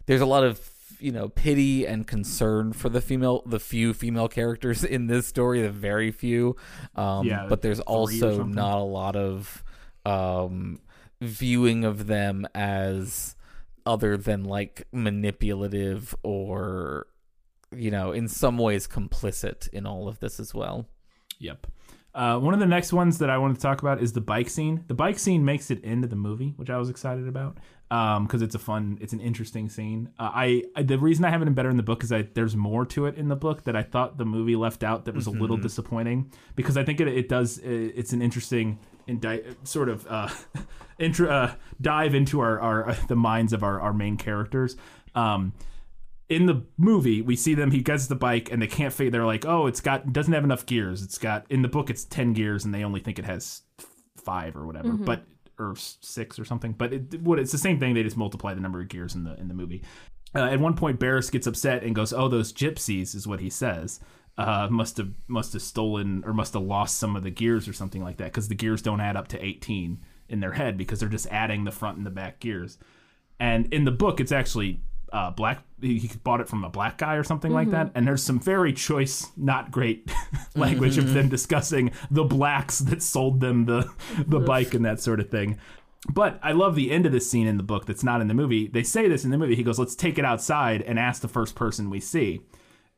[0.05, 0.61] there's a lot of
[1.01, 5.61] you know pity and concern for the female the few female characters in this story
[5.63, 6.57] the very few
[6.95, 9.65] um Yeah, but there's also not a lot of
[10.05, 10.81] um
[11.21, 13.37] viewing of them as
[13.85, 17.07] other than like manipulative or
[17.75, 20.87] you know in some ways complicit in all of this as well
[21.39, 21.67] Yep.
[22.15, 24.49] Uh, one of the next ones that I wanted to talk about is the bike
[24.49, 24.85] scene.
[24.87, 28.55] The bike scene makes it into the movie, which I was excited about because it's
[28.55, 30.09] a fun, it's an interesting scene.
[30.19, 32.23] Uh, I, I the reason I have it in better in the book is I
[32.23, 35.15] there's more to it in the book that I thought the movie left out that
[35.15, 39.43] was a little disappointing because I think it it does it, it's an interesting indi-
[39.65, 40.29] sort of uh,
[40.99, 44.77] intro uh, dive into our, our the minds of our, our main characters.
[45.15, 45.53] Um,
[46.29, 49.25] in the movie we see them he gets the bike and they can't figure they're
[49.25, 51.03] like oh it's got doesn't have enough gears.
[51.03, 53.63] It's got in the book it's 10 gears and they only think it has
[54.17, 55.25] five or whatever but
[55.59, 56.73] or six or something.
[56.73, 59.25] But it, what it's the same thing they just multiply the number of gears in
[59.25, 59.83] the in the movie.
[60.35, 63.49] Uh, at one point Barris gets upset and goes oh those gypsies is what he
[63.49, 64.01] says
[64.39, 67.73] uh, must have must have stolen or must have lost some of the gears or
[67.73, 69.99] something like that because the gears don't add up to 18
[70.29, 72.79] in their head because they're just adding the front and the back gears
[73.41, 74.81] and in the book it's actually
[75.13, 78.07] uh, black he he bought it from a black guy or something like that and
[78.07, 80.11] there's some very choice not great
[80.57, 83.91] language of them discussing the blacks that sold them the
[84.27, 85.59] the bike and that sort of thing
[86.13, 88.35] but I love the end of this scene in the book that's not in the
[88.35, 88.69] movie.
[88.69, 89.57] They say this in the movie.
[89.57, 92.43] He goes, "Let's take it outside and ask the first person we see."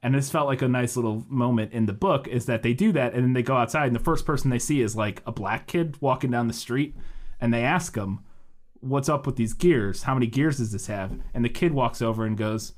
[0.03, 2.93] And this felt like a nice little moment in the book is that they do
[2.93, 5.33] that and then they go outside and the first person they see is like a
[5.33, 6.95] black kid walking down the street
[7.41, 8.21] and they ask him,
[8.81, 10.05] what's up with these gears?
[10.05, 11.19] How many gears does this have?
[11.35, 12.75] And the kid walks over and goes,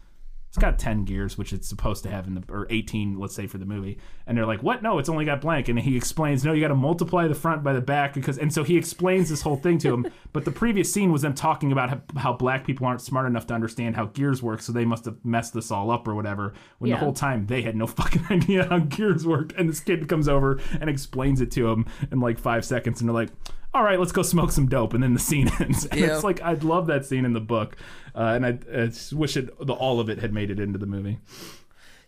[0.50, 3.46] it's got 10 gears, which it's supposed to have in the, or 18, let's say
[3.46, 3.98] for the movie.
[4.26, 4.82] And they're like, what?
[4.82, 5.68] No, it's only got blank.
[5.68, 8.52] And he explains, no, you got to multiply the front by the back because, and
[8.52, 10.06] so he explains this whole thing to him.
[10.32, 13.46] but the previous scene was them talking about how, how black people aren't smart enough
[13.46, 14.60] to understand how gears work.
[14.60, 16.52] So they must have messed this all up or whatever.
[16.78, 16.96] When Yeah.
[16.96, 19.52] the whole time they had no fucking idea how gears worked.
[19.52, 23.00] And this kid comes over and explains it to him in like five seconds.
[23.00, 23.30] And they're like,
[23.72, 25.86] all right, let's go smoke some dope, and then the scene ends.
[25.86, 26.14] And Yeah.
[26.14, 27.76] it's like I'd love that scene in the book,
[28.14, 30.78] uh, and I, I just wish it the, all of it had made it into
[30.78, 31.18] the movie.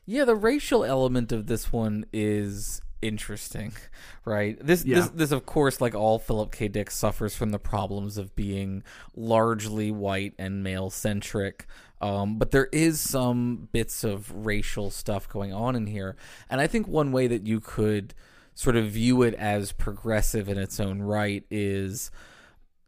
[0.04, 3.72] Yeah, the racial element of this one is interesting,
[4.24, 4.58] right?
[4.64, 4.96] This Yeah.
[5.00, 6.66] this this of course like all Philip K.
[6.68, 8.82] Dick suffers from the problems of being
[9.14, 11.66] largely white and male centric.
[12.00, 16.16] Um, but there is some bits of racial stuff going on in here.
[16.50, 18.12] And I think one way that you could
[18.54, 22.10] sort of view it as progressive in its own right is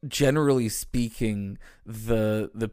[0.07, 2.71] generally speaking, the the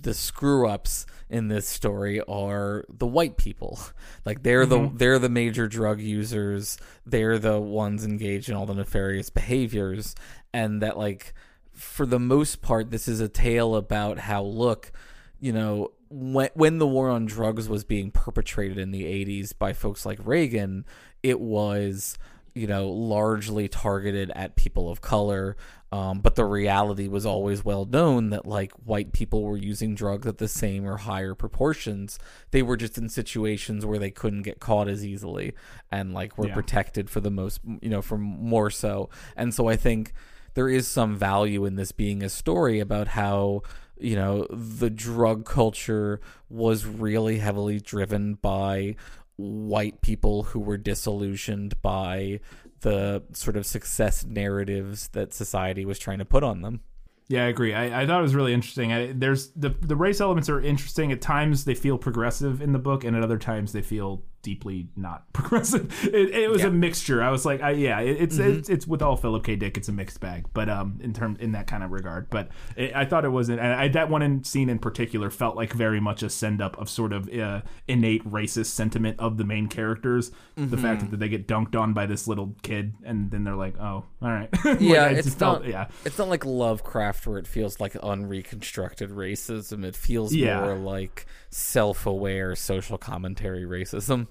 [0.00, 3.78] the screw ups in this story are the white people.
[4.24, 4.96] Like they're the mm-hmm.
[4.98, 6.78] they're the major drug users.
[7.04, 10.14] They're the ones engaged in all the nefarious behaviors,
[10.52, 11.34] and that like
[11.72, 14.92] for the most part, this is a tale about how look,
[15.40, 15.90] you know.
[16.08, 20.20] When, when the war on drugs was being perpetrated in the 80s by folks like
[20.22, 20.84] Reagan,
[21.22, 22.16] it was
[22.54, 25.56] you know, largely targeted at people of color.
[25.90, 30.26] Um, but the reality was always well known that like white people were using drugs
[30.26, 32.18] at the same or higher proportions.
[32.50, 35.52] They were just in situations where they couldn't get caught as easily
[35.90, 36.54] and like were Yeah.
[36.54, 39.10] protected for the most, you know, from more so.
[39.36, 40.14] And so I think
[40.54, 43.62] there is some value in this being a story about how
[43.98, 48.96] you know the drug culture was really heavily driven by
[49.36, 52.40] white people who were disillusioned by
[52.80, 56.80] the sort of success narratives that society was trying to put on them.
[57.28, 57.72] Yeah, I agree.
[57.72, 58.92] I, I thought it was really interesting.
[58.92, 61.12] I, there's the the race elements are interesting.
[61.12, 64.88] At times they feel progressive in the book, and at other times they feel deeply
[64.96, 65.92] not progressive.
[66.04, 66.68] It, it was Yeah.
[66.68, 67.22] a mixture.
[67.22, 68.58] I was like, I, yeah, it, it's, Mm-hmm.
[68.58, 69.56] it's it's with all Philip K.
[69.56, 70.46] Dick, it's a mixed bag.
[70.52, 73.60] But um, in term in that kind of regard, but it, I thought it wasn't.
[73.60, 76.76] and I, that one in, scene in particular felt like very much a send up
[76.78, 80.30] of sort of uh, innate racist sentiment of the main characters.
[80.56, 80.76] The Mm-hmm.
[80.82, 84.04] fact that they get dunked on by this little kid, and then they're like, oh,
[84.20, 84.48] all right,
[84.80, 85.68] yeah, it's felt- not.
[85.70, 85.86] yeah.
[86.04, 89.84] it's not like Lovecraft where it feels like unreconstructed racism.
[89.84, 90.60] It feels Yeah.
[90.60, 94.26] more like self-aware social commentary racism.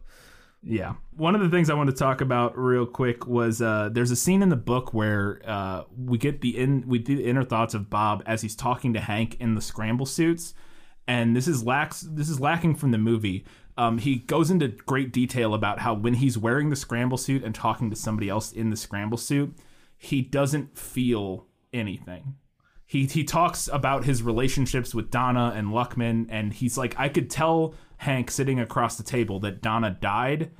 [0.63, 0.93] Yeah.
[1.15, 4.15] One of the things I want to talk about real quick was uh, there's a
[4.15, 7.73] scene in the book where uh, we get the in we get the inner thoughts
[7.73, 10.53] of Bob as he's talking to Hank in the scramble suits,
[11.07, 13.43] and this is lacks this is lacking from the movie.
[13.77, 17.55] Um, he goes into great detail about how when he's wearing the scramble suit and
[17.55, 19.57] talking to somebody else in the scramble suit,
[19.97, 22.35] he doesn't feel anything
[22.91, 27.30] he he talks about his relationships with Donna and Luckman, and he's like, I could
[27.30, 30.51] tell Hank sitting across the table that Donna died,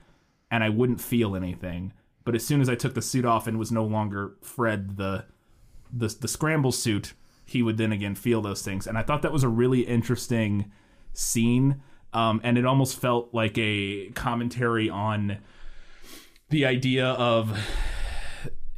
[0.50, 1.92] and I wouldn't feel anything.
[2.24, 5.26] But as soon as I took the suit off and was no longer Fred the
[5.92, 7.12] the the scramble suit,
[7.46, 8.88] he would then again feel those things.
[8.88, 10.72] And I thought that was a really interesting
[11.12, 11.82] scene.
[12.14, 15.40] Um, and it almost felt like a commentary on
[16.50, 17.60] the idea of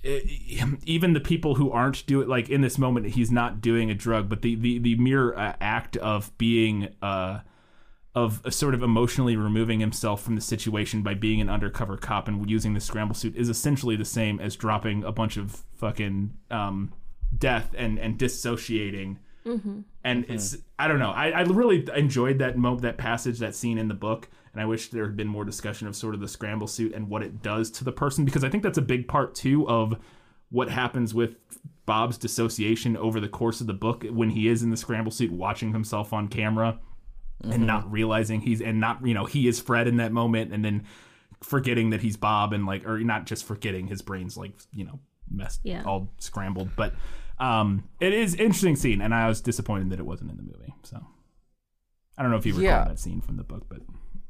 [0.86, 4.28] even the people who aren't doing like in this moment he's not doing a drug
[4.28, 7.40] but the the, the mere uh, act of being uh
[8.16, 12.48] of sort of emotionally removing himself from the situation by being an undercover cop and
[12.50, 16.94] using the scramble suit is essentially the same as dropping a bunch of fucking um
[17.36, 19.20] death and and dissociating.
[20.04, 21.12] And it's I don't know.
[21.12, 24.66] I, I really enjoyed that mo- that passage, that scene in the book, and I
[24.66, 27.42] wish there had been more discussion of sort of the scramble suit and what it
[27.42, 29.98] does to the person because I think that's a big part too of
[30.50, 31.36] what happens with
[31.86, 35.32] Bob's dissociation over the course of the book when he is in the scramble suit
[35.32, 36.80] watching himself on camera
[37.44, 40.64] and not realizing he's and not you know he is Fred in that moment and
[40.64, 40.86] then
[41.42, 45.00] forgetting that he's Bob and like or not just forgetting his brain's like you know
[45.30, 45.84] messed Yeah.
[45.84, 46.94] all scrambled but
[47.40, 50.74] um it is interesting scene and I was disappointed that it wasn't in the movie
[50.84, 51.06] so
[52.18, 52.84] I don't know if you recall Yeah.
[52.86, 53.82] that scene from the book but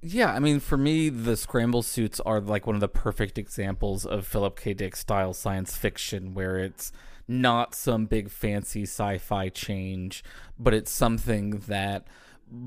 [0.06, 4.06] Yeah, I mean, for me, the scramble suits are like one of the perfect examples
[4.06, 4.74] of Philip K.
[4.74, 6.92] Dick style science fiction, where it's
[7.26, 10.22] not some big fancy sci-fi change,
[10.60, 12.06] but it's something that,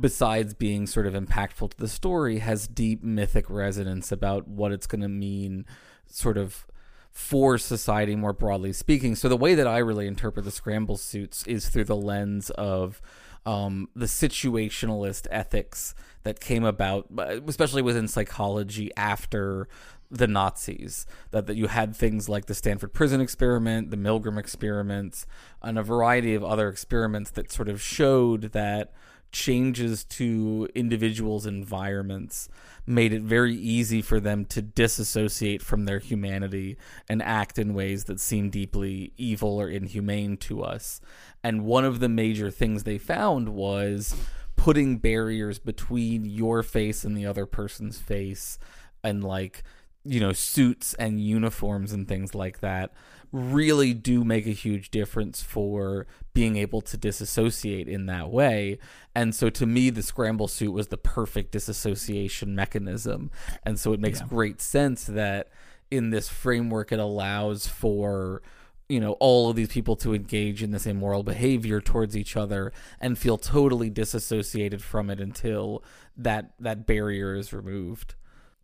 [0.00, 4.86] besides being sort of impactful to the story, has deep mythic resonance about what it's
[4.86, 5.66] going to mean,
[6.06, 6.66] sort of
[7.12, 9.14] for society more broadly speaking.
[9.14, 13.02] So the way that I really interpret the scramble suits is through the lens of
[13.46, 15.94] um, the situationalist ethics
[16.24, 17.06] that came about,
[17.46, 19.68] especially within psychology after
[20.10, 21.06] the Nazis.
[21.30, 25.26] That, that you had things like the Stanford Prison Experiment, the Milgram experiments,
[25.62, 28.92] and a variety of other experiments that sort of showed that
[29.36, 32.48] changes to individuals' environments
[32.86, 38.04] made it very easy for them to disassociate from their humanity and act in ways
[38.04, 41.00] that seem deeply evil or inhumane to us.
[41.44, 44.16] And one of the major things they found was
[44.56, 48.58] putting barriers between your face and the other person's face
[49.04, 49.62] and like
[50.04, 52.92] you know suits and uniforms and things like that
[53.32, 58.78] really do make a huge difference for being able to disassociate in that way.
[59.14, 63.30] And so to me the scramble suit was the perfect disassociation mechanism.
[63.62, 65.48] And so it makes great sense that
[65.90, 68.42] in this framework it allows for
[68.88, 72.72] you know all of these people to engage in this immoral behavior towards each other
[73.00, 75.82] and feel totally disassociated from it until
[76.16, 78.14] that that barrier is removed.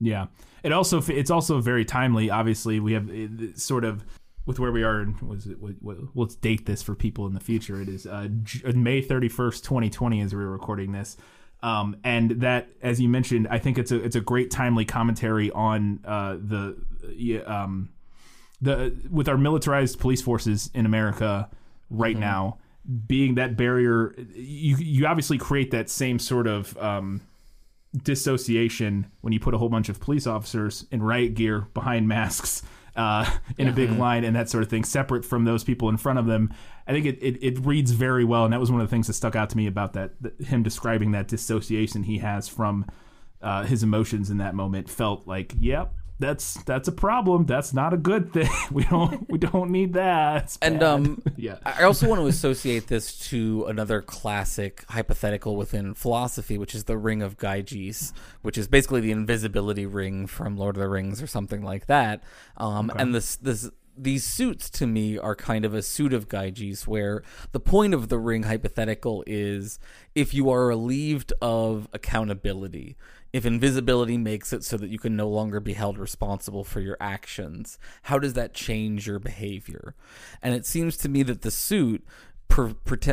[0.01, 0.27] Yeah,
[0.63, 2.31] it also it's also very timely.
[2.31, 4.05] Obviously, we have uh, sort of
[4.47, 5.01] with where we are.
[5.03, 5.61] in- Was it?
[5.61, 7.81] What, what, let's date this for people in the future.
[7.81, 11.17] It is uh, J- May thirty first, twenty twenty, as we're recording this.
[11.63, 15.51] Um, and that, as you mentioned, I think it's a it's a great timely commentary
[15.53, 16.77] on uh, the
[17.47, 17.91] um,
[18.61, 21.49] the with our militarized police forces in America
[21.89, 22.59] right now
[23.07, 24.13] being that barrier.
[24.35, 27.21] You you obviously create that same sort of um,
[28.03, 32.63] dissociation when you put a whole bunch of police officers in riot gear behind masks
[32.97, 35.97] uh, in a big line and that sort of thing, separate from those people in
[35.97, 36.53] front of them.
[36.87, 39.07] I think it, it, it reads very well, and that was one of the things
[39.07, 42.87] that stuck out to me about that, that him describing that dissociation he has from
[43.41, 44.89] uh, his emotions in that moment.
[44.89, 47.47] Felt like, yep, that's that's a problem.
[47.47, 48.49] That's not a good thing.
[48.73, 50.57] We don't we don't need that.
[50.63, 56.57] And um, yeah, I also want to associate this to another classic hypothetical within philosophy,
[56.57, 60.81] which is the Ring of Gyges, which is basically the invisibility ring from Lord of
[60.81, 62.23] the Rings or something like that.
[62.57, 66.87] Um, And this this these suits to me are kind of a suit of Gyges
[66.87, 69.79] where the point of the ring hypothetical is
[70.15, 72.97] if you are relieved of accountability,
[73.33, 76.97] if invisibility makes it so that you can no longer be held responsible for your
[77.01, 79.95] actions, how does that change your behavior?
[80.43, 82.05] And it seems to me that the suit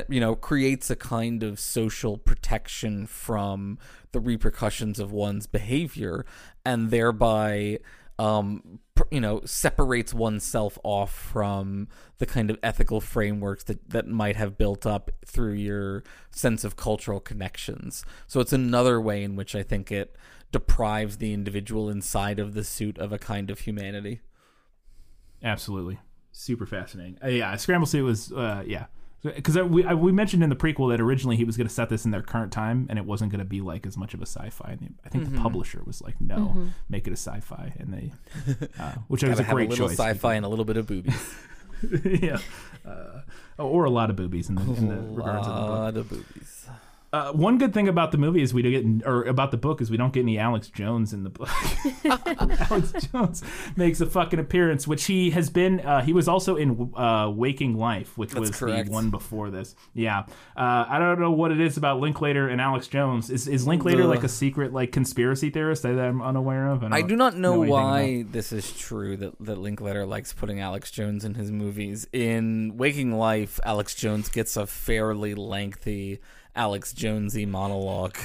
[0.10, 3.78] you know, creates a kind of social protection from
[4.12, 6.26] the repercussions of one's behavior
[6.66, 7.80] and thereby
[8.18, 8.80] um,
[9.12, 14.58] you know separates oneself off from the kind of ethical frameworks that that might have
[14.58, 18.04] built up through your sense of cultural connections.
[18.28, 20.16] So it's another way in which i think it
[20.52, 24.22] deprives the individual inside of the suit of a kind of humanity.
[25.44, 26.00] Absolutely.
[26.32, 27.18] Super fascinating.
[27.24, 28.86] Uh, yeah scramble suit was uh, yeah
[29.22, 32.06] because we we mentioned in the prequel that originally he was going to set this
[32.06, 34.26] in their current time and it wasn't going to be like as much of a
[34.26, 34.72] sci-fi.
[34.72, 35.36] And I think mm-hmm.
[35.36, 36.68] the publisher was like, "No, mm-hmm.
[36.90, 38.14] make it a sci-fi," and they,
[38.80, 39.98] uh, which was a great a little choice.
[39.98, 41.36] Sci-fi and a little bit of boobies.
[42.06, 42.40] yeah,
[42.86, 43.22] uh,
[43.58, 45.70] or a lot of boobies in the, in the regards of the book.
[45.70, 46.68] A lot of boobies.
[47.12, 49.82] Uh, one good thing about the movie is we don't get, or about the book
[49.82, 51.50] is we don't get any Alex Jones in the book.
[52.70, 53.44] Alex Jones
[53.76, 55.80] makes a fucking appearance, which he has been.
[55.80, 58.88] Uh, he was also in uh, Waking Life, which That's was correct.
[58.88, 59.76] the one before this.
[59.96, 60.20] Yeah,
[60.56, 63.32] uh, I don't know what it is about Linklater and Alex Jones.
[63.32, 66.84] Is is Linklater like a secret like conspiracy theorist that I'm unaware of?
[66.84, 70.60] I, I do not know, know why this is true that that Linklater likes putting
[70.60, 72.08] Alex Jones in his movies.
[72.14, 76.20] In Waking Life, Alex Jones gets a fairly lengthy
[76.60, 78.18] Alex Jonesy monologue.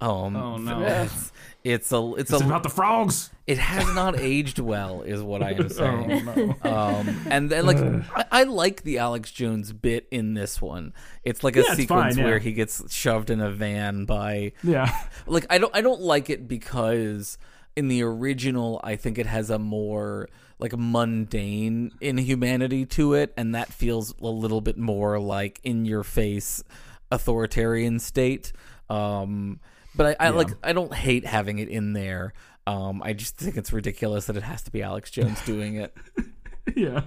[0.00, 0.82] Um, oh no!
[0.82, 1.32] It's,
[1.62, 3.30] it's a it's, it's a, about the frogs.
[3.46, 6.26] It has not aged well, is what I am saying.
[6.26, 6.70] oh, no.
[6.72, 10.94] um, and then like I, I, like the Alex Jones bit in this one.
[11.22, 12.24] It's like a yeah, sequence fine, yeah.
[12.24, 14.90] where he gets shoved in a van by yeah.
[15.26, 17.36] Like I don't I don't like it because
[17.76, 23.54] in the original I think it has a more like mundane inhumanity to it, and
[23.54, 26.64] that feels a little bit more like in your face
[27.12, 28.52] authoritarian state.
[28.88, 29.60] Um,
[29.94, 30.36] but I, I yeah.
[30.36, 32.32] like I don't hate having it in there.
[32.66, 35.96] Um, I just think it's ridiculous that it has to be Alex Jones doing it.
[36.76, 37.02] yeah,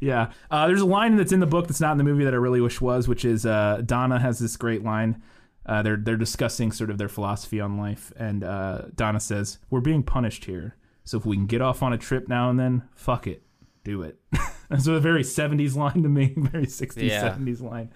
[0.00, 0.32] yeah.
[0.50, 2.38] Uh, there's a line that's in the book that's not in the movie that I
[2.38, 5.22] really wish was, which is uh, Donna has this great line.
[5.64, 9.80] Uh, they're they're discussing sort of their philosophy on life, and uh, Donna says, "We're
[9.80, 12.82] being punished here, so if we can get off on a trip now and then,
[12.94, 13.42] fuck it,
[13.86, 14.18] do it."
[14.68, 17.36] That's a very 70s line to me, very 60s, yeah.
[17.36, 17.92] 70s line.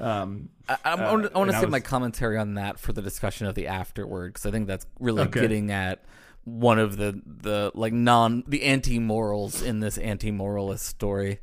[0.00, 3.46] Um, I, I, I want to uh, save my commentary on that for the discussion
[3.46, 5.40] of the afterward because I think that's really okay.
[5.40, 6.04] getting at
[6.44, 11.40] one of the the like non the anti morals in this anti moralist story.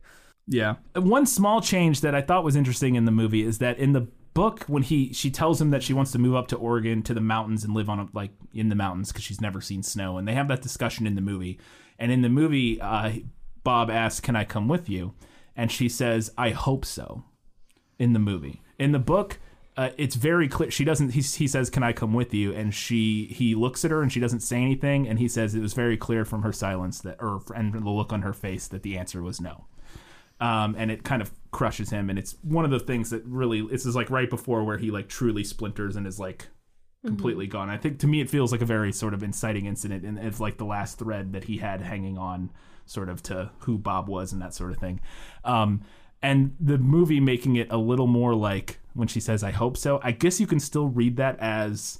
[0.47, 3.93] Yeah, one small change that I thought was interesting in the movie is that in
[3.93, 7.01] the book when he she tells him that she wants to move up to Oregon
[7.03, 9.81] to the mountains and live on a, like in the mountains because she's never seen
[9.81, 11.57] snow and they have that discussion in the movie
[11.97, 13.13] and in the movie uh,
[13.65, 15.13] Bob asks, "Can I come with you?"
[15.57, 17.25] and she says, "I hope so."
[17.97, 19.39] In the movie, in the book,
[19.77, 20.71] uh, it's very clear.
[20.71, 21.09] She doesn't.
[21.09, 24.11] He, he says, "Can I come with you?" And she he looks at her and
[24.11, 25.07] she doesn't say anything.
[25.07, 28.13] And he says it was very clear from her silence that, or and the look
[28.13, 29.65] on her face that the answer was no.
[30.39, 32.09] Um, and it kind of crushes him.
[32.09, 34.91] And it's one of the things that really this is like right before where he
[34.91, 36.47] like truly splinters and is like
[37.05, 37.51] completely mm-hmm.
[37.53, 37.69] gone.
[37.69, 40.39] I think to me it feels like a very sort of inciting incident, and it's
[40.39, 42.51] like the last thread that he had hanging on
[42.86, 44.99] sort of to who Bob was and that sort of thing.
[45.44, 45.82] Um,
[46.22, 49.99] and the movie making it a little more like when she says, I hope so,
[50.03, 51.99] I guess you can still read that as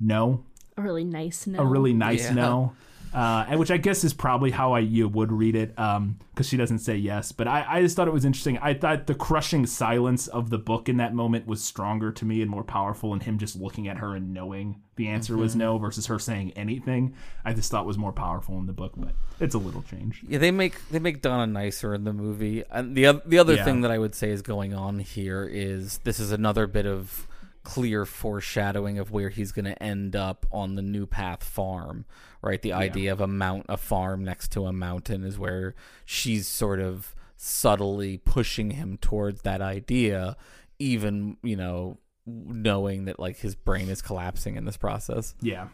[0.00, 0.44] no.
[0.76, 1.60] A really nice no.
[1.60, 2.34] A really nice yeah.
[2.34, 2.72] no
[3.14, 6.18] uh, and which I guess is probably how I you would read it, because um,
[6.42, 7.32] she doesn't say yes.
[7.32, 8.58] But I, I just thought it was interesting.
[8.58, 12.42] I thought the crushing silence of the book in that moment was stronger to me
[12.42, 15.42] and more powerful, and him just looking at her and knowing the answer mm-hmm.
[15.42, 17.14] was no versus her saying anything.
[17.44, 20.22] I just thought was more powerful in the book, but it's a little change.
[20.28, 22.64] Yeah, they make they make Donna nicer in the movie.
[22.70, 23.64] And the the other yeah.
[23.64, 27.26] thing that I would say is going on here is this is another bit of
[27.68, 32.06] clear foreshadowing of where he's going to end up on the New Path farm,
[32.42, 32.60] right?
[32.60, 32.78] The yeah.
[32.78, 35.74] idea of a mount, a farm next to a mountain, is where
[36.04, 40.36] she's sort of subtly pushing him towards that idea,
[40.78, 45.34] even you know, knowing that like his brain is collapsing in this process.
[45.40, 45.68] Yeah.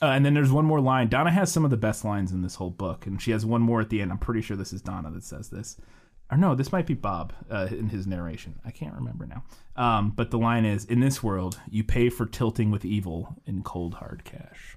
[0.00, 1.08] Uh, and then there's one more line.
[1.08, 3.60] Donna has some of the best lines in this whole book, and she has one
[3.60, 4.12] more at the end.
[4.12, 5.76] I'm pretty sure this is Donna that says this
[6.30, 8.58] or no, this might be Bob uh, in his narration.
[8.64, 9.44] I can't remember now.
[9.76, 13.62] Um, but the line is, "In this world, you pay for tilting with evil in
[13.62, 14.76] cold hard cash."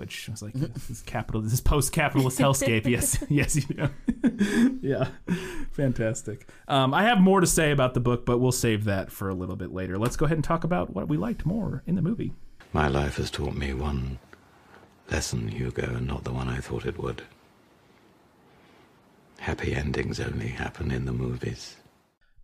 [0.00, 2.86] Which I was like, this is capital, this is post-capitalist hellscape.
[2.86, 3.90] yes, yes, you know.
[4.80, 5.08] yeah,
[5.72, 6.48] fantastic.
[6.68, 9.34] Um, I have more to say about the book, but we'll save that for a
[9.34, 9.98] little bit later.
[9.98, 12.32] Let's go ahead and talk about what we liked more in the movie.
[12.72, 14.18] My life has taught me one
[15.10, 17.22] lesson, Hugo, and not the one I thought it would.
[19.40, 21.76] happy endings only happen in the movies.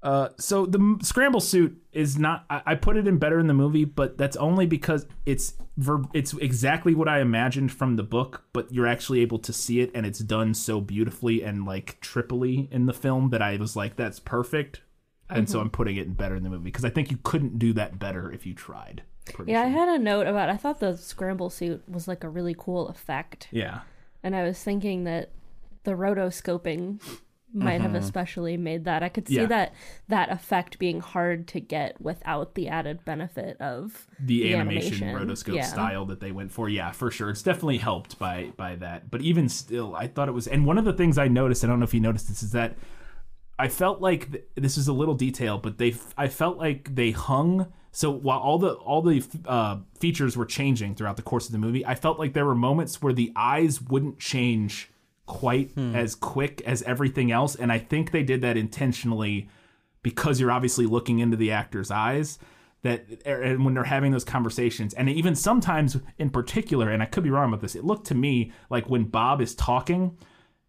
[0.07, 2.45] Uh, so the scramble suit is not.
[2.49, 6.05] I, I put it in better in the movie, but that's only because it's ver-
[6.15, 8.45] it's exactly what I imagined from the book.
[8.53, 12.69] But you're actually able to see it, and it's done so beautifully and like triply
[12.71, 14.81] in the film that I was like, that's perfect.
[15.29, 17.59] And so I'm putting it in better in the movie because I think you couldn't
[17.59, 19.03] do that better if you tried.
[19.45, 20.49] Yeah, I had a note about.
[20.49, 23.81] I thought the scramble suit was like a really cool effect, yeah.
[24.23, 25.31] and I was thinking that
[25.83, 27.01] the rotoscoping
[27.55, 29.03] might have especially made that.
[29.03, 29.43] I could see Mm-hmm.
[29.43, 29.47] Yeah.
[29.49, 29.75] that
[30.09, 35.29] that effect being hard to get without the added benefit of the, animation, animation.
[35.29, 35.63] rotoscope Yeah.
[35.65, 36.69] style that they went for.
[36.69, 37.31] Yeah, for sure.
[37.31, 39.11] It's definitely helped by by that.
[39.11, 40.47] But even still, I thought it was.
[40.47, 42.53] And one of the things I noticed, I don't know if you noticed this, is
[42.53, 42.77] that
[43.59, 47.13] I felt like th- this is a little detail, but they I felt like they
[47.13, 47.73] hung.
[47.93, 51.59] So while all the all the uh, features were changing throughout the course of the
[51.59, 54.91] movie, I felt like there were moments where the eyes wouldn't change
[55.27, 55.95] quite hmm.
[55.95, 59.49] as quick as everything else, and I think they did that intentionally
[60.03, 62.39] because you're obviously looking into the actor's eyes
[62.83, 67.07] that er, and when they're having those conversations and even sometimes in particular and i
[67.07, 70.17] could be wrong about this it looked to me like when bob is talking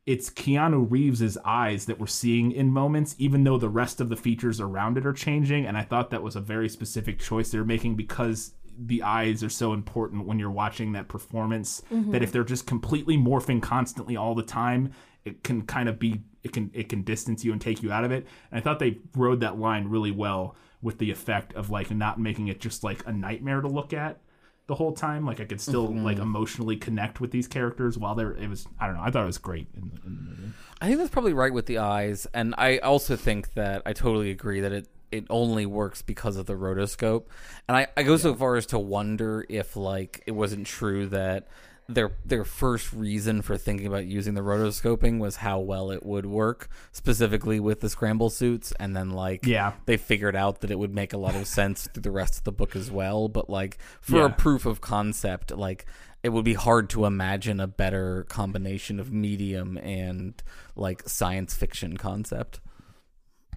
[0.08, 4.16] it's keanu reeves's eyes that we're seeing in moments even though the rest of the
[4.16, 7.64] features around it are changing and i thought that was a very specific choice they're
[7.64, 12.16] making because the eyes are so important when you're watching that performance that mm-hmm.
[12.16, 14.92] if they're just completely morphing constantly all the time
[15.28, 18.04] it can kind of be it can it can distance you and take you out
[18.04, 18.26] of it.
[18.52, 22.20] And i thought they rode that line really well with the effect of like not
[22.20, 24.22] making it just like a nightmare to look at
[24.68, 25.26] the whole time.
[25.26, 26.04] Like i could still mm-hmm.
[26.04, 29.24] like emotionally connect with these characters while they're it was i don't know i thought
[29.24, 30.54] it was great in the, in the movie.
[30.80, 34.30] I think that's probably right with the eyes, and I also think that I totally
[34.30, 37.26] agree that it it only works because of the rotoscope.
[37.68, 41.48] And I, I go so far as to wonder if like it wasn't true that
[41.90, 46.26] their their first reason for thinking about using the rotoscoping was how well it would
[46.26, 49.72] work, specifically with the scramble suits, and then like Yeah.
[49.86, 52.44] they figured out that it would make a lot of sense through the rest of
[52.44, 53.30] the book as well.
[53.30, 54.26] But like for Yeah.
[54.26, 55.86] a proof of concept, like
[56.24, 60.44] it would be hard to imagine a better combination of medium and
[60.76, 62.60] like science fiction concept.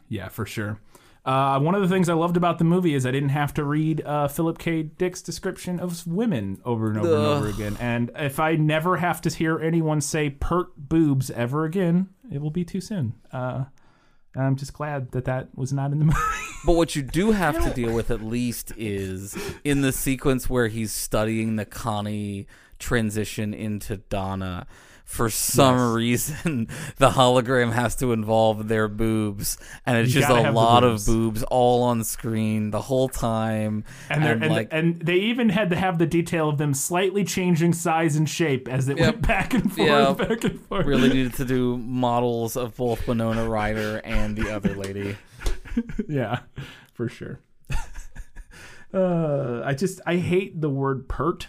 [0.08, 0.78] yeah for sure
[1.24, 3.64] uh, one of the things I loved about the movie is I didn't have to
[3.64, 4.82] read uh, Philip K.
[4.82, 7.76] Dick's description of women over and over and over again.
[7.78, 12.50] And if I never have to hear anyone say "pert boobs" ever again, it will
[12.50, 13.14] be too soon.
[13.32, 13.64] Uh,
[14.34, 16.18] and I'm just glad that that was not in the movie.
[16.64, 20.68] But what you do have to deal with at least is in the sequence where
[20.68, 22.46] he's studying the Connie
[22.78, 24.66] transition into Donna.
[25.10, 26.68] For some reason,
[26.98, 31.42] the hologram has to involve their boobs, and it's You just a lot of boobs
[31.50, 33.82] all on screen the whole time.
[34.08, 37.24] and, they're- and, like, and they even had to have the detail of them slightly
[37.24, 40.28] changing size and shape as it went back and forth, Yep.
[40.28, 40.86] back and forth.
[40.86, 45.16] really needed to do models of both Winona Ryder and the other lady.
[46.08, 46.38] yeah,
[46.94, 47.40] for sure.
[48.94, 51.48] uh, I just I hate the word pert.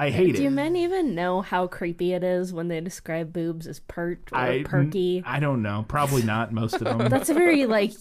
[0.00, 0.44] I hate Do it.
[0.44, 4.38] Do men even know how creepy it is when they describe boobs as pert or
[4.38, 5.22] I perky?
[5.26, 5.84] I don't know.
[5.88, 7.08] Probably not most of them.
[7.10, 7.92] That's a very like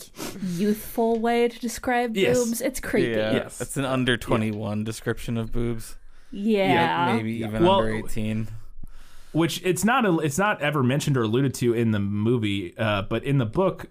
[0.58, 2.38] youthful way to describe Yes.
[2.38, 2.62] boobs.
[2.62, 3.10] It's creepy.
[3.12, 3.34] Yeah, Yeah.
[3.34, 3.60] Yes.
[3.62, 5.98] it's an under 21 description of boobs.
[6.32, 7.14] Yeah.
[7.16, 8.48] Maybe even Well- under 18.
[9.32, 13.02] which it's not a, it's not ever mentioned or alluded to in the movie, uh,
[13.04, 13.88] but in the book,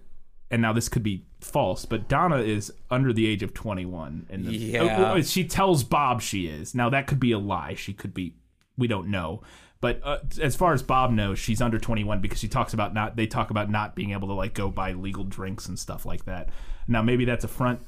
[0.51, 4.25] and now this could be false, but Donna is under the age of twenty one.
[4.29, 4.83] In the, Yeah.
[4.83, 6.73] uh, she tells Bob she is.
[6.75, 7.75] Now that could be a lie.
[7.75, 8.33] She could be.
[8.77, 9.41] We don't know.
[9.81, 13.15] But uh, as far as Bob knows, she's under 21 because she talks about not.
[13.15, 16.25] They talk about not being able to like go buy legal drinks and stuff like
[16.25, 16.49] that.
[16.87, 17.79] Now maybe that's a front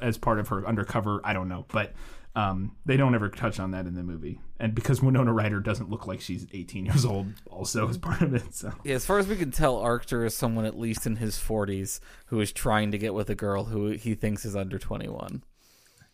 [0.00, 1.20] as part of her undercover.
[1.24, 1.94] I don't know, but
[2.36, 4.40] um, they don't ever touch on that in the movie.
[4.60, 8.34] And because Winona Ryder doesn't look like she's 18 years old, also as part of
[8.34, 8.54] it.
[8.54, 11.36] So Yeah, as far as we can tell, Arctor is someone at least in his
[11.36, 15.42] 40s who is trying to get with a girl who he thinks is under 21.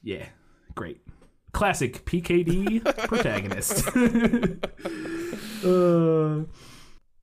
[0.03, 0.27] yeah,
[0.75, 1.01] great,
[1.53, 3.89] classic PKD protagonist.
[5.65, 6.45] uh,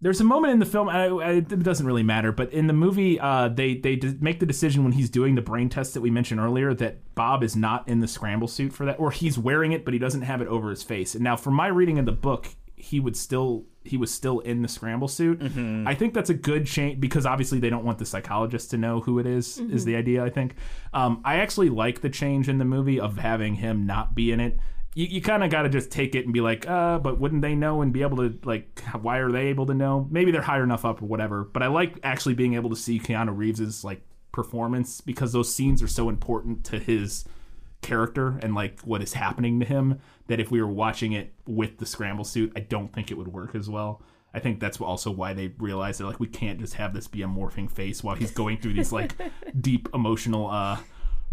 [0.01, 0.87] there's a moment in the film.
[0.87, 4.39] I, I, it doesn't really matter, but in the movie, uh, they they d- make
[4.39, 7.55] the decision when he's doing the brain test that we mentioned earlier that Bob is
[7.55, 10.41] not in the scramble suit for that, or he's wearing it, but he doesn't have
[10.41, 11.15] it over his face.
[11.15, 14.61] And now, from my reading of the book, he would still he was still in
[14.61, 15.41] the scramble suit.
[15.87, 19.01] I think that's a good change because obviously they don't want the psychologist to know
[19.01, 20.23] who it is, Is the idea?
[20.23, 20.55] I think.
[20.93, 24.39] Um, I actually like the change in the movie of having him not be in
[24.39, 24.59] it
[24.99, 27.41] you, you kind of got to just take it and be like, uh, but wouldn't
[27.41, 30.05] they know and be able to like, why are they able to know?
[30.11, 31.45] Maybe they're higher enough up or whatever.
[31.45, 34.01] But I like actually being able to see Keanu Reeves's like
[34.33, 37.23] performance because those scenes are so important to his
[37.81, 41.77] character and like what is happening to him that if we were watching it with
[41.77, 44.01] the scramble suit, I don't think it would work as well.
[44.33, 47.21] I think that's also why they realized that like we can't just have this be
[47.21, 49.13] a morphing face while he's going through these like
[49.61, 50.77] deep emotional uh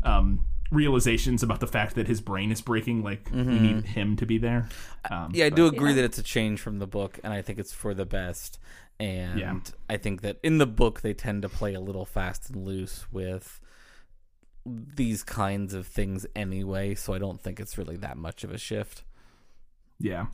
[0.05, 4.27] um realizations about the fact that his brain is breaking like we need him to
[4.27, 4.69] be there
[5.11, 7.43] um, Yeah, I but- do agree that it's a change from the book, and I
[7.43, 8.59] think it's for the best.
[8.99, 9.59] And Yeah.
[9.91, 13.07] I think that in the book they tend to play a little fast and loose
[13.13, 13.61] with
[14.65, 18.59] these kinds of things anyway, so I don't think it's really that much of a
[18.59, 19.05] shift.
[20.01, 20.27] Yeah.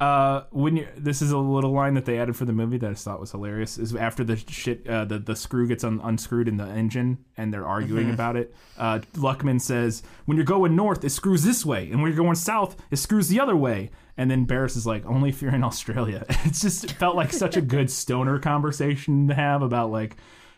[0.00, 2.90] Uh, when you this is a little line that they added for the movie that
[2.90, 6.48] I thought was hilarious is after the shit uh, the the screw gets un- unscrewed
[6.48, 8.14] in the engine and they're arguing Mhm.
[8.14, 8.54] about it.
[8.78, 12.34] Uh, Luckman says when you're going north it screws this way and when you're going
[12.34, 13.90] south it screws the other way.
[14.16, 16.24] And then Barris is like only if you're in Australia.
[16.46, 20.16] It's just it felt like such a good stoner conversation to have about like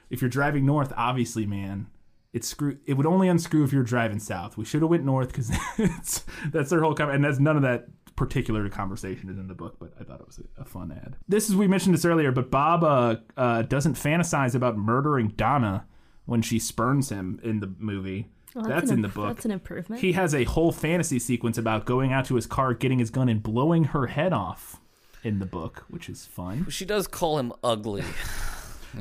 [0.08, 1.88] if you're driving north, obviously, man,
[2.32, 2.78] it's screw.
[2.86, 4.56] It would only unscrew if you're driving south.
[4.56, 5.50] We should have went north because
[6.52, 9.54] that's their whole com- and that's none of that particular to conversation is in the
[9.54, 9.76] book.
[9.78, 11.16] But I thought it was a, a fun ad.
[11.28, 15.86] This is we mentioned this earlier, but Bob uh, uh, doesn't fantasize about murdering Donna
[16.26, 18.28] when she spurns him in the movie.
[18.54, 19.28] Well, that's an in the imp- book.
[19.28, 20.02] That's an improvement.
[20.02, 23.28] He has a whole fantasy sequence about going out to his car, getting his gun,
[23.28, 24.78] and blowing her head off
[25.24, 26.66] in the book, which is fun.
[26.68, 28.04] She does call him ugly.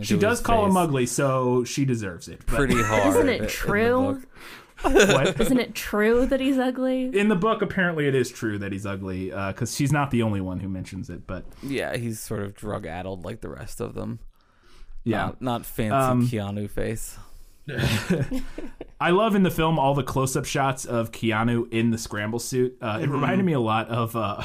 [0.01, 2.39] She does his call him ugly, so she deserves it.
[2.45, 3.07] But- Pretty hard.
[3.07, 4.21] Isn't in it the true?
[4.83, 5.39] What?
[5.41, 7.05] Isn't it true that he's ugly?
[7.17, 10.41] In the book, apparently it is true that he's ugly, because she's not the only
[10.41, 11.27] one who mentions it.
[11.27, 14.19] But Yeah, he's sort of drug addled like the rest of them.
[15.03, 15.25] Yeah.
[15.27, 17.17] Not, not fancy Um, Keanu face.
[18.99, 22.77] I love in the film all the close-up shots of Keanu in the scramble suit.
[22.81, 23.13] Uh, It Mhm.
[23.13, 24.15] reminded me a lot of.
[24.15, 24.43] Uh,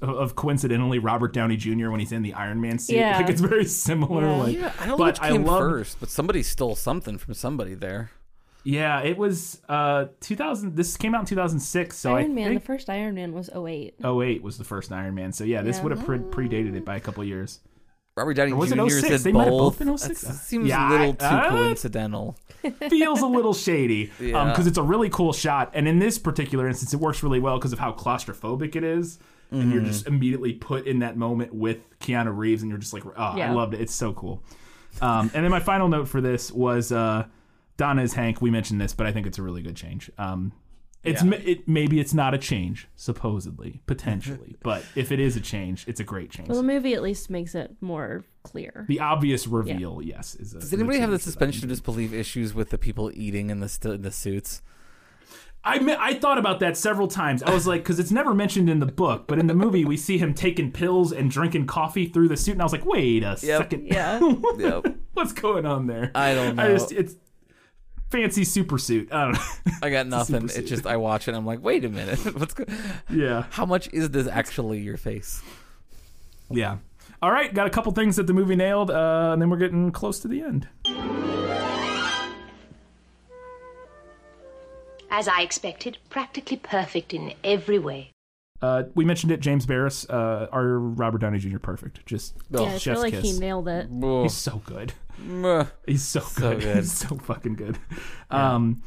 [0.00, 1.90] of coincidentally Robert Downey Jr.
[1.90, 3.18] when he's in the Iron Man suit, Yeah.
[3.18, 4.26] like it's very similar.
[4.34, 7.34] Like, Yeah, I don't know but which came loved- first, but somebody stole something from
[7.34, 8.10] somebody there.
[8.66, 10.74] Yeah, it was uh 2000.
[10.76, 13.48] This came out in 2006, so Iron I Man, think the first Iron Man was
[13.54, 13.94] 08.
[14.04, 15.32] 08 was the first Iron Man.
[15.32, 15.82] So yeah, this Yeah.
[15.84, 17.60] would have pre- predated it by a couple years.
[18.16, 18.88] Robert Downey Or was it Jr.
[18.88, 19.08] 06?
[19.08, 19.78] said They might have both both.
[19.78, 20.40] been That 06.
[20.40, 22.36] seems Yeah, a little too uh, coincidental.
[22.90, 24.20] feels a little shady because
[24.64, 24.64] Yeah.
[24.66, 27.72] it's a really cool shot and in this particular instance it works really well because
[27.72, 29.18] of how claustrophobic it is
[29.52, 29.86] and you're Mhm.
[29.86, 33.36] just immediately put in that moment with keanu reeves and you're just like oh i
[33.36, 33.52] Yeah.
[33.52, 34.42] loved it it's so cool
[35.00, 37.26] um, and then my final note for this was uh,
[37.76, 40.52] donna is hank we mentioned this but i think it's a really good change um,
[41.04, 41.34] it's Yeah.
[41.34, 46.00] it, maybe it's not a change supposedly potentially but if it is a change it's
[46.00, 48.84] a great change Well, the movie at least makes it more clear.
[48.88, 51.32] the obvious reveal yes is a, Does anybody have the change for that.
[51.32, 54.62] suspension of disbelief issues with the people eating in the st- in the suits?
[55.64, 57.42] I me- I thought about that several times.
[57.42, 59.96] I was like, because it's never mentioned in the book, but in the movie we
[59.96, 63.24] see him taking pills and drinking coffee through the suit, and I was like, wait
[63.24, 64.20] a second, Yeah.
[64.58, 64.96] Yep.
[65.14, 66.12] what's going on there?
[66.14, 66.74] I don't I know.
[66.74, 67.16] just it's
[68.10, 69.12] fancy super suit.
[69.12, 69.72] I don't know.
[69.82, 70.48] I got nothing.
[70.48, 71.30] super It's just I watch it.
[71.32, 72.64] and I'm like, wait a minute, what's go-
[73.10, 73.44] Yeah.
[73.50, 75.42] How much is this actually your face?
[76.50, 76.78] yeah.
[77.22, 79.90] All right, got a couple things that the movie nailed, uh, and then we're getting
[79.90, 80.68] close to the end.
[85.10, 88.10] As I expected, practically perfect in every way.
[88.60, 91.58] Uh, we mentioned it, James Barris, uh, our Robert Downey Jr.
[91.58, 93.22] Perfect, just yeah, I feel like kiss.
[93.34, 93.88] he nailed it.
[93.90, 94.92] He's so good.
[95.86, 96.60] He's so So good.
[96.60, 96.76] good.
[96.76, 97.78] He's so fucking good.
[98.30, 98.82] Um,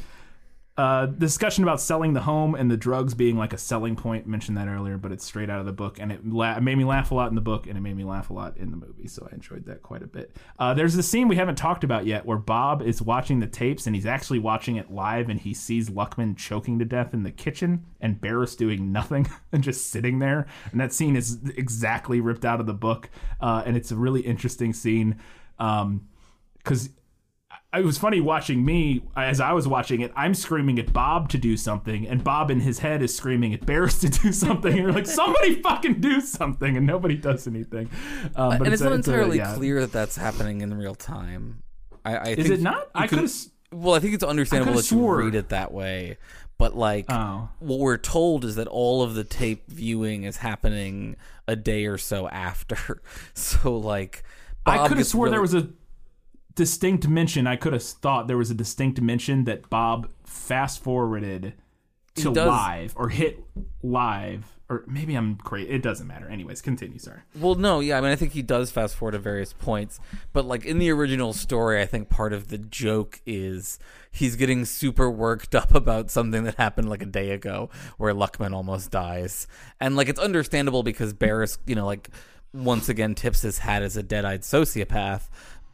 [0.78, 4.26] uh, discussion about selling the home and the drugs being like a selling point.
[4.26, 6.86] Mentioned that earlier, but it's straight out of the book, and it, la- made me
[6.86, 8.78] laugh a lot in the book, and it made me laugh a lot in the
[8.78, 9.06] movie.
[9.08, 10.38] So I enjoyed that quite a bit.
[10.58, 13.88] Uh, there's a scene we haven't talked about yet where Bob is watching the tapes,
[13.88, 17.32] and he's actually watching it live, and he sees Luckman choking to death in the
[17.32, 20.48] kitchen, and Barris doing nothing and just sitting there.
[20.72, 23.10] And that scene is exactly ripped out of the book,
[23.42, 25.18] uh, and it's a really interesting scene.
[25.60, 26.08] Um,
[26.64, 26.90] because
[27.74, 30.12] it was funny watching me as I was watching it.
[30.16, 33.66] I'm screaming at Bob to do something, and Bob in his head is screaming at
[33.66, 34.72] Barris to do something.
[34.74, 37.90] And you're like, somebody fucking do something, and nobody does anything.
[38.36, 39.54] Um, but and it's, a- not a- entirely yeah.
[39.56, 41.62] clear that that's happening in real time.
[42.06, 42.90] I, I Is think it not?
[42.96, 43.30] I could-
[43.72, 46.18] Well, I think it's understandable that you swore- read it that way,
[46.58, 47.50] but like Oh.
[47.60, 51.18] what we're told is that all of the tape viewing is happening
[51.48, 53.02] a day or so after.
[53.36, 54.24] So like,
[54.66, 55.68] I could have swore there was a
[56.60, 57.48] distinct mention.
[57.48, 61.54] I could have thought there was a distinct mention that Bob fast forwarded
[62.16, 63.42] to live or hit
[63.82, 65.70] live, or maybe I'm crazy.
[65.70, 66.28] It doesn't matter.
[66.28, 67.00] Anyways, continue.
[67.00, 67.22] Sorry.
[67.34, 70.02] Well, no, yeah, I mean, I think he does fast forward at various points,
[70.34, 73.80] but like in the original story, I think part of the joke is
[74.12, 78.54] he's getting super worked up about something that happened like a day ago, where Luckman
[78.54, 79.48] almost dies,
[79.80, 82.10] and like it's understandable because Barris, you know, like
[82.52, 85.30] once again tips his hat as a dead-eyed sociopath,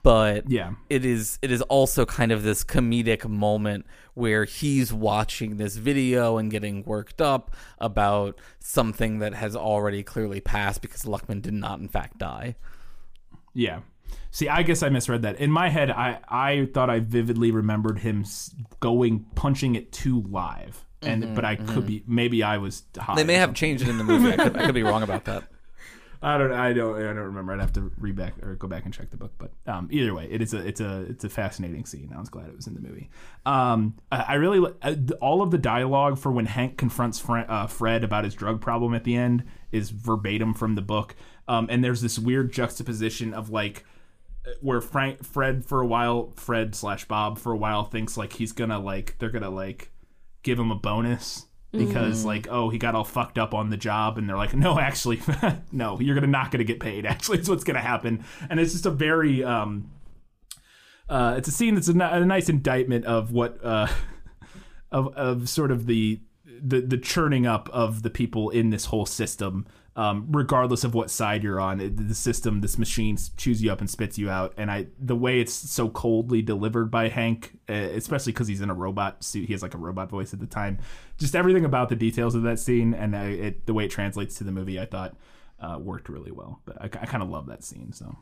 [0.06, 0.76] but Yeah.
[0.90, 6.38] it is it is also kind of this comedic moment where he's watching this video
[6.38, 11.80] and getting worked up about something that has already clearly passed because Luckman did not
[11.80, 12.56] in fact die.
[13.54, 13.80] Yeah.
[14.32, 15.40] See, I guess I misread that.
[15.40, 18.26] In my head, I I thought I vividly remembered him
[18.80, 23.02] going punching it to live, and but I could be maybe I was high.
[23.02, 24.32] Mm-hmm, They may have changed it in the movie.
[24.34, 25.44] I could, I could be wrong about that.
[26.26, 26.52] I don't.
[26.52, 26.96] I don't.
[26.96, 27.54] I don't remember.
[27.54, 29.34] I'd have to read back or go back and check the book.
[29.38, 30.68] But um, either way, it is a.
[30.68, 31.06] It's a.
[31.08, 32.12] It's a fascinating scene.
[32.16, 33.12] I was glad it was in the movie.
[33.46, 37.68] Um, I, I really uh, all of the dialogue for when Hank confronts Fred, uh,
[37.68, 41.16] Fred about his drug problem at the end is verbatim from the book.
[41.48, 43.86] Um, and there's this weird juxtaposition of like
[44.62, 48.52] where Frank Fred for a while Fred slash Bob for a while thinks like he's
[48.52, 49.92] gonna like they're gonna like
[50.42, 51.46] give him a bonus
[51.78, 54.80] because like oh he got all fucked up on the job and they're like no
[54.80, 55.22] actually
[55.72, 58.24] no you're gonna not gonna get paid actually it's what's gonna happen.
[58.50, 59.92] And it's just a very um
[61.10, 63.88] uh it's a scene that's a, a nice indictment of what uh
[64.92, 69.06] of of sort of the the the churning up of the people in this whole
[69.06, 69.66] system
[69.96, 73.80] um, regardless of what side you're on it, the system this machine chews you up
[73.80, 74.54] and spits you out.
[74.58, 78.70] And i the way it's so coldly delivered by hank uh, especially because he's in
[78.70, 80.80] a robot suit he has like a robot voice at the time
[81.18, 84.36] just everything about the details of that scene and I, it, the way it translates
[84.36, 85.16] to the movie i thought
[85.60, 86.62] uh, worked really well.
[86.66, 88.16] But i, I kind of love that scene so.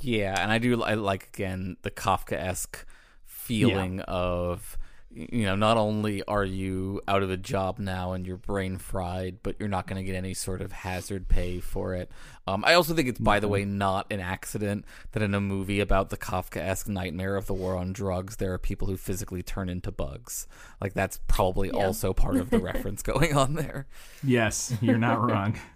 [0.00, 2.86] Yeah, and I do I like again the Kafka esque
[3.24, 4.78] feeling of
[5.18, 9.38] you know not only are you out of a job now and your brain fried,
[9.42, 12.10] but you're not going to get any sort of hazard pay for it.
[12.46, 15.80] Um, I also think it's by the way not an accident that in a movie
[15.80, 19.42] about the Kafka esque nightmare of the war on drugs, there are people who physically
[19.42, 20.46] turn into bugs.
[20.80, 23.86] Like that's probably also part of the reference going on there.
[24.22, 25.58] Yes, you're not wrong.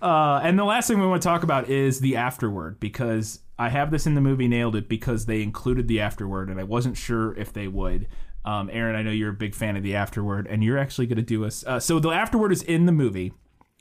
[0.00, 3.68] Uh, and the last thing we want to talk about is the afterword because I
[3.68, 6.96] have this in the movie nailed it because they included the afterword and I wasn't
[6.96, 8.06] sure if they would.
[8.44, 11.16] Um, Aaron, I know you're a big fan of the afterword and you're actually going
[11.16, 11.64] to do us.
[11.66, 13.32] Uh, so the afterword is in the movie,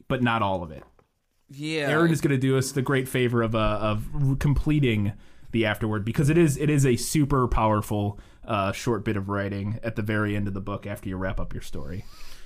[0.08, 0.84] but not all of it.
[1.52, 5.14] Yeah, Aaron is going to do us the great favor of uh, of completing
[5.52, 9.80] the afterword because it is it is a super powerful uh, short bit of writing
[9.82, 12.06] at the very end of the book after you wrap up your story.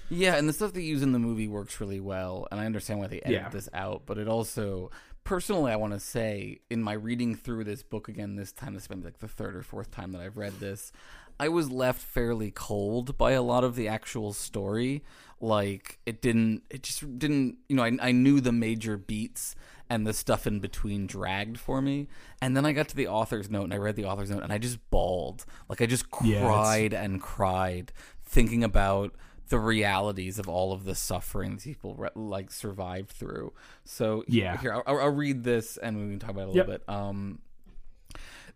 [0.10, 3.00] Yeah, and the stuff they use in the movie works really well, and I understand
[3.00, 3.50] why they edit Yeah.
[3.50, 4.04] this out.
[4.06, 4.92] But it also,
[5.24, 8.84] personally, I want to say, in my reading through this book again this time, this
[8.84, 10.92] has been like the third or fourth time that I've read this,
[11.40, 15.04] I was left fairly cold by a lot of the actual story.
[15.40, 17.58] Like it didn't, it just didn't.
[17.68, 19.56] You know, I, I knew the major beats.
[19.90, 22.08] And the stuff in between dragged for me.
[22.42, 24.52] And then I got to the author's note and I read the author's note and
[24.52, 25.46] I just bawled.
[25.70, 27.92] Like I just Yeah, cried and cried
[28.26, 29.14] thinking about
[29.50, 33.54] the realities of all of the suffering people re- like survived through.
[33.84, 34.58] So Yeah.
[34.58, 36.68] here I'll, I'll read this and we can talk about it a Yep.
[36.68, 36.90] little bit.
[36.90, 37.40] Um,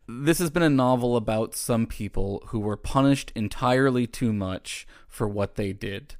[0.07, 5.27] this has been a novel about some people who were punished entirely too much for
[5.27, 6.15] what they did.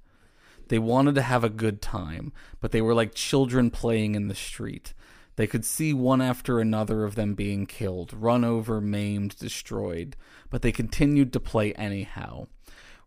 [0.68, 4.35] They wanted to have a good time, but they were like children playing in the
[4.35, 4.93] street.
[5.38, 10.18] They could see one after another of them being killed, run over, maimed, destroyed,
[10.49, 12.47] but they continued to play anyhow.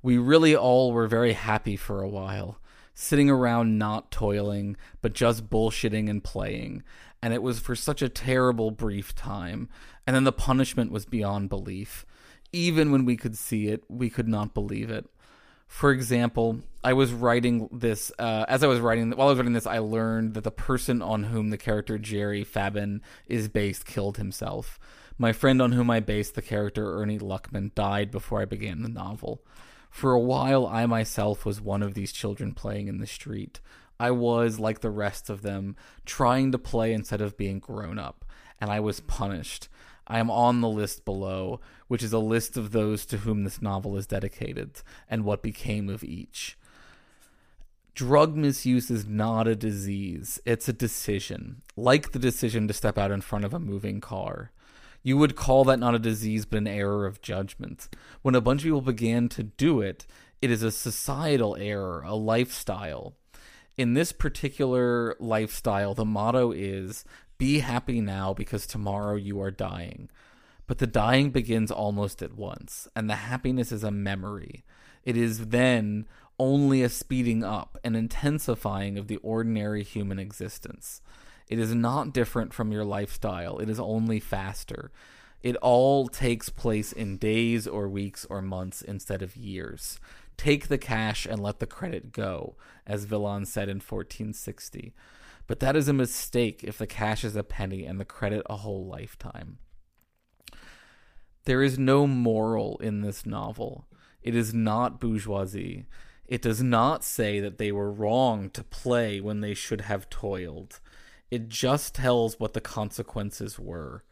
[0.03, 2.59] We really all were very happy for a while,
[2.95, 6.83] sitting around not toiling, but just bullshitting and playing.
[7.23, 9.69] And it was for such a terrible brief time.
[10.07, 12.05] And then the punishment was beyond belief.
[12.53, 15.07] Even when we could see it, we could not believe it.
[15.71, 18.11] For example, I was writing this.
[18.19, 21.01] Uh, as I was writing, while I was writing this, I learned that the person
[21.01, 24.81] on whom the character Jerry Fabin is based killed himself.
[25.17, 28.89] My friend on whom I based the character Ernie Luckman died before I began the
[28.89, 29.45] novel.
[29.91, 33.61] For a while, I myself was one of these children playing in the street.
[33.99, 35.77] I was, like the rest of them,
[36.07, 38.25] trying to play instead of being grown up,
[38.61, 39.69] and I was punished.
[40.07, 43.61] I am on the list below, which is a list of those to whom this
[43.61, 46.57] novel is dedicated, and what became of each.
[47.95, 53.11] Drug misuse is not a disease, it's a decision, like the decision to step out
[53.11, 54.53] in front of a moving car.
[55.03, 57.89] You would call that not a disease, but an error of judgment.
[58.23, 60.07] When a bunch of people began to do it,
[60.43, 63.15] it is a societal error, a lifestyle.
[63.77, 67.05] In this particular lifestyle, the motto is
[67.39, 70.11] be happy now because tomorrow you are dying.
[70.67, 74.65] But the dying begins almost at once, and the happiness is a memory.
[75.05, 76.07] It is then
[76.39, 81.01] only a speeding up, an intensifying of the ordinary human existence.
[81.51, 84.93] It is not different from your lifestyle, it is only faster.
[85.43, 89.99] It all takes place in days or weeks or months instead of years.
[90.37, 92.57] Take the cash and let the credit go,
[92.87, 94.95] as Villon said in 1460.
[95.47, 98.59] But that is a mistake if the cash is a penny and the credit a
[98.59, 99.59] whole lifetime.
[101.47, 103.89] There is no moral in this novel.
[104.23, 105.87] It is not bourgeoisie.
[106.27, 110.81] It does not say that they were wrong to play when they should have toiled.
[111.31, 114.05] It just tells what the consequences were.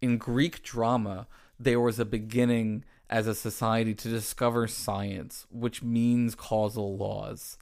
[0.00, 1.26] In Greek drama,
[1.58, 7.58] there was a beginning as a society to discover science, which means causal laws.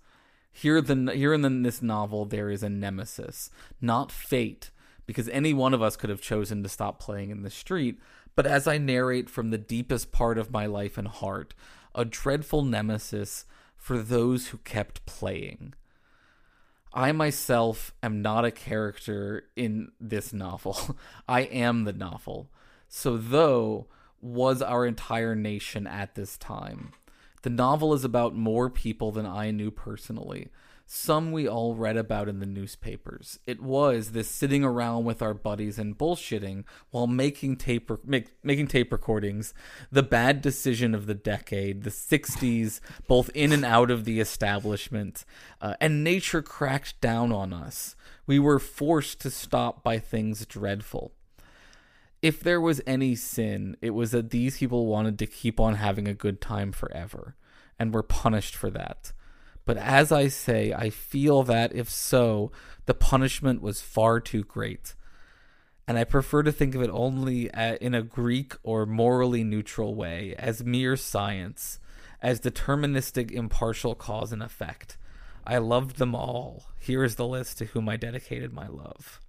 [0.53, 3.51] Here, the here in the, this novel, there is a nemesis,
[3.81, 4.71] not fate,
[5.05, 8.01] because any one of us could have chosen to stop playing in the street.
[8.35, 11.55] But as I narrate from the deepest part of my life and heart,
[11.95, 13.45] a dreadful nemesis
[13.77, 15.75] for those who kept playing.
[16.97, 20.97] I myself am not a character in this novel.
[21.29, 22.49] I am the novel.
[22.89, 23.87] So, though,
[24.23, 26.93] was our entire nation at this time.
[27.43, 30.49] The novel is about more people than I knew personally
[30.89, 33.41] some we all read about in the newspapers.
[33.45, 38.69] It was this sitting around with our buddies and bullshitting while making tape make, making
[38.69, 39.53] tape recordings,
[39.91, 45.25] the bad decision of the decade, the 60s, both in and out of the establishment,
[45.61, 47.97] uh, and nature cracked down on us.
[48.25, 51.13] We were forced to stop by things dreadful.
[52.23, 56.07] If there was any sin, it was that these people wanted to keep on having
[56.07, 57.35] a good time forever,
[57.77, 59.13] and were punished for that.
[59.67, 62.53] But as I say, I feel that if so,
[62.87, 64.95] the punishment was far too great.
[65.89, 69.95] And I prefer to think of it only uh, in a Greek or morally neutral
[69.95, 71.79] way, as mere science,
[72.23, 74.97] as deterministic impartial cause and effect.
[75.45, 76.65] I loved them all.
[76.79, 79.21] Here is the list to whom I dedicated my love.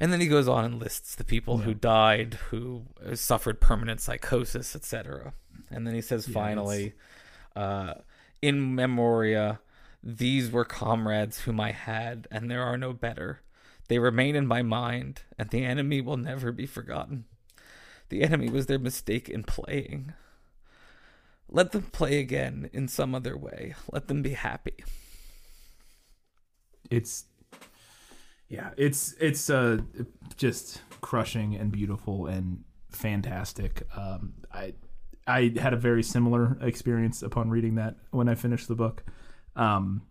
[0.00, 1.64] And then he goes on and lists the people yeah.
[1.64, 5.34] who died, who uh, suffered permanent psychosis, etc.
[5.70, 6.94] And then he says, yeah, finally,
[7.56, 7.94] uh,
[8.42, 9.60] in memoria,
[10.02, 13.40] these were comrades whom I had, and there are no better.
[13.88, 17.24] They remain in my mind, and the enemy will never be forgotten.
[18.08, 20.14] The enemy was their mistake in playing.
[21.48, 23.74] Let them play again in some other way.
[23.92, 24.84] Let them be happy.
[26.90, 27.24] It's
[28.48, 29.78] yeah, it's it's uh
[30.36, 33.82] just crushing and beautiful and fantastic.
[33.96, 34.74] Um, I
[35.30, 39.04] I had a very similar experience upon reading that when I finished the book.
[39.56, 40.02] Um,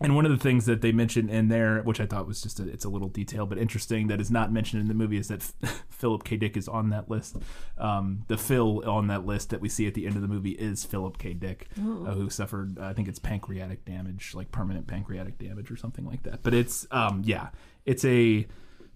[0.00, 2.58] and one of the things that they mentioned in there, which I thought was just
[2.58, 5.28] a, it's a little detail but interesting that is not mentioned in the movie, is
[5.28, 5.42] that
[5.88, 6.36] Philip K.
[6.36, 7.36] Dick is on that list.
[7.78, 10.50] Um, the Phil on that list that we see at the end of the movie
[10.50, 11.32] is Philip K.
[11.32, 16.04] Dick, uh, who suffered I think it's pancreatic damage, like permanent pancreatic damage or something
[16.04, 16.42] like that.
[16.42, 17.50] But it's um, yeah,
[17.84, 18.46] it's a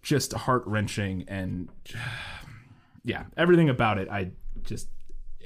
[0.02, 1.68] just heart wrenching and
[3.04, 4.08] yeah, everything about it.
[4.08, 4.32] I
[4.64, 4.88] just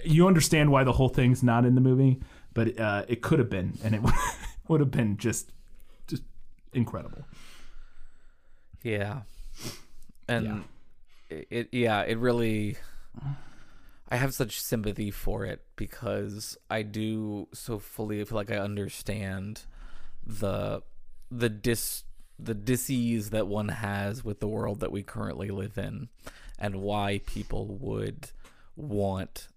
[0.04, 2.20] you understand why the whole thing's not in the movie,
[2.54, 4.02] but uh, it could have been, and it
[4.68, 5.52] would have been just
[6.06, 6.22] just
[6.72, 7.24] incredible.
[8.82, 9.22] Yeah,
[10.28, 10.58] and yeah.
[11.30, 12.76] It, it yeah it really.
[14.08, 19.62] I have such sympathy for it because I do so fully feel like I understand
[20.26, 20.82] the
[21.30, 22.04] the dis
[22.38, 26.08] the disease that one has with the world that we currently live in
[26.58, 28.30] and why people would
[28.76, 29.48] want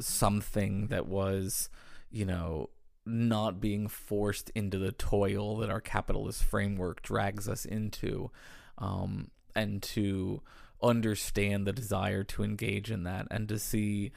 [0.00, 1.68] something that was,
[2.10, 2.70] you know,
[3.04, 8.30] not being forced into the toil that our capitalist framework drags us into,
[8.78, 10.40] um, and to
[10.82, 14.12] understand the desire to engage in that and to see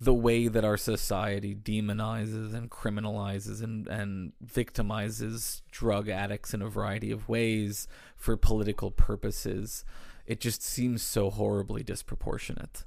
[0.00, 6.68] the way that our society demonizes and criminalizes and, and victimizes drug addicts in a
[6.68, 9.84] variety of ways for political purposes.
[10.24, 12.84] It just seems so horribly disproportionate.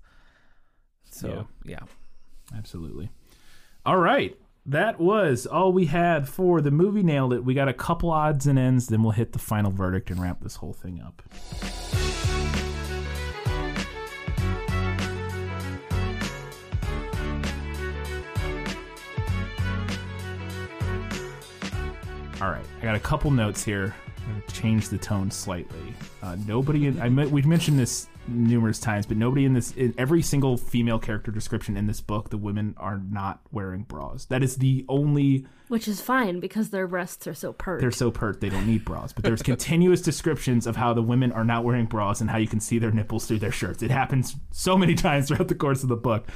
[1.09, 1.79] So, yeah.
[1.81, 1.85] yeah.
[2.55, 3.09] Absolutely.
[3.85, 4.37] All right.
[4.65, 7.43] That was all we had for the movie Nailed It.
[7.43, 10.39] We got a couple odds and ends, then we'll hit the final verdict and wrap
[10.41, 11.23] this whole thing up.
[22.39, 23.95] All right, I got a couple notes here.
[24.31, 25.93] I'm going to change the tone slightly.
[26.23, 30.21] Uh, nobody, in, I we've mentioned this numerous times, but nobody in this, in every
[30.21, 34.25] single female character description in this book, the women are not wearing bras.
[34.25, 35.45] That is the only.
[35.67, 37.81] Which is fine because their breasts are so pert.
[37.81, 39.11] They're so pert they don't need bras.
[39.11, 42.47] But there's continuous descriptions of how the women are not wearing bras and how you
[42.47, 43.83] can see their nipples through their shirts.
[43.83, 46.27] It happens so many times throughout the course of the book.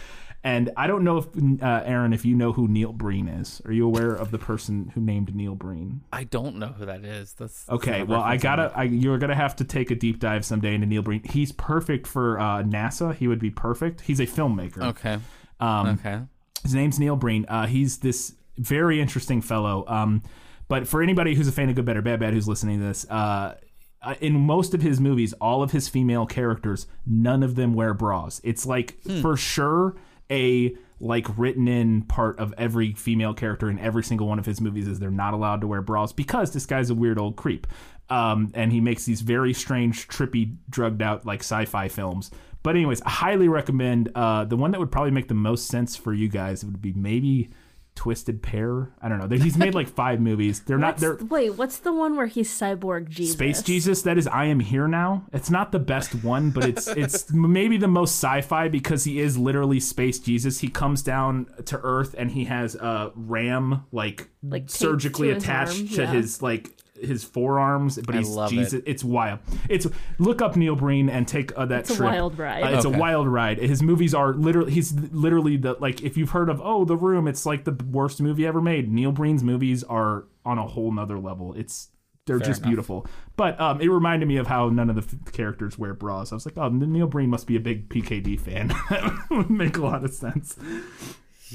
[0.45, 3.63] And I don't know if uh, Aaron, if you know who Neil Breen is.
[3.65, 6.01] Are you aware of the person who named Neil Breen?
[6.13, 7.33] I don't know who that is.
[7.33, 8.03] That's, that's okay.
[8.03, 8.71] Well, I gotta.
[8.75, 11.23] I, you're gonna have to take a deep dive someday into Neil Breen.
[11.23, 13.15] He's perfect for uh, NASA.
[13.15, 14.01] He would be perfect.
[14.01, 14.83] He's a filmmaker.
[14.89, 15.17] Okay.
[15.59, 16.21] Um, okay.
[16.61, 17.47] His name's Neil Breen.
[17.49, 19.83] Uh, he's this very interesting fellow.
[19.87, 20.21] Um,
[20.67, 23.09] but for anybody who's a fan of Good, Better, Bad, Bad who's listening to this,
[23.09, 23.55] uh,
[24.03, 27.95] uh, in most of his movies, all of his female characters, none of them wear
[27.95, 28.41] bras.
[28.43, 29.95] It's like for sure
[30.31, 34.61] a like written in part of every female character in every single one of his
[34.61, 37.67] movies is they're not allowed to wear bras because this guy's a weird old creep.
[38.09, 42.31] Um, and he makes these very strange, trippy, drugged out like sci-fi films.
[42.63, 45.95] But anyways, I highly recommend uh, the one that would probably make the most sense
[45.95, 47.49] for you guys would be maybe
[47.95, 48.91] Twisted Pair.
[49.01, 49.37] I don't know.
[49.37, 50.61] He's made like five movies.
[50.61, 50.97] They're not.
[50.97, 53.33] They're wait, what's the one where he's cyborg Jesus?
[53.33, 54.01] Space Jesus.
[54.01, 55.25] That is I am here now.
[55.33, 59.37] It's not the best one, but it's it's maybe the most sci-fi because he is
[59.37, 60.59] literally Space Jesus.
[60.59, 65.43] He comes down to Earth and he has a ram like, Like, surgically to his
[65.43, 66.11] attached arm, to yeah.
[66.11, 68.73] his like his forearms, but I he's love Jesus.
[68.73, 68.83] it.
[68.87, 69.39] It's wild.
[69.69, 69.87] It's
[70.19, 72.09] look up Neil Breen and take uh, that It's a trip.
[72.11, 72.63] wild ride.
[72.63, 72.95] Uh, it's Okay.
[72.95, 73.57] a wild ride.
[73.59, 77.27] His movies are literally he's literally the like if you've heard of oh The Room,
[77.27, 78.91] it's like the worst movie ever made.
[78.91, 81.53] Neil Breen's movies are on a whole nother level.
[81.53, 81.89] It's
[82.27, 82.69] they're just enough.
[82.69, 83.07] beautiful.
[83.35, 86.31] But um, it reminded me of how none of the f- characters wear bras.
[86.31, 88.69] I was like, oh, Neil Breen must be a big PKD fan.
[88.89, 90.55] that would make a lot of sense.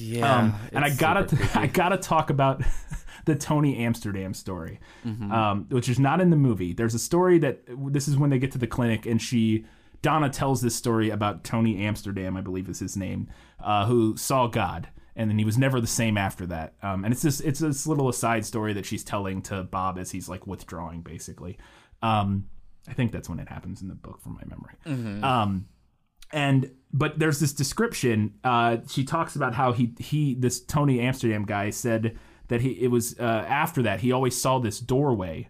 [0.01, 1.37] Yeah, Um, and I gotta.
[1.59, 2.63] I gotta talk about
[3.27, 5.31] the Tony Amsterdam story, Mm-hmm.
[5.31, 6.73] um, which is not in the movie.
[6.73, 7.63] There's a story that
[7.93, 9.67] this is when they get to the clinic, and she,
[10.03, 13.29] Donna, tells this story about Tony Amsterdam, I believe is his name,
[13.63, 16.75] uh, who saw God, and then he was never the same after that.
[16.83, 20.11] Um, and it's this, it's this little aside story that she's telling to Bob as
[20.11, 21.59] he's like withdrawing, basically.
[22.03, 22.47] Um,
[22.89, 25.23] I think that's when it happens in the book, from my memory.
[25.23, 25.67] Um,
[26.33, 28.35] and but there's this description.
[28.43, 32.89] Uh, she talks about how he he this Tony Amsterdam guy said that he it
[32.89, 35.49] was uh, after that he always saw this doorway,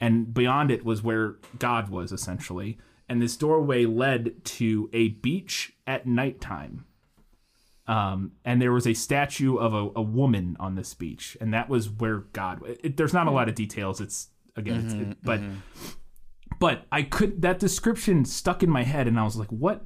[0.00, 2.78] and beyond it was where God was essentially,
[3.08, 6.84] and this doorway led to a beach at nighttime.
[7.88, 11.68] Um, and there was a statue of a, a woman on this beach, and that
[11.68, 12.62] was where God.
[12.82, 14.00] It, there's not a lot of details.
[14.00, 15.40] It's again, it's, it, but
[16.60, 19.84] but I could that description stuck in my head, and I was like, "What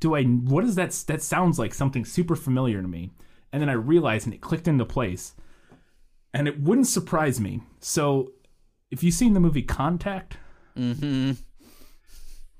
[0.00, 0.24] do I?
[0.24, 0.92] What is that?
[1.06, 3.12] That sounds like something super familiar to me."
[3.52, 5.34] And then I realized, and it clicked into place,
[6.34, 7.62] and it wouldn't surprise me.
[7.80, 8.32] So,
[8.90, 10.36] if you've seen the movie Contact,
[10.76, 11.32] mm-hmm.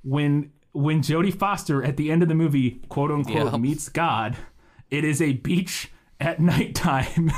[0.03, 3.61] when when Jodie Foster at the end of the movie, quote unquote, Yep.
[3.61, 4.37] meets God,
[4.91, 5.91] it is a beach
[6.21, 7.31] at nighttime,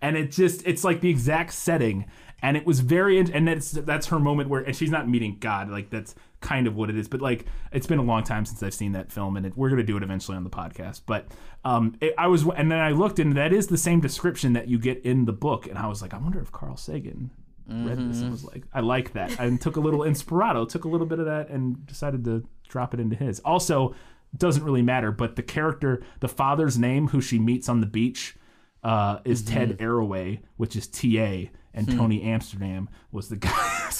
[0.00, 2.06] and it just it's like the exact setting,
[2.42, 5.68] and it was very and that's that's her moment where and she's not meeting God,
[5.68, 6.14] like that's
[6.44, 8.92] kind of what it is, but like it's been a long time since I've seen
[8.92, 11.26] that film, and it, we're gonna do it eventually on the podcast, but
[11.64, 14.68] um, it, I was and then I looked and that is the same description that
[14.68, 17.30] you get in the book, and I was like, I wonder if Carl Sagan
[17.66, 19.38] read this and was like, I like that.
[19.40, 22.94] And took a little inspirato, took a little bit of that and decided to drop
[22.94, 23.40] it into his.
[23.40, 23.94] Also,
[24.36, 28.36] doesn't really matter, but the character, the father's name who she meets on the beach
[28.82, 31.44] uh, is Ted Arroway, which is TA,
[31.74, 31.98] and hmm.
[31.98, 33.90] Tony Amsterdam was the guy.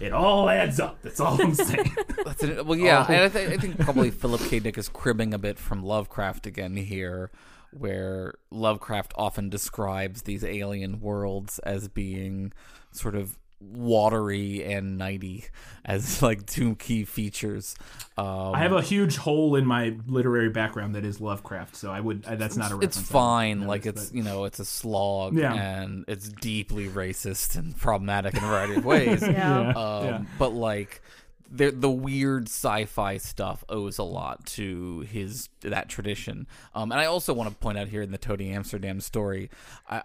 [0.00, 1.00] it all adds up.
[1.02, 1.94] That's all I'm saying.
[2.24, 3.12] That's an, well, yeah, oh.
[3.12, 4.58] and I, th- I think probably Philip K.
[4.58, 7.30] Dick is cribbing a bit from Lovecraft again here,
[7.70, 12.52] where Lovecraft often describes these alien worlds as being
[12.90, 15.44] sort of watery and nighty
[15.84, 17.74] as like two key features.
[18.16, 22.00] Um, I have a huge hole in my literary background that is Lovecraft, so I
[22.00, 22.24] would.
[22.26, 22.96] I, that's not a reference.
[22.98, 23.60] it's fine.
[23.60, 25.54] noticed, Like it's but- you know it's a slog Yeah.
[25.54, 29.22] and it's deeply racist and problematic in a variety of ways.
[29.34, 29.70] Yeah.
[29.70, 30.22] Um, Yeah.
[30.38, 31.02] But like
[31.54, 36.46] the the weird sci-fi stuff owes a lot to his that tradition.
[36.74, 39.50] Um, and I also want to point out here in the Tony Amsterdam story,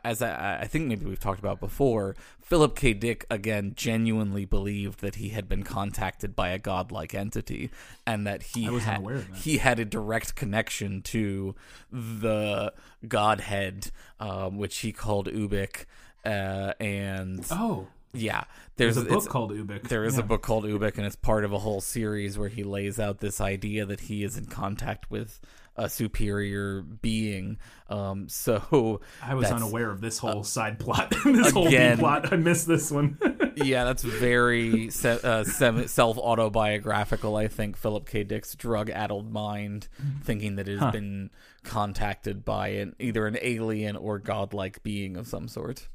[0.03, 2.93] as I, I think maybe we've talked about before, Philip K.
[2.93, 7.71] Dick again genuinely believed that he had been contacted by a godlike entity,
[8.05, 9.23] and that he had that.
[9.35, 11.55] he had a direct connection to
[11.91, 12.73] the
[13.07, 15.85] godhead, um, which he called Ubik.
[16.25, 18.43] Uh, and Oh, yeah,
[18.77, 19.87] there's, there's a book called Ubik.
[19.89, 20.21] there is Yeah.
[20.21, 23.19] a book called Ubik, and it's part of a whole series where he lays out
[23.19, 25.39] this idea that he is in contact with
[25.75, 27.57] a superior being.
[27.87, 31.13] Um, so I was unaware of this whole side plot.
[31.25, 32.33] this whole B plot.
[32.33, 33.17] I missed this one.
[33.61, 37.35] Yeah, that's very se- uh, sem- self autobiographical.
[37.35, 38.23] I think Philip K.
[38.23, 39.89] Dick's drug-addled mind,
[40.23, 41.29] thinking that it has been
[41.65, 45.89] contacted by an either an alien or godlike being of some sort.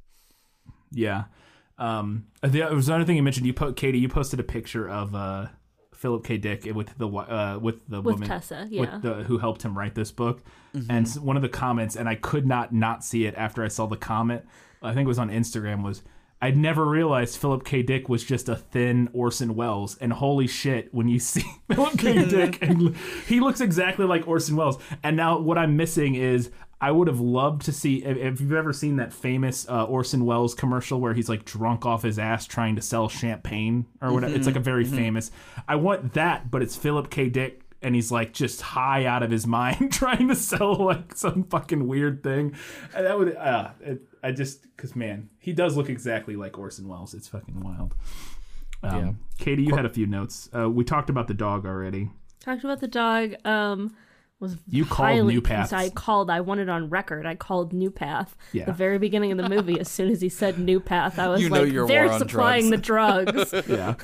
[0.93, 1.24] Yeah.
[1.78, 3.46] Um, the, there was another thing you mentioned.
[3.46, 3.98] You put Katie.
[3.98, 5.46] You posted a picture of uh,
[5.92, 6.36] Philip K.
[6.36, 8.80] Dick with the uh, with the With woman Tessa, yeah.
[8.80, 10.42] with the who helped him write this book.
[10.88, 13.86] And one of the comments, and I could not not see it after I saw
[13.86, 14.44] the comment.
[14.82, 15.82] I think it was on Instagram.
[15.82, 16.02] Was
[16.44, 17.82] I'd never realized Philip K.
[17.82, 19.96] Dick was just a thin Orson Welles.
[19.96, 22.24] And holy shit, when you see Philip K.
[22.28, 22.94] Dick, and
[23.26, 24.78] he looks exactly like Orson Welles.
[25.02, 28.52] And now what I'm missing is I would have loved to see if, if you've
[28.52, 32.46] ever seen that famous uh, Orson Welles commercial where he's like drunk off his ass
[32.46, 34.34] trying to sell champagne or whatever.
[34.34, 35.30] It's like a very famous.
[35.66, 37.28] I want that, but it's Philip K.
[37.28, 37.60] Dick.
[37.80, 41.86] And he's like just high out of his mind trying to sell like some fucking
[41.86, 42.55] weird thing.
[42.94, 46.88] And that would, uh, it, I just, because man, he does look exactly like Orson
[46.88, 47.12] Welles.
[47.12, 47.94] It's fucking wild.
[48.82, 50.48] Um, Katie, you had a few notes.
[50.56, 52.10] Uh, we talked about the dog already.
[52.40, 53.34] Talked about the dog.
[53.44, 53.94] Um,
[54.45, 55.73] was You called New Path.
[55.73, 56.31] I called.
[56.31, 57.27] I wanted on record.
[57.27, 58.37] I called New Path.
[58.53, 58.66] Yeah.
[58.66, 59.81] The very beginning of the movie.
[59.81, 62.71] as soon as he said New Path, I was You know like, you're "They're supplying
[62.71, 63.95] drugs." the drugs." yeah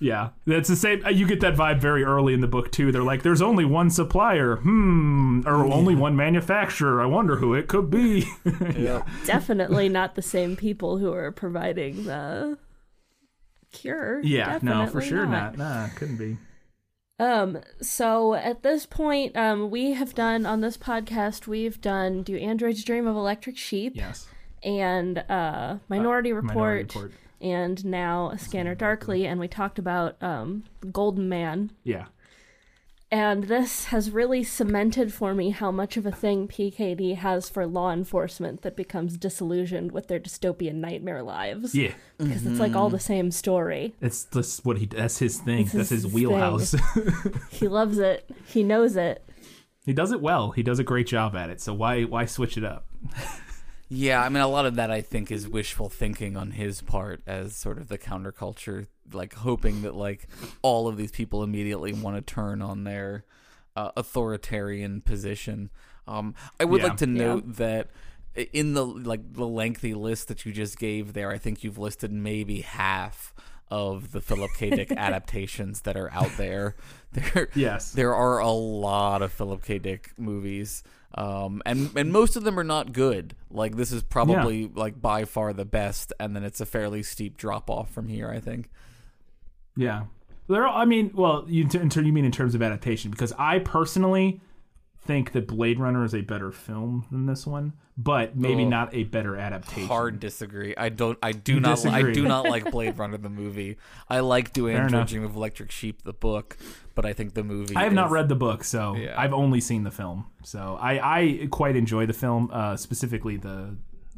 [0.00, 2.92] yeah that's the same uh, you get that vibe very early in the book too
[2.92, 7.66] they're like there's only one supplier hmm or only one manufacturer i wonder who it
[7.66, 8.24] could be
[9.26, 12.56] Definitely not the same people who are providing the
[13.72, 14.20] cure.
[14.22, 15.58] yeah no for Definitely sure not.
[15.58, 16.36] nah couldn't be
[17.18, 22.36] Um, so at this point, um, we have done on this podcast, we've done Do
[22.36, 23.94] Androids Dream of Electric Sheep?
[23.96, 24.28] Yes.
[24.62, 27.12] And uh, Minority, Report, Minority Report.
[27.40, 31.70] and now Scanner Darkly, and we talked about um, Golden Man.
[31.84, 32.06] yeah
[33.10, 37.66] And this has really cemented for me how much of a thing PKD has for
[37.66, 41.74] law enforcement that becomes disillusioned with their dystopian nightmare lives.
[41.74, 41.92] yeah.
[42.18, 43.04] Because it's like all the mm-hmm.
[43.04, 43.94] same story.
[44.02, 45.60] it's just what he that's his thing.
[45.60, 46.74] It's that's his his wheelhouse.
[47.50, 49.24] He loves it, he knows it.
[49.86, 50.50] he does it well.
[50.50, 51.60] He does a great job at it.
[51.62, 52.86] So why why switch it up
[53.88, 57.22] Yeah, I mean, a lot of that I think is wishful thinking on his part
[57.26, 60.26] as sort of the counterculture, like hoping that like
[60.62, 63.24] all of these people immediately want to turn on their
[63.76, 65.70] uh, authoritarian position.
[66.06, 66.88] Um, I would Yeah.
[66.88, 67.88] like to note that
[68.52, 72.12] in the like the lengthy list that you just gave there, I think you've listed
[72.12, 73.32] maybe half
[73.70, 74.70] of the Philip K.
[74.70, 76.74] Dick adaptations that are out there.
[77.12, 77.92] There, Yes.
[77.92, 79.78] there are a lot of Philip K.
[79.78, 80.82] Dick movies,
[81.18, 83.34] um, and and most of them are not good.
[83.50, 87.36] Like this is probably like by far the best, and then it's a fairly steep
[87.36, 88.30] drop off from here.
[88.30, 88.70] I think.
[89.76, 90.04] Yeah,
[90.48, 90.66] they're.
[90.66, 93.10] all- I mean, well, you you mean in terms of adaptation?
[93.10, 94.40] Because I personally
[95.00, 98.68] think that Blade Runner is a better film than this one, but maybe Ugh.
[98.68, 99.88] not a better adaptation.
[99.88, 100.74] Hard disagree.
[100.76, 101.18] I don't.
[101.22, 101.84] I do You not.
[101.86, 103.76] I do not like Blade Runner the movie.
[104.08, 106.56] I like Do Fair Dream of Electric Sheep the book,
[106.98, 107.76] but I think the movie.
[107.76, 109.14] I have not read the book, so Yeah.
[109.16, 110.26] I've only seen the film.
[110.42, 113.76] So I, I quite enjoy the film, uh, specifically the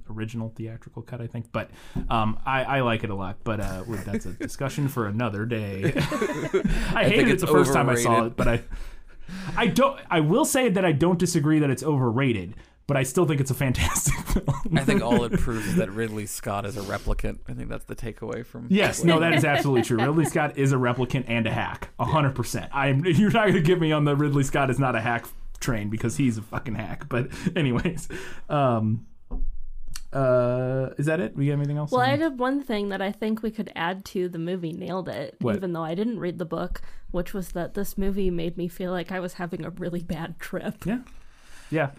[0.08, 1.52] original theatrical cut, I think.
[1.52, 1.70] But
[2.08, 3.36] um, I, I like it a lot.
[3.44, 5.92] But uh, that's a discussion for another day.
[6.94, 8.62] I, hated it it's the first time I saw it, but I,
[9.58, 10.00] I don't.
[10.10, 12.54] I will say that I don't disagree that it's overrated,
[12.90, 14.76] but I still think it's a fantastic film.
[14.76, 17.38] I think all it proves is that Ridley Scott is a replicant.
[17.48, 18.66] I think that's the takeaway from.
[18.68, 19.98] Yes, no, that is absolutely true.
[19.98, 22.68] Ridley Scott is a replicant and a hack, a hundred percent.
[22.74, 23.04] I'm.
[23.04, 25.26] You're not gonna get me on the Ridley Scott is not a hack
[25.60, 27.08] train because he's a fucking hack.
[27.08, 28.08] But anyways,
[28.48, 29.06] um,
[30.12, 31.36] uh, is that it?
[31.36, 31.92] We got anything else?
[31.92, 35.08] Well, I did one thing that I think we could add to the movie Nailed
[35.08, 35.54] It, What?
[35.54, 38.90] even though I didn't read the book, which was that this movie made me feel
[38.90, 40.84] like I was having a really bad trip.
[40.84, 41.02] Yeah,
[41.70, 41.90] yeah,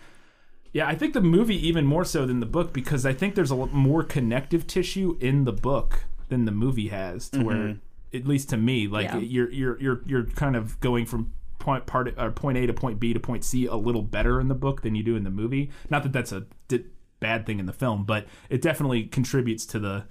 [0.73, 0.87] yeah.
[0.87, 3.55] I think the movie even more so than the book because I think there's a
[3.55, 7.29] lot more connective tissue in the book than the movie has.
[7.29, 8.17] To where, mm-hmm.
[8.17, 9.17] at least to me, like Yeah.
[9.17, 12.99] you're you're you're you're kind of going from point part or point A to point
[12.99, 15.29] B to point C a little better in the book than you do in the
[15.29, 15.69] movie.
[15.89, 16.85] Not that that's a di-
[17.19, 20.05] bad thing in the film, but it definitely contributes to the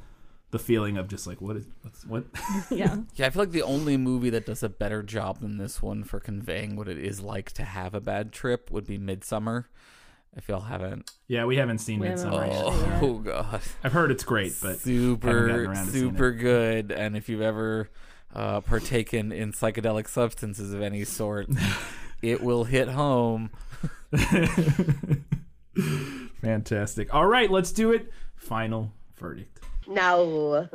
[0.53, 2.25] the feeling of just like what is what's what.
[2.71, 2.99] Yeah.
[3.15, 6.05] Yeah, I feel like the only movie that does a better job than this one
[6.05, 9.67] for conveying what it is like to have a bad trip would be Midsommar.
[10.37, 12.49] If y'all haven't, yeah, we haven't seen We haven't Midsommar.
[12.49, 15.93] watched it oh god, I've heard it's great, but haven't super around it.
[15.93, 16.93] super good.
[16.93, 17.91] And if you've ever
[18.35, 21.49] uh, partaken in psychedelic substances of any sort,
[22.23, 23.51] it will hit home.
[26.41, 27.13] Fantastic.
[27.15, 28.11] All right, let's do it.
[28.37, 29.59] Final verdict.
[29.89, 30.69] Now,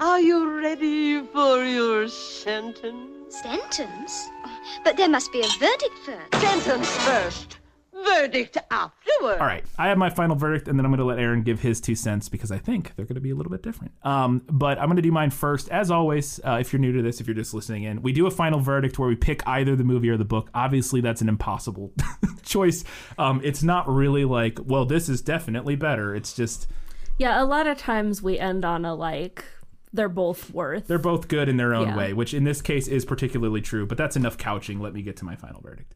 [0.00, 3.36] are you ready for your sentence?
[3.42, 4.28] Sentence?
[4.84, 6.34] But there must be a verdict first.
[6.42, 7.58] Sentence first,
[8.04, 9.38] verdict afterward.
[9.40, 11.60] All right, I have my final verdict, and then I'm going to let Aaron give
[11.60, 13.92] his two cents because I think they're going to be a little bit different.
[14.02, 15.68] Um, but I'm going to do mine first.
[15.70, 18.26] As always, uh, if you're new to this, if you're just listening in, we do
[18.26, 20.50] a final verdict where we pick either the movie or the book.
[20.54, 21.92] Obviously, that's an impossible
[22.42, 22.84] choice.
[23.18, 26.14] Um, it's not really like, well, this is definitely better.
[26.14, 26.66] It's just
[27.18, 29.44] Yeah, a lot of times we end on a like,
[29.94, 30.86] they're both worth.
[30.86, 31.96] they're both good in their own Yeah.
[31.96, 33.86] way, which in this case is particularly true.
[33.86, 34.80] But that's enough couching.
[34.80, 35.94] Let me get to my final verdict.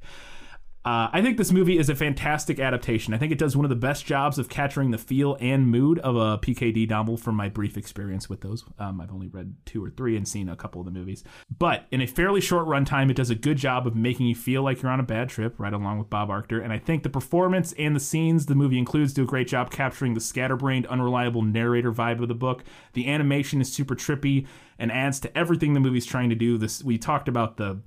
[0.86, 3.12] Uh, I think this movie is a fantastic adaptation.
[3.12, 5.98] I think it does one of the best jobs of capturing the feel and mood
[5.98, 8.64] of a PKD novel from my brief experience with those.
[8.78, 11.24] Um, I've only read two or three and seen a couple of the movies.
[11.58, 14.62] But in a fairly short runtime, it does a good job of making you feel
[14.62, 16.62] like you're on a bad trip, right along with Bob Arctor.
[16.62, 19.72] And I think the performance and the scenes the movie includes do a great job
[19.72, 22.62] capturing the scatterbrained, unreliable narrator vibe of the book.
[22.92, 24.46] The animation is super trippy
[24.78, 26.56] and adds to everything the movie's trying to do.
[26.56, 27.80] This we talked about the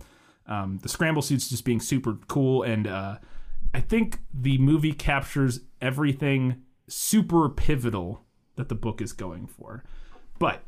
[0.50, 3.20] um, the scramble suits just being super cool, and uh,
[3.74, 9.84] I think the movie captures everything super pivotal that the book is going for.
[10.40, 10.64] But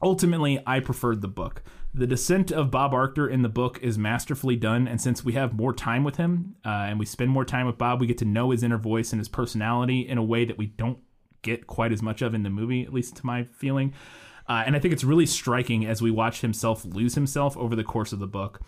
[0.00, 1.62] ultimately, I preferred the book.
[1.92, 5.52] The descent of Bob Arctor in the book is masterfully done, and since we have
[5.52, 8.24] more time with him uh, and we spend more time with Bob, we get to
[8.24, 11.00] know his inner voice and his personality in a way that we don't
[11.42, 13.92] get quite as much of in the movie, at least to my feeling.
[14.48, 17.84] Uh, and I think it's really striking as we watch himself lose himself over the
[17.84, 18.60] course of the book.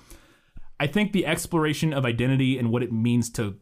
[0.83, 3.55] I think the exploration of identity and what it means to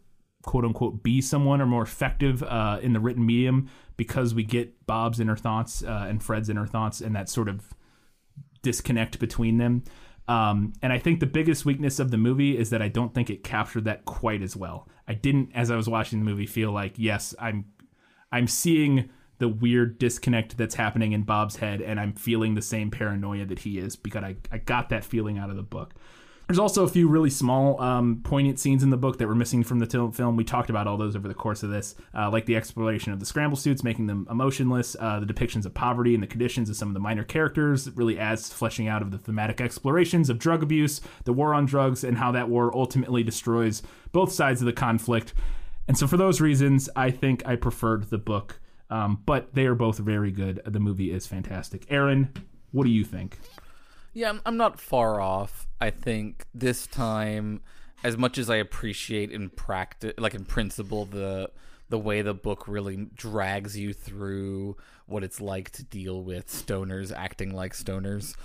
[0.43, 3.69] quote unquote be someone are more effective uh, in the written medium
[3.99, 7.75] because we get Bob's inner thoughts uh, and Fred's inner thoughts and that sort of
[8.63, 9.85] disconnect between them.
[10.29, 13.29] Um, and I think the biggest weakness of the movie is that I don't think
[13.29, 14.89] it captured that quite as well.
[15.07, 17.67] I didn't, as I was watching the movie, feel like yes, I'm,
[18.33, 19.11] I'm seeing
[19.41, 23.59] the weird disconnect that's happening in Bob's head, and I'm feeling the same paranoia that
[23.59, 25.93] he is because I, I got that feeling out of the book.
[26.51, 29.63] There's also a few really small, um, poignant scenes in the book that were missing
[29.63, 30.35] from the t- film.
[30.35, 33.21] We talked about all those over the course of this, uh, like the exploration of
[33.21, 36.75] the scramble suits, making them emotionless, uh, the depictions of poverty and the conditions of
[36.75, 37.89] some of the minor characters.
[37.93, 42.03] Really adds fleshing out of the thematic explorations of drug abuse, the war on drugs,
[42.03, 45.33] and how that war ultimately destroys both sides of the conflict.
[45.87, 48.59] And so, for those reasons, I think I preferred the book.
[48.91, 50.61] Um, but they are both very good.
[50.67, 51.87] The movie is fantastic.
[51.91, 52.33] Aaron,
[52.73, 53.39] what do you think?
[54.13, 55.69] Yeah, I'm, not far off.
[55.81, 57.61] I think this time,
[58.03, 61.51] as much as I appreciate in practice, like in principle, the
[61.89, 64.77] the way the book really drags you through
[65.07, 68.37] what it's like to deal with stoners acting like stoners.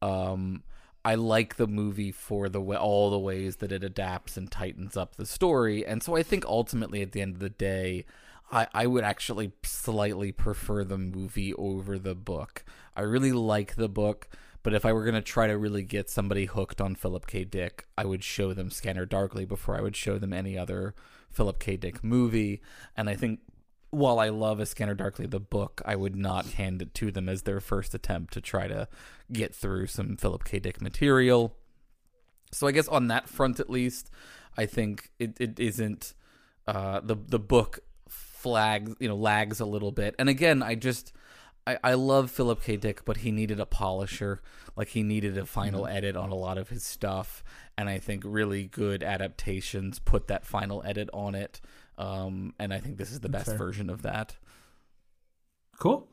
[0.00, 0.62] Um,
[1.04, 4.96] I like the movie for the way, all the ways that it adapts and tightens
[4.96, 8.04] up the story, and so I think ultimately, at the end of the day,
[8.52, 12.64] I, I would actually slightly prefer the movie over the book.
[12.94, 14.28] I really like the book.
[14.62, 17.44] But if I were going to try to really get somebody hooked on Philip K.
[17.44, 20.94] Dick, I would show them Scanner Darkly before I would show them any other
[21.30, 21.76] Philip K.
[21.76, 22.60] Dick movie.
[22.96, 23.40] And I think
[23.90, 27.28] while I love A Scanner Darkly, the book, I would not hand it to them
[27.28, 28.88] as their first attempt to try to
[29.32, 30.58] get through some Philip K.
[30.60, 31.56] Dick material.
[32.52, 34.10] So I guess on that front, at least,
[34.56, 36.14] I think it, it isn't
[36.66, 40.14] uh, the the book flags you know lags a little bit.
[40.18, 41.12] And again, I just
[41.66, 42.76] I, I love Philip K.
[42.76, 44.40] Dick, but he needed a polisher.
[44.76, 45.96] Like he needed a final mm-hmm.
[45.96, 47.44] edit on a lot of his stuff,
[47.76, 51.60] and I think really good adaptations put that final edit on it.
[51.98, 53.58] Um, and I think this is the best Fair.
[53.58, 54.36] version of that.
[55.78, 56.08] Cool.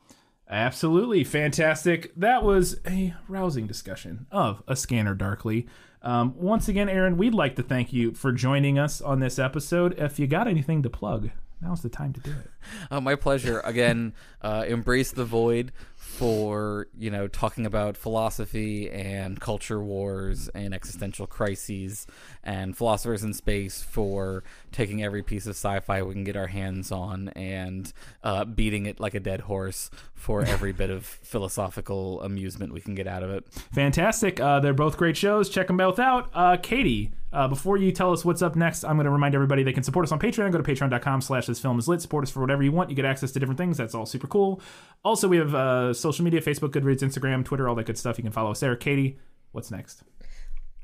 [0.48, 2.12] Absolutely fantastic.
[2.16, 5.68] That was a rousing discussion of A Scanner Darkly.
[6.02, 9.94] Um, once again, Aaron, we'd like to thank you for joining us on this episode.
[9.98, 11.30] If you got anything to plug,
[11.60, 12.50] now's the time to do it.
[12.90, 13.60] Uh, my pleasure.
[13.60, 14.12] Again,
[14.42, 15.72] uh, embrace the void
[16.10, 22.06] for you know talking about philosophy and culture wars and existential crises
[22.42, 24.42] and philosophers in space for
[24.72, 27.92] taking every piece of sci-fi we can get our hands on and
[28.24, 32.94] uh, beating it like a dead horse for every bit of philosophical amusement we can
[32.94, 33.46] get out of it.
[33.72, 34.40] Fantastic!
[34.40, 35.48] Uh, they're both great shows.
[35.48, 36.28] Check them both out.
[36.34, 39.62] Uh, Katie, uh, before you tell us what's up next, I'm going to remind everybody
[39.62, 40.50] they can support us on Patreon.
[40.50, 42.02] Go to patreon.com slash this film is lit.
[42.02, 42.90] Support us for whatever you want.
[42.90, 43.76] You get access to different things.
[43.76, 44.60] That's all super cool.
[45.04, 48.18] Also, we have uh, social media, Facebook, Goodreads, Instagram, Twitter, all that good stuff.
[48.18, 48.74] You can follow us there.
[48.76, 49.18] Katie,
[49.52, 50.02] what's next?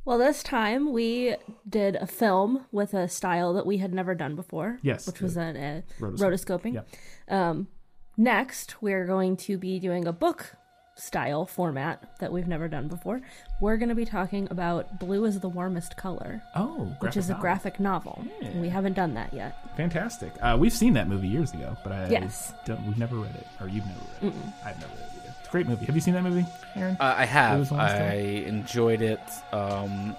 [0.05, 1.35] Well, this time we
[1.69, 4.79] did a film with a style that we had never done before.
[4.83, 5.07] Yes.
[5.07, 6.75] Which was an, a rotoscoping.
[6.75, 7.49] Yeah.
[7.49, 7.67] Um,
[8.17, 10.55] next, we're going to be doing a book
[10.97, 13.21] style format that we've never done before.
[13.61, 16.43] We're going to be talking about Blue is the Warmest Color.
[16.55, 17.43] Oh, which is a novel.
[17.43, 18.25] graphic novel.
[18.41, 18.59] Yeah.
[18.59, 19.57] We haven't done that yet.
[19.77, 20.33] Fantastic.
[20.41, 22.53] Uh, we've seen that movie years ago, but I yes.
[22.67, 24.35] we've never read it, or you've never read it.
[24.35, 24.53] Mm-mm.
[24.65, 25.35] I've never read it either.
[25.39, 25.87] It's a great movie.
[25.87, 26.97] Have you seen that movie, Aaron?
[26.99, 27.73] Uh, I have.
[27.73, 28.15] I
[28.47, 29.21] enjoyed it.
[29.53, 30.17] Um,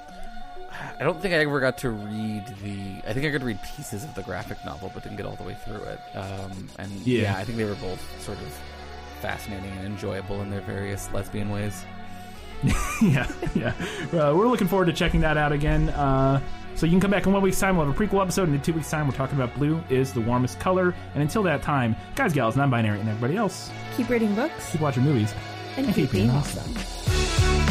[1.00, 3.02] I don't think I ever got to read the.
[3.08, 5.44] I think I could read pieces of the graphic novel, but didn't get all the
[5.44, 6.00] way through it.
[6.16, 7.24] Um, and yeah.
[7.24, 8.60] yeah, I think they were both sort of
[9.22, 11.86] fascinating and enjoyable in their various lesbian ways.
[13.02, 13.74] yeah, yeah.
[14.12, 15.90] Uh, we're looking forward to checking that out again.
[15.90, 16.42] Uh,
[16.76, 17.78] so you can come back in one week's time.
[17.78, 20.14] We'll have a prequel episode, and in two weeks' time, we're talking about blue is
[20.14, 20.94] the warmest color.
[21.14, 25.04] And until that time, guys, gals, non-binary, and everybody else, keep reading books, keep watching
[25.04, 25.34] movies,
[25.76, 26.76] and, and keep, keep being awesome.
[26.76, 27.67] awesome.